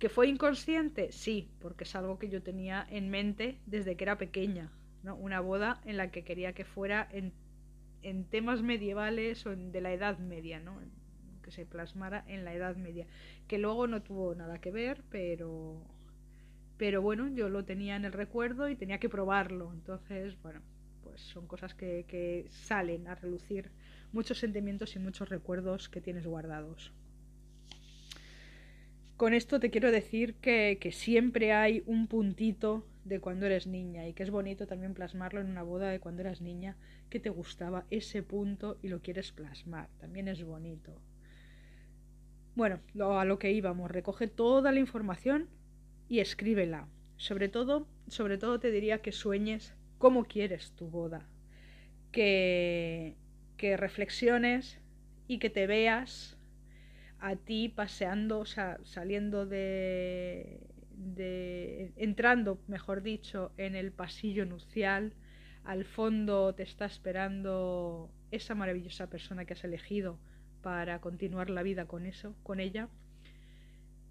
¿Que 0.00 0.08
fue 0.08 0.26
inconsciente? 0.26 1.12
Sí, 1.12 1.48
porque 1.60 1.84
es 1.84 1.94
algo 1.94 2.18
que 2.18 2.28
yo 2.28 2.42
tenía 2.42 2.84
en 2.90 3.10
mente 3.10 3.58
desde 3.66 3.96
que 3.96 4.04
era 4.04 4.18
pequeña, 4.18 4.72
¿no? 5.04 5.14
Una 5.14 5.40
boda 5.40 5.80
en 5.84 5.96
la 5.96 6.10
que 6.10 6.24
quería 6.24 6.52
que 6.52 6.64
fuera 6.64 7.06
en, 7.12 7.32
en 8.02 8.24
temas 8.24 8.62
medievales 8.62 9.46
o 9.46 9.54
de 9.54 9.80
la 9.80 9.92
Edad 9.92 10.18
Media, 10.18 10.58
¿no? 10.58 10.80
Que 11.42 11.52
se 11.52 11.66
plasmara 11.66 12.24
en 12.26 12.44
la 12.44 12.54
Edad 12.54 12.76
Media. 12.76 13.06
Que 13.46 13.58
luego 13.58 13.86
no 13.86 14.02
tuvo 14.02 14.34
nada 14.34 14.60
que 14.60 14.72
ver, 14.72 15.04
pero 15.10 15.84
pero 16.80 17.02
bueno, 17.02 17.28
yo 17.28 17.50
lo 17.50 17.66
tenía 17.66 17.94
en 17.94 18.06
el 18.06 18.12
recuerdo 18.14 18.70
y 18.70 18.74
tenía 18.74 18.98
que 18.98 19.10
probarlo. 19.10 19.70
Entonces, 19.70 20.40
bueno, 20.40 20.62
pues 21.02 21.20
son 21.20 21.46
cosas 21.46 21.74
que, 21.74 22.46
salen 22.48 23.06
a 23.06 23.14
relucir 23.16 23.70
muchos 24.12 24.38
sentimientos 24.38 24.96
y 24.96 24.98
muchos 24.98 25.28
recuerdos 25.28 25.90
que 25.90 26.00
tienes 26.00 26.26
guardados. 26.26 26.90
Con 29.20 29.34
esto 29.34 29.60
te 29.60 29.70
quiero 29.70 29.92
decir 29.92 30.32
que, 30.36 30.78
que, 30.80 30.92
siempre 30.92 31.52
hay 31.52 31.82
un 31.84 32.06
puntito 32.06 32.86
de 33.04 33.20
cuando 33.20 33.44
eres 33.44 33.66
niña 33.66 34.08
y 34.08 34.14
que 34.14 34.22
es 34.22 34.30
bonito 34.30 34.66
también 34.66 34.94
plasmarlo 34.94 35.42
en 35.42 35.50
una 35.50 35.62
boda 35.62 35.90
de 35.90 36.00
cuando 36.00 36.22
eras 36.22 36.40
niña 36.40 36.78
que 37.10 37.20
te 37.20 37.28
gustaba 37.28 37.84
ese 37.90 38.22
punto 38.22 38.78
y 38.80 38.88
lo 38.88 39.02
quieres 39.02 39.30
plasmar. 39.30 39.90
También 39.98 40.26
es 40.26 40.42
bonito. 40.42 40.98
Bueno, 42.54 42.80
a 42.98 43.26
lo 43.26 43.38
que 43.38 43.52
íbamos, 43.52 43.90
recoge 43.90 44.26
toda 44.26 44.72
la 44.72 44.80
información 44.80 45.50
y 46.08 46.20
escríbela. 46.20 46.88
Sobre 47.18 47.50
todo, 47.50 47.86
sobre 48.08 48.38
todo 48.38 48.58
te 48.58 48.70
diría 48.70 49.02
que 49.02 49.12
sueñes 49.12 49.74
cómo 49.98 50.24
quieres 50.24 50.72
tu 50.76 50.88
boda, 50.88 51.28
que, 52.10 53.16
que 53.58 53.76
reflexiones 53.76 54.80
y 55.28 55.40
que 55.40 55.50
te 55.50 55.66
veas 55.66 56.39
a 57.20 57.36
ti 57.36 57.68
paseando, 57.68 58.40
o 58.40 58.46
sea, 58.46 58.78
saliendo 58.84 59.46
de, 59.46 60.60
de, 60.96 61.92
entrando, 61.96 62.60
mejor 62.66 63.02
dicho, 63.02 63.52
en 63.56 63.74
el 63.74 63.92
pasillo 63.92 64.46
nupcial, 64.46 65.14
al 65.64 65.84
fondo 65.84 66.54
te 66.54 66.62
está 66.62 66.86
esperando 66.86 68.10
esa 68.30 68.54
maravillosa 68.54 69.08
persona 69.08 69.44
que 69.44 69.52
has 69.52 69.64
elegido 69.64 70.18
para 70.62 71.00
continuar 71.00 71.50
la 71.50 71.62
vida 71.62 71.86
con 71.86 72.06
eso, 72.06 72.34
con 72.42 72.60
ella 72.60 72.88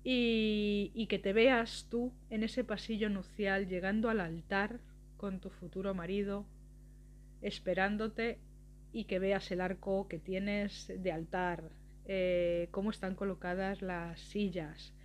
y, 0.03 1.07
que 1.07 1.20
te 1.20 1.34
veas 1.34 1.88
tú 1.89 2.14
en 2.30 2.43
ese 2.43 2.64
pasillo 2.64 3.10
nupcial 3.10 3.68
llegando 3.68 4.10
al 4.10 4.20
altar 4.20 4.80
con 5.18 5.39
tu 5.39 5.49
futuro 5.49 5.93
marido, 5.93 6.45
esperándote 7.41 8.39
y 8.91 9.05
que 9.05 9.20
veas 9.20 9.51
el 9.51 9.62
arco 9.62 10.07
que 10.07 10.20
tienes 10.20 10.91
de 10.97 11.12
altar, 11.12 11.72
eh, 12.12 12.70
cómo 12.72 12.89
están 12.89 13.14
colocadas 13.14 13.84
las 13.84 14.20
sillas, 14.20 14.95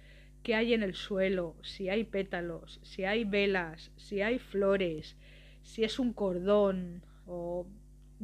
qué 0.42 0.54
hay 0.54 0.72
en 0.72 0.82
el 0.82 0.94
suelo, 0.94 1.54
si 1.62 1.90
hay 1.90 2.04
pétalos, 2.04 2.80
si 2.82 3.04
hay 3.04 3.24
velas, 3.24 3.92
si 3.96 4.22
hay 4.22 4.38
flores, 4.38 5.14
si 5.62 5.84
es 5.84 5.98
un 5.98 6.14
cordón 6.14 7.02
o 7.26 7.66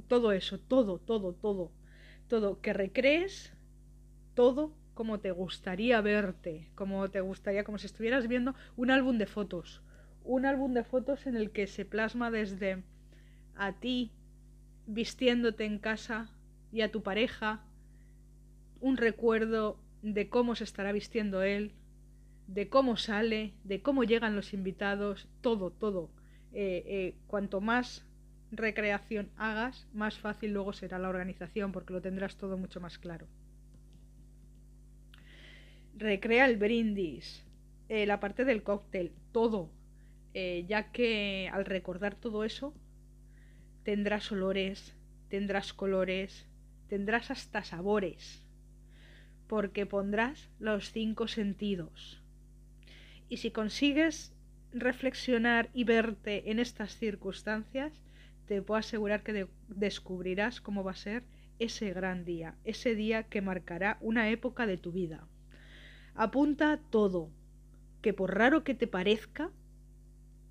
todo 0.09 0.33
eso, 0.33 0.59
todo, 0.59 0.97
todo, 0.99 1.35
todo, 1.35 1.71
todo, 2.27 2.63
que 2.63 2.73
recrees 2.73 3.53
todo 4.33 4.73
como 4.95 5.21
te 5.21 5.31
gustaría 5.31 6.01
verte, 6.01 6.71
como 6.75 7.07
te 7.11 7.21
gustaría, 7.21 7.65
como 7.65 7.77
si 7.77 7.85
estuvieras 7.85 8.29
viendo 8.29 8.55
un 8.79 8.91
álbum 8.91 9.19
de 9.19 9.27
fotos. 9.27 9.83
Un 10.25 10.47
álbum 10.47 10.73
de 10.73 10.85
fotos 10.85 11.27
en 11.27 11.37
el 11.37 11.51
que 11.51 11.67
se 11.67 11.85
plasma 11.85 12.31
desde 12.31 12.83
a 13.57 13.75
ti 13.75 14.11
vistiéndote 14.87 15.67
en 15.67 15.79
casa 15.79 16.31
y 16.73 16.81
a 16.81 16.91
tu 16.91 17.03
pareja 17.03 17.63
un 18.81 18.97
recuerdo 18.97 19.79
de 20.03 20.29
cómo 20.29 20.55
se 20.55 20.65
estará 20.65 20.93
vistiendo 20.93 21.43
él, 21.43 21.73
de 22.47 22.69
cómo 22.69 22.97
sale, 22.97 23.53
de 23.65 23.81
cómo 23.81 24.03
llegan 24.05 24.35
los 24.35 24.55
invitados, 24.55 25.29
todo, 25.41 25.71
todo. 25.71 26.11
Eh, 26.53 26.83
eh, 26.87 27.15
cuanto 27.29 27.61
más 27.61 28.05
recreación 28.51 29.31
hagas, 29.37 29.87
más 29.93 30.19
fácil 30.19 30.53
luego 30.53 30.73
será 30.73 30.99
la 30.99 31.09
organización 31.09 31.71
porque 31.71 31.93
lo 31.93 32.01
tendrás 32.01 32.37
todo 32.37 32.57
mucho 32.59 32.81
más 32.81 32.99
claro. 32.99 33.29
Recrea 35.97 36.47
el 36.47 36.57
brindis, 36.57 37.45
eh, 37.89 38.07
la 38.07 38.19
parte 38.19 38.45
del 38.45 38.63
cóctel, 38.63 39.13
todo, 39.33 39.71
ya 40.33 40.93
que 40.93 41.51
al 41.53 41.65
recordar 41.65 42.15
todo 42.15 42.45
eso 42.45 42.73
tendrás 43.83 44.31
olores, 44.31 44.95
tendrás 45.29 45.73
colores, 45.73 46.47
tendrás 46.89 47.33
hasta 47.33 47.65
sabores, 47.65 48.45
porque 49.51 49.85
pondrás 49.85 50.49
los 50.61 50.93
cinco 50.93 51.27
sentidos. 51.27 52.23
Y 53.29 53.39
si 53.39 53.51
consigues 53.51 54.33
reflexionar 54.73 55.71
y 55.75 55.83
verte 55.83 56.53
en 56.53 56.61
estas 56.61 56.95
circunstancias, 56.95 58.01
te 58.47 58.63
puedo 58.63 58.79
asegurar 58.79 59.25
que 59.25 59.49
descubrirás 59.67 60.61
cómo 60.61 60.85
va 60.85 60.93
a 60.93 60.95
ser 60.95 61.25
ese 61.59 61.93
gran 61.93 62.25
día, 62.25 62.55
ese 62.63 62.95
día 62.95 63.25
que 63.25 63.43
marcará 63.43 63.99
una 64.01 64.31
época 64.31 64.67
de 64.67 64.77
tu 64.77 64.93
vida. 64.93 65.27
Apunta 66.15 66.79
todo, 66.89 67.29
que 68.03 68.15
por 68.15 68.39
raro 68.39 68.63
que 68.63 68.75
te 68.75 68.87
parezca, 68.87 69.51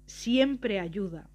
siempre 0.08 0.78
ayuda. 0.78 1.30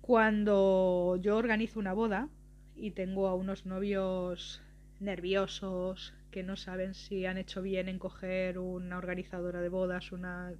Cuando 0.00 1.18
yo 1.20 1.36
organizo 1.36 1.78
una 1.78 1.92
boda 1.92 2.30
y 2.76 2.92
tengo 2.92 3.28
a 3.28 3.34
unos 3.34 3.66
novios 3.66 4.62
nerviosos, 5.02 6.14
que 6.30 6.42
no 6.42 6.56
saben 6.56 6.94
si 6.94 7.26
han 7.26 7.38
hecho 7.38 7.62
bien 7.62 7.88
en 7.88 7.98
coger 7.98 8.58
una 8.58 8.98
organizadora 8.98 9.60
de 9.60 9.68
bodas, 9.68 10.12
una 10.12 10.52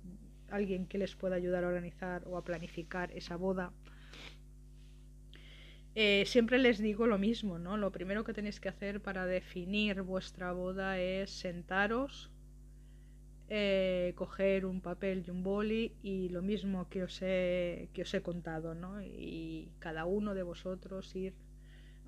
alguien 0.51 0.87
que 0.87 0.99
les 0.99 1.17
pueda 1.17 1.37
ayudar 1.37 1.65
a 1.65 1.69
organizar 1.69 2.23
o 2.27 2.37
a 2.37 2.45
planificar 2.45 3.11
esa 3.13 3.37
boda. 3.37 3.73
Eh, 5.95 6.25
siempre 6.27 6.59
les 6.59 6.79
digo 6.79 7.07
lo 7.07 7.19
mismo, 7.19 7.59
¿no? 7.59 7.77
Lo 7.77 7.91
primero 7.91 8.25
que 8.25 8.33
tenéis 8.33 8.61
que 8.61 8.69
hacer 8.69 9.01
para 9.01 9.27
definir 9.27 10.03
vuestra 10.03 10.53
boda 10.53 10.99
es 10.99 11.31
sentaros, 11.31 12.31
eh, 13.49 14.13
coger 14.17 14.65
un 14.65 14.81
papel 14.81 15.25
y 15.27 15.31
un 15.31 15.43
boli 15.43 15.93
y 16.03 16.31
lo 16.31 16.41
mismo 16.41 16.89
que 16.89 17.03
os 17.03 17.21
he, 17.21 17.91
que 17.93 18.03
os 18.03 18.15
he 18.15 18.23
contado, 18.23 18.75
¿no? 18.75 19.03
Y 19.03 19.71
cada 19.79 20.07
uno 20.07 20.35
de 20.35 20.43
vosotros 20.43 21.15
ir 21.15 21.35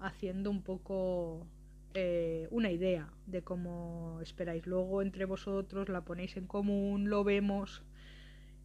haciendo 0.01 0.51
un 0.51 0.63
poco 0.63 1.47
eh, 1.95 2.49
una 2.51 2.71
idea 2.71 3.13
de 3.27 3.43
cómo 3.43 4.21
esperáis. 4.21 4.67
Luego 4.67 5.01
entre 5.03 5.25
vosotros 5.25 5.89
la 5.89 6.05
ponéis 6.05 6.37
en 6.37 6.47
común, 6.47 7.09
lo 7.09 7.25
vemos 7.25 7.83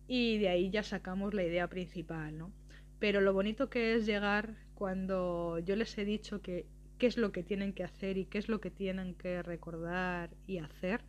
y 0.08 0.40
de 0.40 0.50
ahí 0.50 0.72
ya 0.72 0.84
sacamos 0.84 1.34
la 1.34 1.44
idea 1.44 1.68
principal, 1.68 2.38
¿no? 2.38 2.52
Pero 3.00 3.22
lo 3.22 3.34
bonito 3.34 3.70
que 3.70 3.96
es 3.96 4.06
llegar 4.06 4.56
cuando 4.74 5.60
yo 5.60 5.76
les 5.76 5.98
he 5.98 6.06
dicho 6.06 6.42
que 6.42 6.66
qué 6.98 7.08
es 7.08 7.18
lo 7.18 7.32
que 7.32 7.44
tienen 7.44 7.74
que 7.74 7.84
hacer 7.84 8.18
y 8.18 8.26
qué 8.26 8.40
es 8.40 8.50
lo 8.50 8.60
que 8.60 8.72
tienen 8.72 9.14
que 9.14 9.42
recordar 9.44 10.32
y 10.48 10.58
hacer 10.58 11.02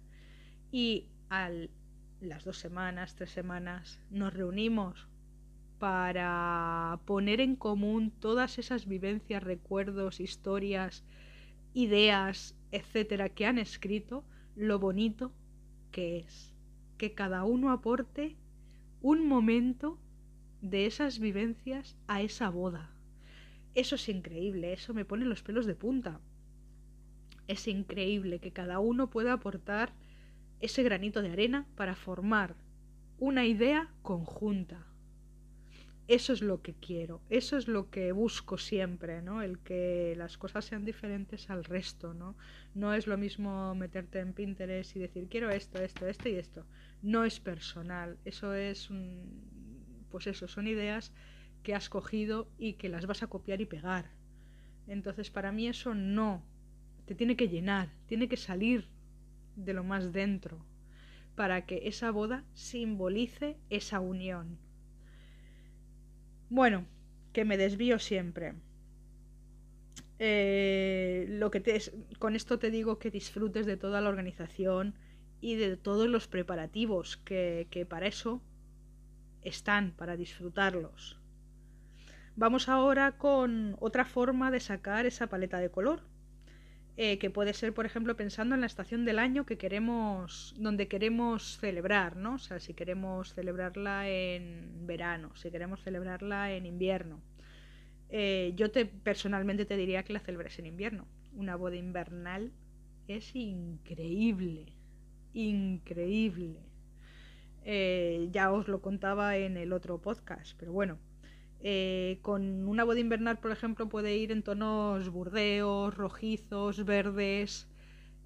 y 0.70 1.08
a 1.30 1.50
las 2.20 2.44
dos 2.44 2.58
semanas, 2.58 3.16
tres 3.16 3.30
semanas, 3.30 4.00
nos 4.10 4.34
reunimos 4.34 5.08
para 5.78 7.00
poner 7.06 7.40
en 7.40 7.56
común 7.56 8.12
todas 8.20 8.58
esas 8.58 8.86
vivencias, 8.86 9.42
recuerdos, 9.42 10.20
historias, 10.20 11.02
ideas, 11.74 12.56
etcétera, 12.72 13.28
que 13.28 13.46
han 13.46 13.58
escrito, 13.58 14.24
lo 14.56 14.78
bonito 14.78 15.32
que 15.90 16.18
es 16.18 16.54
que 16.98 17.14
cada 17.14 17.44
uno 17.44 17.70
aporte 17.70 18.36
un 19.00 19.26
momento 19.26 19.98
de 20.60 20.84
esas 20.84 21.18
vivencias 21.18 21.96
a 22.06 22.20
esa 22.20 22.50
boda. 22.50 22.90
Eso 23.74 23.94
es 23.94 24.08
increíble, 24.08 24.72
eso 24.72 24.92
me 24.92 25.04
pone 25.04 25.24
los 25.24 25.42
pelos 25.42 25.64
de 25.64 25.74
punta. 25.74 26.20
Es 27.48 27.66
increíble 27.68 28.38
que 28.38 28.52
cada 28.52 28.80
uno 28.80 29.08
pueda 29.08 29.32
aportar 29.32 29.94
ese 30.60 30.82
granito 30.82 31.22
de 31.22 31.30
arena 31.30 31.66
para 31.74 31.94
formar 31.94 32.54
una 33.18 33.46
idea 33.46 33.90
conjunta. 34.02 34.86
Eso 36.10 36.32
es 36.32 36.42
lo 36.42 36.60
que 36.60 36.74
quiero, 36.74 37.22
eso 37.30 37.56
es 37.56 37.68
lo 37.68 37.88
que 37.88 38.10
busco 38.10 38.58
siempre, 38.58 39.22
¿no? 39.22 39.42
El 39.42 39.60
que 39.60 40.14
las 40.16 40.36
cosas 40.38 40.64
sean 40.64 40.84
diferentes 40.84 41.50
al 41.50 41.62
resto, 41.62 42.14
¿no? 42.14 42.36
No 42.74 42.94
es 42.94 43.06
lo 43.06 43.16
mismo 43.16 43.76
meterte 43.76 44.18
en 44.18 44.32
Pinterest 44.32 44.96
y 44.96 44.98
decir 44.98 45.28
quiero 45.28 45.50
esto, 45.50 45.80
esto, 45.80 46.08
esto 46.08 46.28
y 46.28 46.34
esto. 46.34 46.66
No 47.00 47.24
es 47.24 47.38
personal, 47.38 48.18
eso 48.24 48.54
es 48.54 48.90
un... 48.90 49.06
pues 50.10 50.26
eso, 50.26 50.48
son 50.48 50.66
ideas 50.66 51.12
que 51.62 51.76
has 51.76 51.88
cogido 51.88 52.48
y 52.58 52.72
que 52.72 52.88
las 52.88 53.06
vas 53.06 53.22
a 53.22 53.28
copiar 53.28 53.60
y 53.60 53.66
pegar. 53.66 54.10
Entonces 54.88 55.30
para 55.30 55.52
mí 55.52 55.68
eso 55.68 55.94
no, 55.94 56.42
te 57.06 57.14
tiene 57.14 57.36
que 57.36 57.48
llenar, 57.48 57.88
tiene 58.06 58.28
que 58.28 58.36
salir 58.36 58.88
de 59.54 59.74
lo 59.74 59.84
más 59.84 60.12
dentro, 60.12 60.58
para 61.36 61.66
que 61.66 61.86
esa 61.86 62.10
boda 62.10 62.44
simbolice 62.52 63.58
esa 63.70 64.00
unión. 64.00 64.58
Bueno, 66.50 66.84
que 67.32 67.44
me 67.44 67.56
desvío 67.56 68.00
siempre. 68.00 68.54
Eh, 70.18 71.26
lo 71.28 71.50
que 71.50 71.60
te, 71.60 71.80
con 72.18 72.34
esto 72.34 72.58
te 72.58 72.70
digo 72.70 72.98
que 72.98 73.10
disfrutes 73.10 73.66
de 73.66 73.76
toda 73.76 74.00
la 74.00 74.08
organización 74.08 74.94
y 75.40 75.54
de 75.54 75.76
todos 75.76 76.08
los 76.08 76.26
preparativos 76.26 77.16
que, 77.16 77.68
que 77.70 77.86
para 77.86 78.08
eso 78.08 78.42
están, 79.42 79.92
para 79.92 80.16
disfrutarlos. 80.16 81.18
Vamos 82.34 82.68
ahora 82.68 83.12
con 83.12 83.76
otra 83.80 84.04
forma 84.04 84.50
de 84.50 84.60
sacar 84.60 85.06
esa 85.06 85.28
paleta 85.28 85.58
de 85.58 85.70
color. 85.70 86.02
Eh, 87.02 87.16
que 87.16 87.30
puede 87.30 87.54
ser, 87.54 87.72
por 87.72 87.86
ejemplo, 87.86 88.14
pensando 88.14 88.54
en 88.54 88.60
la 88.60 88.66
estación 88.66 89.06
del 89.06 89.18
año 89.18 89.46
que 89.46 89.56
queremos, 89.56 90.54
donde 90.58 90.86
queremos 90.86 91.56
celebrar, 91.56 92.14
¿no? 92.16 92.34
O 92.34 92.38
sea, 92.38 92.60
si 92.60 92.74
queremos 92.74 93.32
celebrarla 93.32 94.06
en 94.06 94.86
verano, 94.86 95.34
si 95.34 95.50
queremos 95.50 95.82
celebrarla 95.82 96.52
en 96.52 96.66
invierno. 96.66 97.22
Eh, 98.10 98.52
yo 98.54 98.70
te 98.70 98.84
personalmente 98.84 99.64
te 99.64 99.78
diría 99.78 100.02
que 100.02 100.12
la 100.12 100.20
celebres 100.20 100.58
en 100.58 100.66
invierno. 100.66 101.06
Una 101.32 101.56
boda 101.56 101.76
invernal 101.76 102.52
es 103.08 103.34
increíble, 103.34 104.66
increíble. 105.32 106.60
Eh, 107.64 108.28
ya 108.30 108.52
os 108.52 108.68
lo 108.68 108.82
contaba 108.82 109.38
en 109.38 109.56
el 109.56 109.72
otro 109.72 110.02
podcast, 110.02 110.54
pero 110.58 110.74
bueno, 110.74 110.98
eh, 111.62 112.18
con 112.22 112.66
una 112.66 112.84
boda 112.84 113.00
invernal, 113.00 113.38
por 113.38 113.50
ejemplo, 113.50 113.88
puede 113.88 114.16
ir 114.16 114.32
en 114.32 114.42
tonos 114.42 115.10
burdeos, 115.10 115.94
rojizos, 115.94 116.84
verdes, 116.86 117.68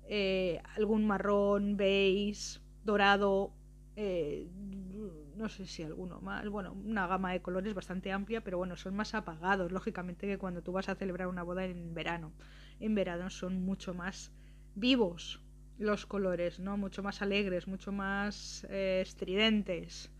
eh, 0.08 0.60
algún 0.76 1.06
marrón, 1.06 1.76
beige, 1.76 2.60
dorado, 2.84 3.52
eh, 3.96 4.48
no 5.36 5.48
sé 5.48 5.66
si 5.66 5.82
alguno 5.82 6.20
más, 6.20 6.48
bueno, 6.48 6.72
una 6.72 7.08
gama 7.08 7.32
de 7.32 7.42
colores 7.42 7.74
bastante 7.74 8.12
amplia, 8.12 8.42
pero 8.42 8.58
bueno, 8.58 8.76
son 8.76 8.94
más 8.94 9.14
apagados, 9.14 9.72
lógicamente, 9.72 10.28
que 10.28 10.38
cuando 10.38 10.62
tú 10.62 10.70
vas 10.70 10.88
a 10.88 10.94
celebrar 10.94 11.26
una 11.26 11.42
boda 11.42 11.64
en 11.64 11.92
verano. 11.92 12.32
En 12.78 12.94
verano 12.94 13.30
son 13.30 13.64
mucho 13.64 13.94
más 13.94 14.32
vivos 14.76 15.40
los 15.78 16.06
colores, 16.06 16.60
¿no? 16.60 16.76
Mucho 16.76 17.02
más 17.02 17.20
alegres, 17.20 17.66
mucho 17.66 17.90
más 17.90 18.64
estridentes 18.70 20.13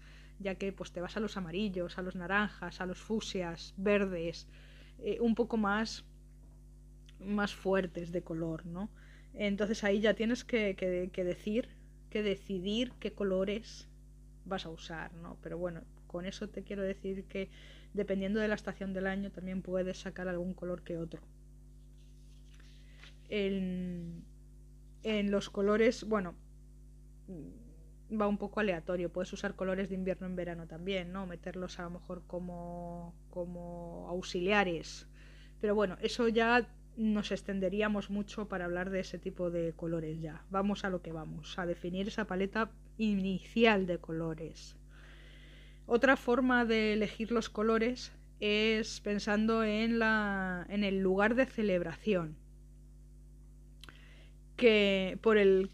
ya 0.44 0.56
que 0.56 0.72
pues 0.72 0.92
te 0.92 1.00
vas 1.00 1.16
a 1.16 1.20
los 1.20 1.38
amarillos, 1.38 1.96
a 1.96 2.02
los 2.02 2.14
naranjas, 2.14 2.82
a 2.82 2.86
los 2.86 2.98
fusias, 2.98 3.72
verdes, 3.78 4.46
eh, 4.98 5.16
un 5.20 5.34
poco 5.34 5.56
más, 5.56 6.04
más 7.18 7.54
fuertes 7.54 8.12
de 8.12 8.22
color, 8.22 8.66
¿no? 8.66 8.90
Entonces 9.32 9.82
ahí 9.84 10.00
ya 10.00 10.12
tienes 10.12 10.44
que, 10.44 10.76
que, 10.76 11.24
decir, 11.24 11.70
que 12.10 12.22
decidir 12.22 12.92
qué 13.00 13.14
colores 13.14 13.88
vas 14.44 14.66
a 14.66 14.68
usar, 14.68 15.14
¿no? 15.14 15.38
Pero 15.42 15.56
bueno, 15.56 15.82
con 16.06 16.26
eso 16.26 16.46
te 16.50 16.62
quiero 16.62 16.82
decir 16.82 17.24
que 17.24 17.48
dependiendo 17.94 18.38
de 18.38 18.48
la 18.48 18.54
estación 18.54 18.92
del 18.92 19.06
año 19.06 19.30
también 19.30 19.62
puedes 19.62 19.96
sacar 19.96 20.28
algún 20.28 20.52
color 20.52 20.82
que 20.82 20.98
otro. 20.98 21.22
En, 23.30 24.22
en 25.04 25.30
los 25.30 25.48
colores, 25.48 26.04
bueno, 26.04 26.34
va 28.10 28.28
un 28.28 28.38
poco 28.38 28.60
aleatorio. 28.60 29.12
Puedes 29.12 29.32
usar 29.32 29.54
colores 29.54 29.88
de 29.88 29.94
invierno 29.94 30.26
en 30.26 30.36
verano 30.36 30.66
también, 30.66 31.12
¿no? 31.12 31.26
Meterlos 31.26 31.78
a 31.78 31.84
lo 31.84 31.90
mejor 31.90 32.22
como, 32.26 33.14
como 33.30 34.06
auxiliares. 34.08 35.06
Pero 35.60 35.74
bueno, 35.74 35.96
eso 36.00 36.28
ya 36.28 36.68
nos 36.96 37.32
extenderíamos 37.32 38.10
mucho 38.10 38.48
para 38.48 38.66
hablar 38.66 38.90
de 38.90 39.00
ese 39.00 39.18
tipo 39.18 39.50
de 39.50 39.72
colores 39.72 40.20
ya. 40.20 40.44
Vamos 40.50 40.84
a 40.84 40.90
lo 40.90 41.02
que 41.02 41.12
vamos, 41.12 41.58
a 41.58 41.66
definir 41.66 42.08
esa 42.08 42.26
paleta 42.26 42.70
inicial 42.98 43.86
de 43.86 43.98
colores. 43.98 44.76
Otra 45.86 46.16
forma 46.16 46.64
de 46.64 46.94
elegir 46.94 47.32
los 47.32 47.50
colores 47.50 48.12
es 48.40 49.00
pensando 49.00 49.64
en, 49.64 49.98
la, 49.98 50.66
en 50.68 50.84
el 50.84 51.00
lugar 51.00 51.34
de 51.34 51.46
celebración. 51.46 52.36
Que 54.56 55.18
por 55.20 55.36
el 55.36 55.70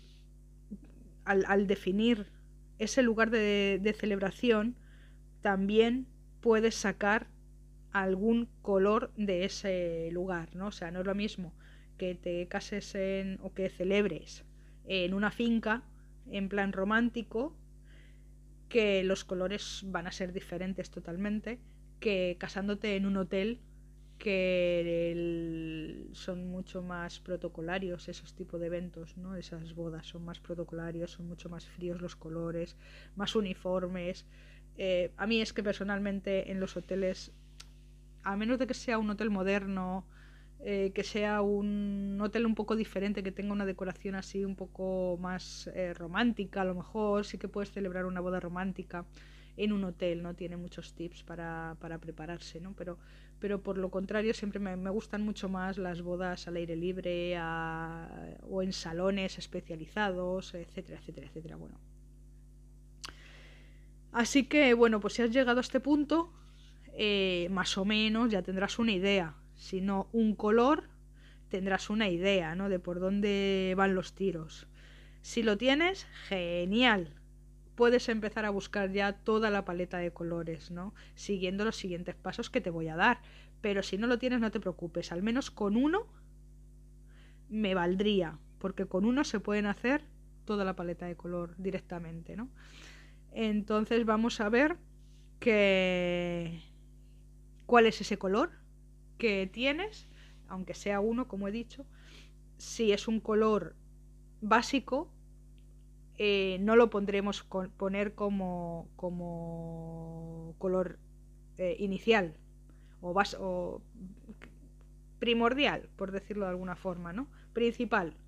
al, 1.30 1.66
definir 1.66 2.26
ese 2.78 3.02
lugar 3.02 3.30
de, 3.30 3.96
celebración, 3.98 4.76
también 5.42 6.06
puedes 6.40 6.74
sacar 6.74 7.28
algún 7.92 8.48
color 8.62 9.12
de 9.16 9.44
ese 9.44 10.10
lugar, 10.12 10.54
¿no? 10.54 10.68
O 10.68 10.72
sea, 10.72 10.90
no 10.90 11.00
es 11.00 11.06
lo 11.06 11.14
mismo 11.14 11.52
que 11.98 12.14
te 12.14 12.46
cases 12.48 12.94
en, 12.94 13.38
o 13.42 13.52
que 13.52 13.68
celebres 13.68 14.44
en 14.86 15.12
una 15.12 15.30
finca 15.30 15.82
en 16.30 16.48
plan 16.48 16.72
romántico, 16.72 17.56
que 18.68 19.02
los 19.04 19.24
colores 19.24 19.82
van 19.86 20.06
a 20.06 20.12
ser 20.12 20.32
diferentes 20.32 20.90
totalmente, 20.90 21.58
que 21.98 22.36
casándote 22.38 22.96
en 22.96 23.06
un 23.06 23.16
hotel 23.16 23.60
que 24.20 26.06
son 26.12 26.48
mucho 26.50 26.82
más 26.82 27.18
protocolarios 27.20 28.08
esos 28.08 28.34
tipos 28.34 28.60
de 28.60 28.66
eventos, 28.66 29.16
¿no? 29.16 29.34
Esas 29.34 29.74
bodas 29.74 30.06
son 30.06 30.24
más 30.24 30.38
protocolarios, 30.38 31.12
son 31.12 31.26
mucho 31.26 31.48
más 31.48 31.64
fríos 31.64 32.00
los 32.02 32.16
colores, 32.16 32.76
más 33.16 33.34
uniformes. 33.34 34.26
Eh, 34.76 35.10
a 35.16 35.26
mí 35.26 35.40
es 35.40 35.52
que 35.54 35.62
personalmente 35.62 36.52
en 36.52 36.60
los 36.60 36.76
hoteles, 36.76 37.32
a 38.22 38.36
menos 38.36 38.58
de 38.58 38.66
que 38.66 38.74
sea 38.74 38.98
un 38.98 39.08
hotel 39.08 39.30
moderno, 39.30 40.06
eh, 40.60 40.92
que 40.94 41.02
sea 41.02 41.40
un 41.40 42.18
hotel 42.20 42.44
un 42.44 42.54
poco 42.54 42.76
diferente, 42.76 43.22
que 43.22 43.32
tenga 43.32 43.52
una 43.52 43.64
decoración 43.64 44.16
así 44.16 44.44
un 44.44 44.54
poco 44.54 45.16
más 45.18 45.70
eh, 45.74 45.94
romántica, 45.94 46.60
a 46.60 46.66
lo 46.66 46.74
mejor 46.74 47.24
sí 47.24 47.38
que 47.38 47.48
puedes 47.48 47.72
celebrar 47.72 48.04
una 48.04 48.20
boda 48.20 48.38
romántica 48.38 49.06
en 49.56 49.72
un 49.72 49.84
hotel, 49.84 50.22
¿no? 50.22 50.34
Tiene 50.34 50.58
muchos 50.58 50.94
tips 50.94 51.22
para, 51.22 51.76
para 51.80 51.98
prepararse, 51.98 52.60
¿no? 52.60 52.74
Pero 52.76 52.98
pero 53.41 53.62
por 53.62 53.78
lo 53.78 53.91
contrario 53.91 54.34
siempre 54.34 54.61
me, 54.61 54.91
gustan 54.91 55.22
mucho 55.22 55.49
más 55.49 55.78
las 55.78 56.03
bodas 56.03 56.47
al 56.47 56.57
aire 56.57 56.76
libre 56.76 57.36
o 58.49 58.62
en 58.62 58.72
salones 58.72 59.38
especializados, 59.38 60.55
etcétera, 60.55 60.99
etcétera, 61.01 61.26
etcétera. 61.26 61.57
Bueno. 61.57 61.78
Así 64.12 64.45
que, 64.45 64.74
bueno, 64.74 65.01
pues 65.01 65.14
si 65.14 65.22
has 65.22 65.30
llegado 65.30 65.59
a 65.59 65.62
este 65.62 65.80
punto, 65.80 66.32
eh, 66.95 67.49
más 67.51 67.78
o 67.78 67.84
menos 67.84 68.30
ya 68.30 68.43
tendrás 68.43 68.78
una 68.78 68.93
idea. 68.93 69.34
Si 69.55 69.80
no 69.80 70.09
un 70.12 70.34
color, 70.34 70.84
tendrás 71.49 71.91
una 71.91 72.09
idea, 72.09 72.55
¿no? 72.55 72.68
De 72.68 72.78
por 72.78 73.01
dónde 73.01 73.74
van 73.76 73.95
los 73.95 74.14
tiros. 74.14 74.66
Si 75.22 75.43
lo 75.43 75.57
tienes, 75.57 76.07
genial. 76.28 77.19
Puedes 77.80 78.10
empezar 78.10 78.44
a 78.44 78.50
buscar 78.50 78.92
ya 78.92 79.14
toda 79.14 79.48
la 79.48 79.64
paleta 79.64 79.96
de 79.96 80.12
colores, 80.12 80.70
¿no? 80.70 80.92
Siguiendo 81.14 81.64
los 81.64 81.76
siguientes 81.76 82.14
pasos 82.14 82.50
que 82.50 82.60
te 82.60 82.68
voy 82.68 82.88
a 82.88 82.96
dar. 82.96 83.22
Pero 83.62 83.82
si 83.82 83.96
no 83.96 84.06
lo 84.06 84.18
tienes, 84.18 84.38
no 84.40 84.50
te 84.50 84.60
preocupes. 84.60 85.12
Al 85.12 85.22
menos 85.22 85.50
con 85.50 85.78
uno 85.78 86.06
me 87.48 87.74
valdría. 87.74 88.38
Porque 88.58 88.84
con 88.84 89.06
uno 89.06 89.24
se 89.24 89.40
pueden 89.40 89.64
hacer 89.64 90.02
toda 90.44 90.66
la 90.66 90.76
paleta 90.76 91.06
de 91.06 91.16
color 91.16 91.54
directamente, 91.56 92.36
¿no? 92.36 92.50
Entonces 93.32 94.04
vamos 94.04 94.42
a 94.42 94.50
ver 94.50 94.76
que... 95.38 96.60
cuál 97.64 97.86
es 97.86 97.98
ese 98.02 98.18
color 98.18 98.50
que 99.16 99.48
tienes 99.50 100.06
aunque 100.50 100.74
sea 100.74 101.00
uno, 101.00 101.28
como 101.28 101.48
he 101.48 101.52
dicho, 101.52 101.86
si 102.58 102.92
es 102.92 103.08
un 103.08 103.20
color 103.20 103.74
básico, 104.42 105.08
eh, 106.22 106.58
no 106.60 106.76
lo 106.76 106.90
pondremos 106.90 107.46
poner 107.78 108.14
como, 108.14 108.90
como 108.94 110.54
color 110.58 110.98
eh, 111.56 111.76
inicial 111.78 112.36
o, 113.00 113.14
o 113.38 113.82
primordial, 115.18 115.88
por 115.96 116.12
decirlo 116.12 116.44
de 116.44 116.50
alguna 116.50 116.76
forma, 116.76 117.14
¿no? 117.14 117.26
Principal. 117.54 118.18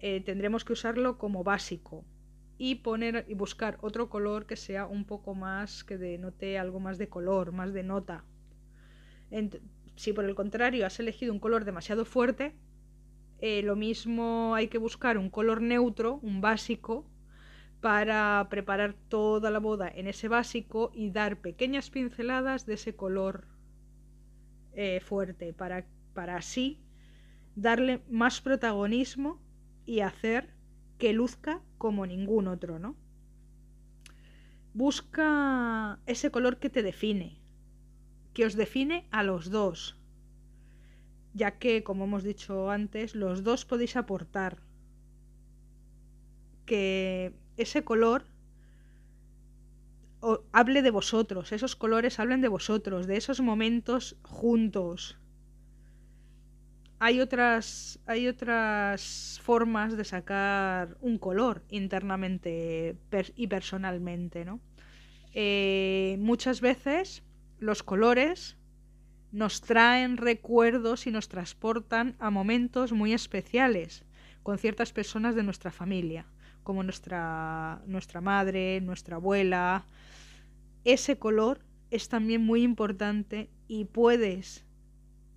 Eh, 0.00 0.22
tendremos 0.22 0.64
que 0.64 0.72
usarlo 0.72 1.16
como 1.16 1.44
básico 1.44 2.04
y 2.58 2.74
poner 2.86 3.24
y 3.28 3.34
buscar 3.34 3.78
otro 3.80 4.08
color 4.08 4.46
que 4.46 4.56
sea 4.56 4.84
un 4.88 5.04
poco 5.04 5.36
más 5.36 5.84
que 5.84 5.98
denote 5.98 6.58
algo 6.58 6.80
más 6.80 6.98
de 6.98 7.08
color, 7.08 7.52
más 7.52 7.72
de 7.72 7.84
nota. 7.84 8.24
Si 9.94 10.12
por 10.12 10.24
el 10.24 10.34
contrario 10.34 10.84
has 10.84 10.98
elegido 10.98 11.32
un 11.32 11.38
color 11.38 11.64
demasiado 11.64 12.04
fuerte, 12.04 12.56
eh, 13.46 13.60
lo 13.60 13.76
mismo 13.76 14.54
hay 14.54 14.68
que 14.68 14.78
buscar 14.78 15.18
un 15.18 15.28
color 15.28 15.60
neutro, 15.60 16.18
un 16.22 16.40
básico, 16.40 17.04
para 17.82 18.46
preparar 18.48 18.94
toda 18.94 19.50
la 19.50 19.58
boda 19.58 19.86
en 19.86 20.06
ese 20.06 20.28
básico 20.28 20.90
y 20.94 21.10
dar 21.10 21.42
pequeñas 21.42 21.90
pinceladas 21.90 22.64
de 22.64 22.72
ese 22.72 22.96
color 22.96 23.46
eh, 24.72 25.00
fuerte, 25.00 25.52
para, 25.52 25.84
para 26.14 26.36
así 26.36 26.80
darle 27.54 28.02
más 28.08 28.40
protagonismo 28.40 29.42
y 29.84 30.00
hacer 30.00 30.54
que 30.96 31.12
luzca 31.12 31.60
como 31.76 32.06
ningún 32.06 32.48
otro, 32.48 32.78
¿no? 32.78 32.96
Busca 34.72 36.00
ese 36.06 36.30
color 36.30 36.58
que 36.60 36.70
te 36.70 36.82
define, 36.82 37.42
que 38.32 38.46
os 38.46 38.54
define 38.54 39.06
a 39.10 39.22
los 39.22 39.50
dos, 39.50 39.98
ya 41.34 41.58
que, 41.58 41.82
como 41.82 42.04
hemos 42.04 42.22
dicho 42.22 42.70
antes, 42.70 43.14
los 43.14 43.42
dos 43.42 43.64
podéis 43.64 43.96
aportar 43.96 44.62
que 46.64 47.34
ese 47.56 47.84
color 47.84 48.24
hable 50.52 50.80
de 50.82 50.90
vosotros, 50.90 51.52
esos 51.52 51.76
colores 51.76 52.18
hablen 52.18 52.40
de 52.40 52.48
vosotros, 52.48 53.06
de 53.06 53.16
esos 53.16 53.40
momentos 53.40 54.16
juntos. 54.22 55.18
Hay 56.98 57.20
otras, 57.20 57.98
hay 58.06 58.28
otras 58.28 59.40
formas 59.42 59.96
de 59.96 60.04
sacar 60.04 60.96
un 61.02 61.18
color 61.18 61.62
internamente 61.68 62.96
y 63.36 63.46
personalmente, 63.48 64.44
¿no? 64.44 64.60
Eh, 65.34 66.16
muchas 66.20 66.60
veces 66.60 67.22
los 67.58 67.82
colores 67.82 68.56
nos 69.34 69.62
traen 69.62 70.16
recuerdos 70.16 71.08
y 71.08 71.10
nos 71.10 71.28
transportan 71.28 72.14
a 72.20 72.30
momentos 72.30 72.92
muy 72.92 73.12
especiales 73.12 74.04
con 74.44 74.58
ciertas 74.58 74.92
personas 74.92 75.34
de 75.34 75.42
nuestra 75.42 75.72
familia, 75.72 76.24
como 76.62 76.84
nuestra, 76.84 77.82
nuestra 77.86 78.20
madre, 78.20 78.80
nuestra 78.80 79.16
abuela. 79.16 79.86
Ese 80.84 81.18
color 81.18 81.58
es 81.90 82.08
también 82.08 82.44
muy 82.44 82.62
importante 82.62 83.50
y 83.66 83.86
puedes 83.86 84.64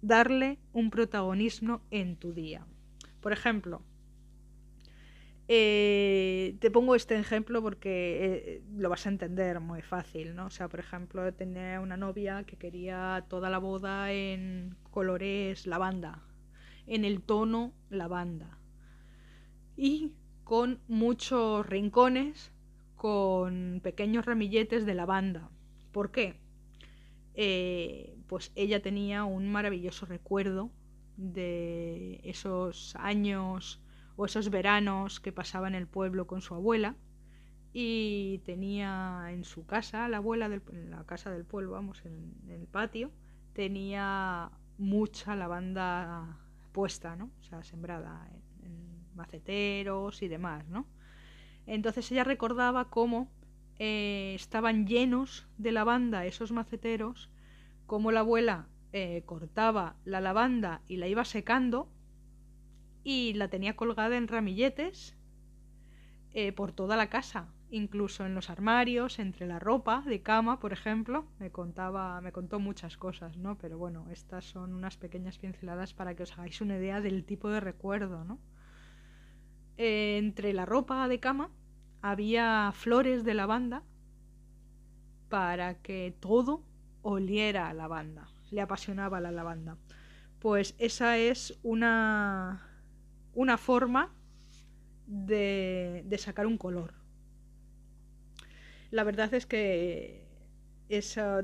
darle 0.03 0.59
un 0.73 0.91
protagonismo 0.91 1.81
en 1.89 2.17
tu 2.17 2.33
día. 2.33 2.67
Por 3.19 3.33
ejemplo, 3.33 3.81
eh, 5.49 6.57
te 6.59 6.69
pongo 6.71 6.95
este 6.95 7.17
ejemplo 7.17 7.61
porque 7.61 8.25
eh, 8.25 8.63
lo 8.75 8.89
vas 8.89 9.05
a 9.05 9.09
entender 9.09 9.59
muy 9.61 9.81
fácil, 9.81 10.35
¿no? 10.35 10.47
O 10.47 10.49
sea, 10.49 10.67
por 10.67 10.79
ejemplo, 10.79 11.33
tenía 11.33 11.79
una 11.79 11.95
novia 11.95 12.43
que 12.43 12.57
quería 12.57 13.25
toda 13.29 13.49
la 13.49 13.57
boda 13.57 14.11
en 14.11 14.75
colores 14.91 15.65
lavanda, 15.65 16.21
en 16.85 17.05
el 17.05 17.21
tono 17.21 17.73
lavanda. 17.89 18.57
Y 19.77 20.13
con 20.43 20.81
muchos 20.87 21.65
rincones, 21.65 22.51
con 22.95 23.79
pequeños 23.83 24.25
ramilletes 24.25 24.85
de 24.85 24.95
lavanda. 24.95 25.49
¿Por 25.93 26.11
qué? 26.11 26.35
Eh, 27.35 28.17
pues 28.27 28.51
ella 28.55 28.81
tenía 28.81 29.23
un 29.23 29.47
maravilloso 29.47 30.05
recuerdo 30.05 30.71
de 31.15 32.19
esos 32.23 32.95
años 32.97 33.81
o 34.17 34.25
esos 34.25 34.49
veranos 34.49 35.19
que 35.19 35.31
pasaba 35.31 35.67
en 35.67 35.75
el 35.75 35.87
pueblo 35.87 36.27
con 36.27 36.41
su 36.41 36.55
abuela 36.55 36.95
y 37.71 38.39
tenía 38.39 39.27
en 39.29 39.43
su 39.43 39.65
casa, 39.67 40.09
la 40.09 40.17
abuela 40.17 40.47
en 40.47 40.89
la 40.89 41.05
casa 41.05 41.29
del 41.29 41.45
pueblo, 41.45 41.71
vamos, 41.71 42.03
en, 42.03 42.33
el 42.49 42.65
patio, 42.67 43.11
tenía 43.53 44.49
mucha 44.79 45.35
lavanda 45.35 46.39
puesta, 46.71 47.15
¿no? 47.15 47.29
O 47.39 47.43
sea, 47.43 47.63
sembrada 47.63 48.27
en, 48.63 48.97
maceteros 49.15 50.21
y 50.21 50.27
demás, 50.27 50.67
¿no? 50.67 50.87
Entonces 51.65 52.11
ella 52.11 52.23
recordaba 52.23 52.89
cómo 52.89 53.31
eh, 53.79 54.33
estaban 54.35 54.87
llenos 54.87 55.47
de 55.57 55.71
lavanda 55.71 56.25
esos 56.25 56.51
maceteros, 56.51 57.31
cómo 57.85 58.11
la 58.11 58.21
abuela 58.21 58.67
eh, 58.93 59.23
cortaba 59.25 59.95
la 60.05 60.21
lavanda 60.21 60.81
y 60.87 60.97
la 60.97 61.07
iba 61.07 61.25
secando 61.25 61.89
y 63.07 63.33
la 63.35 63.47
tenía 63.47 63.77
colgada 63.77 64.17
en 64.17 64.27
ramilletes 64.27 65.15
eh, 66.33 66.51
por 66.51 66.73
toda 66.73 66.97
la 66.97 67.09
casa, 67.09 67.47
incluso 67.71 68.25
en 68.25 68.35
los 68.35 68.49
armarios, 68.49 69.19
entre 69.19 69.47
la 69.47 69.59
ropa 69.59 70.03
de 70.05 70.21
cama, 70.21 70.59
por 70.59 70.73
ejemplo. 70.73 71.25
Me 71.39 71.49
contaba, 71.49 72.19
me 72.19 72.33
contó 72.33 72.59
muchas 72.59 72.97
cosas, 72.97 73.37
¿no? 73.37 73.57
Pero 73.59 73.77
bueno, 73.77 74.07
estas 74.11 74.43
son 74.43 74.73
unas 74.73 74.97
pequeñas 74.97 75.37
pinceladas 75.37 75.93
para 75.93 76.15
que 76.15 76.23
os 76.23 76.33
hagáis 76.33 76.59
una 76.59 76.75
idea 76.75 76.99
del 76.99 77.23
tipo 77.23 77.47
de 77.49 77.61
recuerdo, 77.61 78.25
¿no? 78.25 78.39
Eh, 79.77 80.17
entre 80.17 80.51
la 80.51 80.65
ropa 80.65 81.07
de 81.07 81.21
cama 81.21 81.49
había 82.01 82.73
flores 82.73 83.23
de 83.23 83.35
lavanda 83.35 83.83
para 85.29 85.75
que 85.75 86.13
todo 86.19 86.61
oliera 87.03 87.69
a 87.69 87.73
lavanda. 87.73 88.27
Le 88.51 88.59
apasionaba 88.59 89.21
la 89.21 89.31
lavanda. 89.31 89.77
Pues 90.39 90.75
esa 90.77 91.17
es 91.17 91.57
una 91.63 92.66
una 93.37 93.59
forma 93.59 94.11
de, 95.05 96.03
sacar 96.17 96.47
un 96.47 96.57
color. 96.57 96.95
La 98.89 99.03
verdad 99.03 99.31
es 99.35 99.45
que 99.45 100.25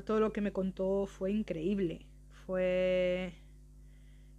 todo 0.04 0.18
lo 0.18 0.32
que 0.32 0.40
me 0.40 0.52
contó 0.52 1.06
fue 1.06 1.30
increíble. 1.30 2.04
Fue 2.46 3.32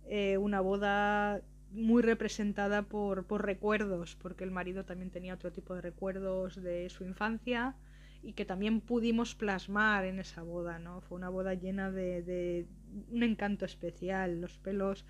eh, 0.03 0.37
una 0.37 0.59
boda 0.59 1.41
muy 1.71 2.01
representada 2.01 2.81
por, 2.81 3.25
recuerdos, 3.41 4.17
porque 4.21 4.43
el 4.43 4.51
marido 4.51 4.83
también 4.83 5.09
tenía 5.09 5.35
otro 5.35 5.53
tipo 5.53 5.75
de 5.75 5.81
recuerdos 5.81 6.61
de 6.61 6.89
su 6.89 7.05
infancia 7.05 7.73
y 8.21 8.33
que 8.33 8.43
también 8.43 8.81
pudimos 8.81 9.33
plasmar 9.33 10.03
en 10.03 10.19
esa 10.19 10.43
boda, 10.43 10.77
¿no? 10.77 10.99
Fue 10.99 11.17
una 11.17 11.29
boda 11.29 11.53
llena 11.53 11.89
de 11.89 12.67
un 13.11 13.23
encanto 13.23 13.63
especial, 13.63 14.41
los 14.41 14.57
pelos 14.57 15.05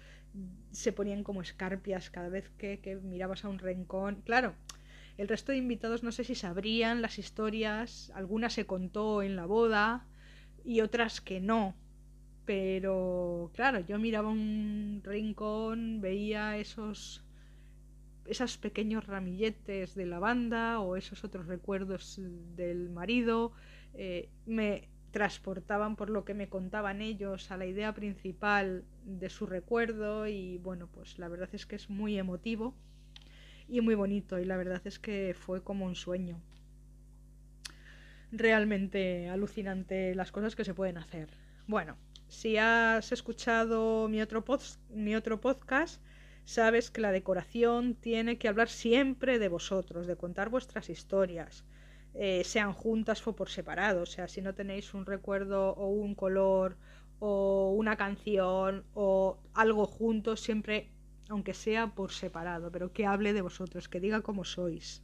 se 0.72 0.92
ponían 0.92 1.24
como 1.24 1.42
escarpias 1.42 2.10
cada 2.10 2.30
vez 2.30 2.50
que, 2.58 3.00
mirabas 3.04 3.46
a 3.46 3.50
un 3.50 3.60
rincón. 3.60 4.22
Claro, 4.26 4.54
el 5.18 5.28
resto 5.28 5.52
de 5.52 5.58
invitados 5.58 6.04
no 6.04 6.12
sé 6.12 6.24
si 6.24 6.36
sabrían 6.36 7.02
las 7.02 7.20
historias, 7.20 8.12
algunas 8.16 8.54
se 8.54 8.66
contó 8.66 9.22
en 9.22 9.36
la 9.36 9.46
boda 9.46 10.06
y 10.64 10.82
otras 10.82 11.22
que 11.22 11.40
no. 11.40 11.76
Pero 12.46 13.52
claro, 13.56 13.80
yo 13.80 13.98
miraba 13.98 14.30
un 14.30 15.02
rincón, 15.04 16.02
veía 16.02 16.58
esos 16.58 17.26
esos 18.26 18.58
pequeños 18.58 19.06
ramilletes 19.06 19.94
de 19.94 20.06
lavanda 20.06 20.80
o 20.80 20.96
esos 20.96 21.24
otros 21.24 21.46
recuerdos 21.46 22.20
del 22.56 22.90
marido, 22.90 23.52
eh, 23.94 24.30
me 24.48 24.90
transportaban 25.16 25.96
por 25.96 26.10
lo 26.10 26.26
que 26.26 26.34
me 26.34 26.50
contaban 26.50 27.02
ellos 27.02 27.50
a 27.50 27.56
la 27.56 27.66
idea 27.66 27.94
principal 27.94 28.84
de 29.06 29.30
su 29.30 29.46
recuerdo 29.46 30.28
y 30.28 30.58
bueno, 30.58 30.90
pues 30.92 31.18
la 31.20 31.30
verdad 31.30 31.48
es 31.54 31.66
que 31.66 31.78
es 31.78 31.90
muy 31.90 32.20
emotivo 32.20 32.76
y 33.70 33.80
muy 33.80 33.96
bonito 33.96 34.40
y 34.40 34.44
la 34.44 34.58
verdad 34.58 34.82
es 34.84 35.00
que 35.00 35.34
fue 35.34 35.64
como 35.64 35.86
un 35.86 35.96
sueño. 35.96 36.42
Realmente 38.34 39.30
alucinante 39.30 40.14
las 40.16 40.34
cosas 40.34 40.54
que 40.54 40.66
se 40.66 40.74
pueden 40.74 40.98
hacer. 40.98 41.30
Bueno, 41.66 41.96
si 42.28 42.58
has 42.58 43.14
escuchado 43.14 44.10
mi 44.10 44.20
otro, 44.20 44.44
mi 44.90 45.16
otro 45.16 45.40
podcast, 45.40 46.02
sabes 46.44 46.92
que 46.92 47.00
la 47.00 47.14
decoración 47.14 47.96
tiene 47.96 48.38
que 48.38 48.50
hablar 48.50 48.68
siempre 48.68 49.40
de 49.40 49.48
vosotros, 49.48 50.08
de 50.08 50.18
contar 50.18 50.50
vuestras 50.50 50.90
historias, 50.90 51.64
eh, 52.18 52.44
sean 52.46 52.74
juntas 52.74 53.26
o 53.28 53.36
por 53.36 53.50
separado. 53.50 54.04
O 54.04 54.06
sea, 54.06 54.28
si 54.28 54.42
no 54.42 54.56
tenéis 54.56 54.94
un 54.94 55.06
recuerdo 55.06 55.74
o 55.74 55.88
un 55.90 56.16
color 56.16 56.78
o 57.20 57.74
una 57.78 57.96
canción 57.98 58.86
o 58.94 59.38
algo 59.54 59.86
juntos, 59.86 60.42
siempre, 60.42 60.90
aunque 61.30 61.54
sea 61.54 61.88
por 61.88 62.12
separado, 62.12 62.72
pero 62.72 62.94
que 62.94 63.06
hable 63.06 63.34
de 63.34 63.42
vosotros, 63.42 63.90
que 63.90 64.00
diga 64.00 64.22
cómo 64.22 64.46
sois. 64.46 65.04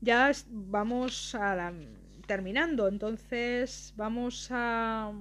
Ya 0.00 0.32
vamos 0.48 1.34
a 1.34 1.72
terminando, 2.26 2.88
entonces 2.88 3.92
vamos 3.96 4.48
a, 4.50 5.12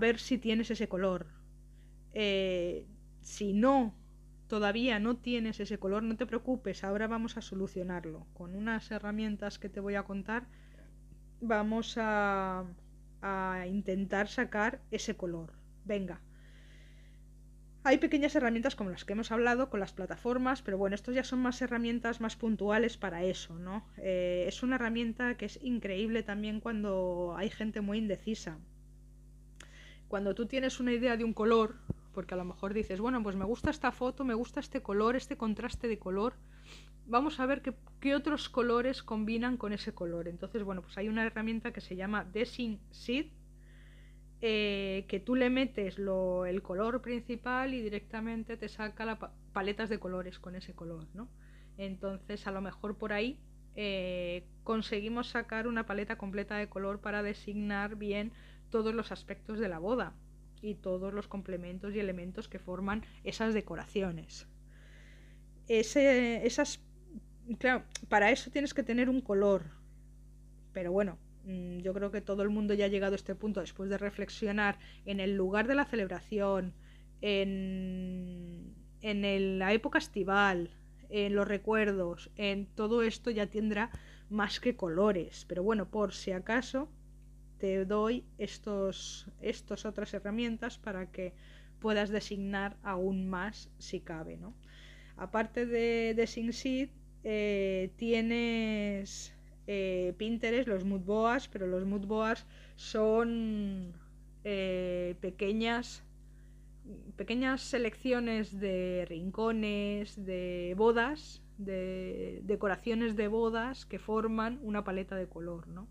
ver 0.00 0.18
si 0.18 0.38
tienes 0.38 0.70
ese 0.70 0.88
color. 0.88 1.26
Eh, 2.14 2.86
si 3.20 3.52
no 3.52 3.94
todavía 4.52 4.98
no 4.98 5.16
tienes 5.16 5.60
ese 5.60 5.78
color, 5.78 6.02
no 6.02 6.14
te 6.18 6.26
preocupes, 6.26 6.84
ahora 6.84 7.06
vamos 7.06 7.38
a 7.38 7.40
solucionarlo. 7.40 8.26
Con 8.34 8.54
unas 8.54 8.90
herramientas 8.90 9.58
que 9.58 9.70
te 9.70 9.80
voy 9.80 9.94
a 9.94 10.02
contar, 10.02 10.46
vamos 11.40 11.96
a, 11.96 12.66
a 13.22 13.66
intentar 13.66 14.28
sacar 14.28 14.82
ese 14.90 15.16
color. 15.16 15.54
Venga. 15.86 16.20
Hay 17.82 17.96
pequeñas 17.96 18.36
herramientas 18.36 18.76
como 18.76 18.90
las 18.90 19.06
que 19.06 19.14
hemos 19.14 19.32
hablado 19.32 19.70
con 19.70 19.80
las 19.80 19.94
plataformas, 19.94 20.60
pero 20.60 20.76
bueno, 20.76 20.96
estos 20.96 21.14
ya 21.14 21.24
son 21.24 21.38
más 21.38 21.62
herramientas 21.62 22.20
más 22.20 22.36
puntuales 22.36 22.98
para 22.98 23.24
eso, 23.24 23.58
¿no? 23.58 23.86
Eh, 23.96 24.44
es 24.46 24.62
una 24.62 24.74
herramienta 24.74 25.38
que 25.38 25.46
es 25.46 25.60
increíble 25.62 26.22
también 26.22 26.60
cuando 26.60 27.34
hay 27.38 27.48
gente 27.48 27.80
muy 27.80 27.96
indecisa. 27.96 28.58
Cuando 30.08 30.34
tú 30.34 30.44
tienes 30.44 30.78
una 30.78 30.92
idea 30.92 31.16
de 31.16 31.24
un 31.24 31.32
color, 31.32 31.76
porque 32.12 32.34
a 32.34 32.36
lo 32.36 32.44
mejor 32.44 32.74
dices, 32.74 33.00
bueno, 33.00 33.22
pues 33.22 33.36
me 33.36 33.44
gusta 33.44 33.70
esta 33.70 33.92
foto, 33.92 34.24
me 34.24 34.34
gusta 34.34 34.60
este 34.60 34.82
color, 34.82 35.16
este 35.16 35.36
contraste 35.36 35.88
de 35.88 35.98
color, 35.98 36.34
vamos 37.06 37.40
a 37.40 37.46
ver 37.46 37.62
qué, 38.00 38.14
otros 38.14 38.48
colores 38.48 39.02
combinan 39.02 39.56
con 39.56 39.72
ese 39.72 39.92
color. 39.94 40.28
Entonces, 40.28 40.62
bueno, 40.62 40.82
pues 40.82 40.96
hay 40.98 41.08
una 41.08 41.24
herramienta 41.24 41.72
que 41.72 41.80
se 41.80 41.96
llama 41.96 42.24
Design 42.24 42.80
Seed, 42.90 43.26
eh, 44.40 45.04
que 45.08 45.20
tú 45.20 45.34
le 45.34 45.50
metes 45.50 45.98
lo, 45.98 46.46
el 46.46 46.62
color 46.62 47.00
principal 47.00 47.74
y 47.74 47.82
directamente 47.82 48.56
te 48.56 48.68
saca 48.68 49.04
las 49.04 49.18
paletas 49.52 49.88
de 49.88 49.98
colores 49.98 50.38
con 50.38 50.56
ese 50.56 50.74
color, 50.74 51.06
¿no? 51.14 51.28
Entonces, 51.78 52.46
a 52.46 52.50
lo 52.50 52.60
mejor 52.60 52.96
por 52.98 53.12
ahí 53.12 53.38
eh, 53.74 54.44
conseguimos 54.64 55.28
sacar 55.28 55.66
una 55.66 55.86
paleta 55.86 56.18
completa 56.18 56.56
de 56.56 56.68
color 56.68 57.00
para 57.00 57.22
designar 57.22 57.96
bien 57.96 58.32
todos 58.70 58.94
los 58.94 59.12
aspectos 59.12 59.58
de 59.58 59.68
la 59.68 59.78
boda 59.78 60.14
y 60.62 60.76
todos 60.76 61.12
los 61.12 61.28
complementos 61.28 61.94
y 61.94 62.00
elementos 62.00 62.48
que 62.48 62.58
forman 62.58 63.04
esas 63.24 63.52
decoraciones. 63.52 64.46
Ese, 65.68 66.46
esas, 66.46 66.80
claro, 67.58 67.84
para 68.08 68.30
eso 68.30 68.50
tienes 68.50 68.72
que 68.72 68.82
tener 68.82 69.10
un 69.10 69.20
color. 69.20 69.64
Pero 70.72 70.92
bueno, 70.92 71.18
mm, 71.44 71.78
yo 71.78 71.92
creo 71.92 72.10
que 72.10 72.20
todo 72.20 72.42
el 72.42 72.50
mundo 72.50 72.74
ya 72.74 72.86
ha 72.86 72.88
llegado 72.88 73.12
a 73.12 73.16
este 73.16 73.34
punto 73.34 73.60
después 73.60 73.90
de 73.90 73.98
reflexionar 73.98 74.78
en 75.04 75.20
el 75.20 75.36
lugar 75.36 75.66
de 75.66 75.74
la 75.74 75.84
celebración, 75.84 76.74
en, 77.20 78.74
en 79.02 79.58
la 79.58 79.72
época 79.72 79.98
estival, 79.98 80.70
en 81.10 81.34
los 81.34 81.46
recuerdos, 81.46 82.30
en 82.36 82.66
todo 82.66 83.02
esto 83.02 83.30
ya 83.30 83.46
tendrá 83.46 83.90
más 84.30 84.60
que 84.60 84.76
colores. 84.76 85.44
Pero 85.46 85.62
bueno, 85.62 85.90
por 85.90 86.14
si 86.14 86.32
acaso, 86.32 86.88
te 87.62 87.84
doy 87.84 88.24
estos, 88.38 89.28
estas 89.40 89.84
otras 89.84 90.12
herramientas 90.14 90.78
para 90.78 91.12
que 91.12 91.32
puedas 91.78 92.10
designar 92.10 92.76
aún 92.82 93.30
más 93.30 93.70
si 93.78 94.00
cabe. 94.00 94.36
¿no? 94.36 94.52
Aparte 95.16 95.64
de, 95.64 96.12
de 96.16 96.26
SingSeed, 96.26 96.88
eh, 97.22 97.92
tienes 97.94 99.32
eh, 99.68 100.12
Pinterest, 100.18 100.66
los 100.66 100.82
moodboards, 100.84 101.46
pero 101.46 101.68
los 101.68 101.84
moodboards 101.84 102.44
son 102.74 103.92
eh, 104.42 105.14
pequeñas 105.20 106.02
pequeñas 107.14 107.60
selecciones 107.60 108.58
de 108.58 109.06
rincones, 109.08 110.26
de 110.26 110.74
bodas, 110.76 111.40
de 111.58 112.40
decoraciones 112.42 113.14
de 113.14 113.28
bodas 113.28 113.86
que 113.86 114.00
forman 114.00 114.58
una 114.62 114.82
paleta 114.82 115.14
de 115.14 115.28
color, 115.28 115.68
¿no? 115.68 115.86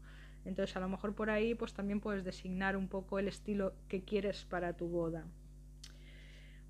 Entonces 0.45 0.75
a 0.75 0.79
lo 0.79 0.89
mejor 0.89 1.13
por 1.13 1.29
ahí 1.29 1.55
pues 1.55 1.73
también 1.73 1.99
puedes 1.99 2.23
designar 2.23 2.75
un 2.75 2.87
poco 2.87 3.19
el 3.19 3.27
estilo 3.27 3.73
que 3.87 4.03
quieres 4.03 4.45
para 4.45 4.73
tu 4.73 4.87
boda. 4.87 5.25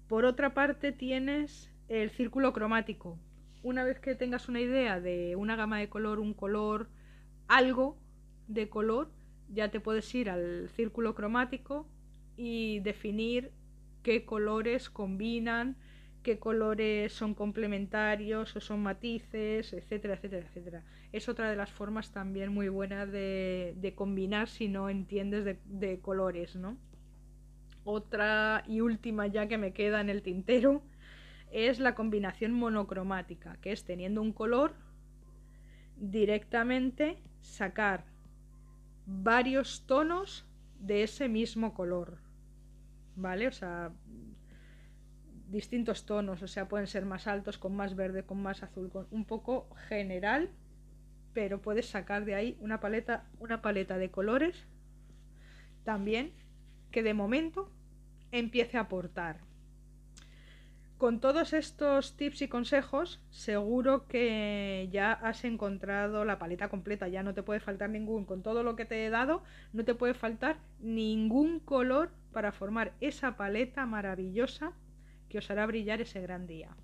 Por 0.08 0.26
otra 0.26 0.54
parte 0.54 0.92
tienes 0.92 1.72
el 1.88 2.10
círculo 2.10 2.52
cromático. 2.54 3.18
Una 3.64 3.84
vez 3.84 4.00
que 4.00 4.16
tengas 4.16 4.50
una 4.50 4.60
idea 4.60 5.00
de 5.00 5.36
una 5.36 5.56
gama 5.56 5.80
de 5.80 5.90
color, 5.90 6.20
un 6.20 6.34
color, 6.34 6.90
algo 7.48 7.98
de 8.48 8.70
color, 8.70 9.12
ya 9.50 9.70
te 9.72 9.80
puedes 9.80 10.14
ir 10.16 10.30
al 10.30 10.70
círculo 10.70 11.16
cromático 11.16 11.88
y 12.36 12.80
definir 12.80 13.52
qué 14.04 14.26
colores 14.26 14.90
combinan 14.90 15.78
qué 16.24 16.40
colores 16.40 17.14
son 17.14 17.34
complementarios 17.34 18.56
o 18.56 18.60
son 18.60 18.82
matices, 18.82 19.74
etcétera, 19.74 20.16
etcétera, 20.16 20.48
etcétera. 20.48 20.84
Es 21.12 21.28
otra 21.30 21.50
de 21.50 21.56
las 21.56 21.72
formas 21.72 22.12
también 22.12 22.54
muy 22.54 22.70
buenas 22.70 23.12
de, 23.12 23.94
combinar 23.96 24.48
si 24.48 24.68
no 24.68 24.90
entiendes 24.90 25.58
de, 25.66 26.00
colores, 26.00 26.56
¿no? 26.56 26.78
Otra 27.84 28.64
y 28.68 28.82
última 28.82 29.28
ya 29.28 29.48
que 29.48 29.58
me 29.58 29.74
queda 29.74 30.02
en 30.02 30.10
el 30.10 30.22
tintero 30.22 30.84
es 31.52 31.80
la 31.80 31.96
combinación 31.96 32.54
monocromática, 32.54 33.58
que 33.62 33.72
es 33.72 33.84
teniendo 33.84 34.22
un 34.22 34.32
color 34.32 34.76
directamente 35.98 37.18
sacar 37.42 38.06
varios 39.06 39.86
tonos 39.88 40.46
de 40.80 41.04
ese 41.04 41.28
mismo 41.28 41.74
color. 41.74 42.20
¿Vale? 43.16 43.48
O 43.48 43.52
sea, 43.52 43.92
distintos 45.52 46.06
tonos, 46.06 46.42
o 46.42 46.48
sea, 46.48 46.68
pueden 46.68 46.88
ser 46.88 47.06
más 47.06 47.28
altos, 47.28 47.58
con 47.58 47.76
más 47.76 47.96
verde, 47.96 48.24
con 48.24 48.42
más 48.42 48.64
azul, 48.64 48.90
con 48.90 49.08
un 49.12 49.26
poco 49.26 49.68
general, 49.88 50.50
pero 51.34 51.62
puedes 51.62 51.88
sacar 51.90 52.26
de 52.26 52.36
ahí 52.36 52.58
una 52.60 52.80
paleta, 52.80 53.26
una 53.40 53.62
paleta 53.62 53.98
de 53.98 54.10
colores 54.10 54.66
también 55.84 56.32
que 56.92 57.04
de 57.04 57.14
momento 57.14 57.70
empiece 58.32 58.78
a 58.78 58.82
aportar. 58.82 59.40
Con 60.98 61.20
todos 61.20 61.54
estos 61.54 62.16
tips 62.16 62.44
y 62.44 62.48
consejos, 62.48 63.24
seguro 63.32 64.08
que 64.08 64.88
ya 64.92 65.14
has 65.14 65.44
encontrado 65.46 66.26
la 66.26 66.38
paleta 66.38 66.70
completa, 66.70 67.08
ya 67.08 67.24
no 67.24 67.34
te 67.34 67.42
puede 67.42 67.60
faltar 67.60 67.90
ningún, 67.90 68.24
con 68.24 68.44
todo 68.44 68.62
lo 68.62 68.76
que 68.76 68.86
te 68.86 69.04
he 69.04 69.10
dado, 69.10 69.42
no 69.74 69.84
te 69.84 69.96
puede 69.96 70.14
faltar 70.14 70.60
ningún 70.80 71.60
color 71.60 72.12
para 72.32 72.52
formar 72.52 72.94
esa 73.02 73.36
paleta 73.36 73.88
maravillosa 73.88 74.74
que 75.32 75.40
os 75.40 75.50
hará 75.50 75.66
brillar 75.66 76.02
ese 76.02 76.20
gran 76.20 76.46
día. 76.46 76.76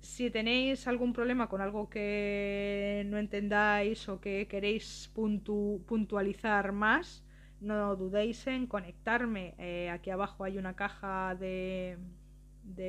Si 0.00 0.30
tenéis 0.30 0.86
algún 0.86 1.12
problema 1.12 1.48
con 1.48 1.60
algo 1.60 1.90
que 1.90 3.04
no 3.10 3.18
entendáis 3.18 4.08
o 4.08 4.20
que 4.20 4.48
queréis 4.48 5.10
puntualizar 5.14 6.72
más, 6.72 7.22
no 7.60 7.96
dudéis 7.96 8.46
en 8.46 8.66
conectarme. 8.66 9.54
Eh, 9.58 9.90
aquí 9.90 10.10
abajo 10.10 10.44
hay 10.44 10.58
una 10.58 10.76
caja 10.76 11.34
de, 11.34 11.98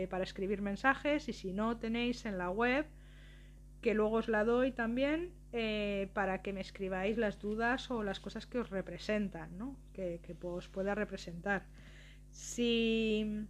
para 0.10 0.24
escribir 0.24 0.62
mensajes 0.62 1.28
y 1.30 1.34
si 1.34 1.54
no 1.54 1.78
tenéis 1.78 2.26
en 2.26 2.38
la 2.38 2.50
web, 2.50 2.86
que 3.82 3.94
luego 3.94 4.18
os 4.18 4.28
la 4.28 4.44
doy 4.44 4.72
también 4.72 5.32
eh, 5.54 6.10
para 6.14 6.42
que 6.42 6.54
me 6.54 6.62
escribáis 6.62 7.18
las 7.18 7.40
dudas 7.40 7.90
o 7.92 8.04
las 8.04 8.20
cosas 8.20 8.46
que 8.46 8.60
os 8.60 8.70
representan, 8.70 9.58
¿no? 9.58 9.76
que, 9.94 10.20
que 10.24 10.36
os 10.46 10.68
pueda 10.68 10.94
representar. 10.96 11.66
Si 12.30 13.48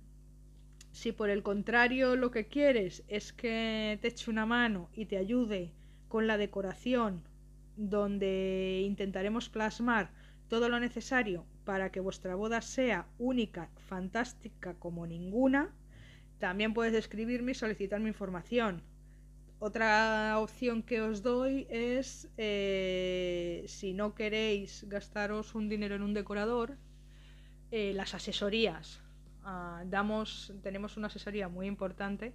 si 0.97 1.11
por 1.11 1.29
el 1.29 1.43
contrario 1.43 2.15
lo 2.15 2.31
que 2.31 2.47
quieres 2.47 3.03
es 3.07 3.31
que 3.31 3.99
te 4.01 4.07
eche 4.07 4.31
una 4.31 4.47
mano 4.47 4.89
y 4.95 5.05
te 5.05 5.17
ayude 5.17 5.71
con 6.07 6.25
la 6.25 6.39
decoración, 6.39 7.21
donde 7.75 8.81
intentaremos 8.83 9.47
plasmar 9.47 10.09
todo 10.47 10.69
lo 10.69 10.79
necesario 10.79 11.45
para 11.65 11.91
que 11.91 11.99
vuestra 11.99 12.33
boda 12.33 12.61
sea 12.61 13.05
única, 13.19 13.69
fantástica 13.75 14.73
como 14.73 15.05
ninguna, 15.05 15.69
también 16.39 16.73
puedes 16.73 16.95
escribirme 16.95 17.51
y 17.51 17.55
solicitarme 17.55 18.09
información. 18.09 18.81
otra 19.59 20.39
opción 20.39 20.81
que 20.81 21.01
os 21.01 21.21
doy 21.21 21.67
es, 21.69 22.27
eh, 22.37 23.65
si 23.67 23.93
no 23.93 24.15
queréis 24.15 24.83
gastaros 24.89 25.53
un 25.53 25.69
dinero 25.69 25.93
en 25.93 26.01
un 26.01 26.15
decorador, 26.15 26.75
eh, 27.69 27.93
las 27.93 28.15
asesorías. 28.15 29.07
Ah, 29.49 29.81
damos, 29.85 30.53
tenemos 30.61 30.97
una 30.97 31.07
asesoría 31.07 31.47
muy 31.47 31.67
importante 31.67 32.33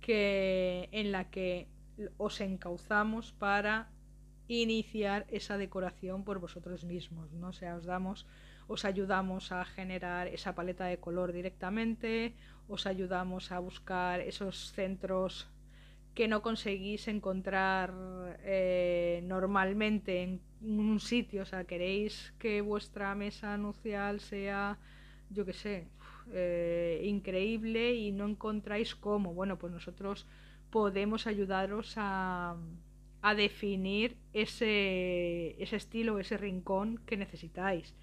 que, 0.00 0.88
en 0.92 1.10
la 1.10 1.28
que 1.28 1.66
os 2.18 2.40
encauzamos 2.40 3.32
para 3.32 3.88
iniciar 4.46 5.26
esa 5.28 5.58
decoración 5.58 6.22
por 6.22 6.38
vosotros 6.38 6.84
mismos, 6.84 7.32
¿no? 7.32 7.48
O 7.48 7.52
sea, 7.52 7.74
os 7.74 7.84
damos, 7.84 8.28
os 8.68 8.84
ayudamos 8.84 9.50
a 9.50 9.64
generar 9.64 10.28
esa 10.28 10.54
paleta 10.54 10.84
de 10.84 10.98
color 10.98 11.32
directamente, 11.32 12.36
os 12.68 12.86
ayudamos 12.86 13.50
a 13.50 13.58
buscar 13.58 14.20
esos 14.20 14.70
centros 14.70 15.48
que 16.14 16.28
no 16.28 16.42
conseguís 16.42 17.08
encontrar 17.08 17.92
eh, 18.44 19.20
normalmente 19.24 20.22
en 20.22 20.40
un 20.60 21.00
sitio, 21.00 21.42
o 21.42 21.44
sea, 21.44 21.64
queréis 21.64 22.32
que 22.38 22.60
vuestra 22.60 23.16
mesa 23.16 23.52
anuncial 23.54 24.20
sea, 24.20 24.78
yo 25.30 25.44
qué 25.44 25.52
sé, 25.52 25.88
eh, 26.32 27.02
increíble 27.04 27.94
y 27.94 28.12
no 28.12 28.26
encontráis 28.26 28.94
cómo, 28.94 29.34
bueno, 29.34 29.58
pues 29.58 29.72
nosotros 29.72 30.26
podemos 30.70 31.26
ayudaros 31.26 31.94
a, 31.96 32.56
definir 33.36 34.18
ese, 34.34 35.62
ese 35.62 35.76
estilo, 35.76 36.18
ese 36.18 36.36
rincón 36.36 36.98
que 37.06 37.16
necesitáis. 37.16 37.94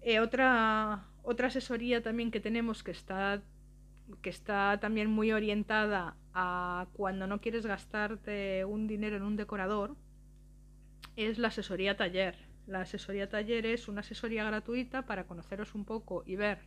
Eh, 0.00 0.20
otra, 0.20 1.04
otra 1.22 1.48
asesoría 1.48 2.02
también 2.02 2.30
que 2.30 2.40
tenemos 2.40 2.82
que 2.82 2.92
está, 2.92 3.42
que 4.22 4.30
está 4.30 4.78
también 4.80 5.10
muy 5.10 5.32
orientada 5.32 6.16
a 6.32 6.86
cuando 6.94 7.26
no 7.26 7.42
quieres 7.42 7.66
gastarte 7.66 8.64
un 8.64 8.86
dinero 8.86 9.16
en 9.16 9.22
un 9.22 9.36
decorador 9.36 9.96
es 11.16 11.38
la 11.38 11.48
asesoría 11.48 11.96
taller. 11.96 12.47
La 12.68 12.82
asesoría 12.82 13.30
taller 13.30 13.64
es 13.64 13.88
una 13.88 14.00
asesoría 14.00 14.44
gratuita 14.44 15.06
para 15.06 15.26
conoceros 15.26 15.74
un 15.74 15.86
poco 15.86 16.22
y 16.26 16.36
ver 16.36 16.58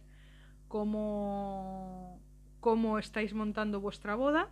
cómo, 0.68 2.20
cómo 2.60 2.98
estáis 2.98 3.36
montando 3.36 3.80
vuestra 3.80 4.16
boda 4.16 4.50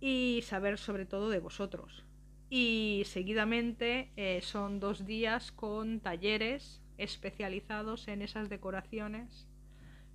y 0.00 0.40
saber 0.42 0.76
sobre 0.76 1.06
todo 1.06 1.30
de 1.30 1.38
vosotros. 1.38 2.04
Y 2.48 3.04
seguidamente 3.06 4.10
eh, 4.16 4.40
son 4.42 4.80
dos 4.80 5.06
días 5.06 5.52
con 5.52 6.00
talleres 6.00 6.82
especializados 6.98 8.08
en 8.08 8.20
esas 8.20 8.48
decoraciones 8.48 9.46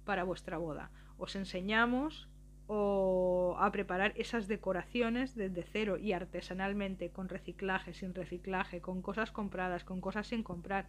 para 0.03 0.25
vuestra 0.25 0.57
boda. 0.57 0.91
Os 1.17 1.37
enseñamos 1.37 2.27
o 2.67 3.55
a 3.59 3.71
preparar 3.71 4.13
esas 4.15 4.47
decoraciones 4.47 5.35
desde 5.35 5.63
cero 5.63 5.97
y 5.97 6.13
artesanalmente, 6.13 7.11
con 7.11 7.29
reciclaje, 7.29 7.93
sin 7.93 8.13
reciclaje, 8.13 8.81
con 8.81 9.01
cosas 9.01 9.31
compradas, 9.31 9.83
con 9.83 10.01
cosas 10.01 10.27
sin 10.27 10.43
comprar, 10.43 10.87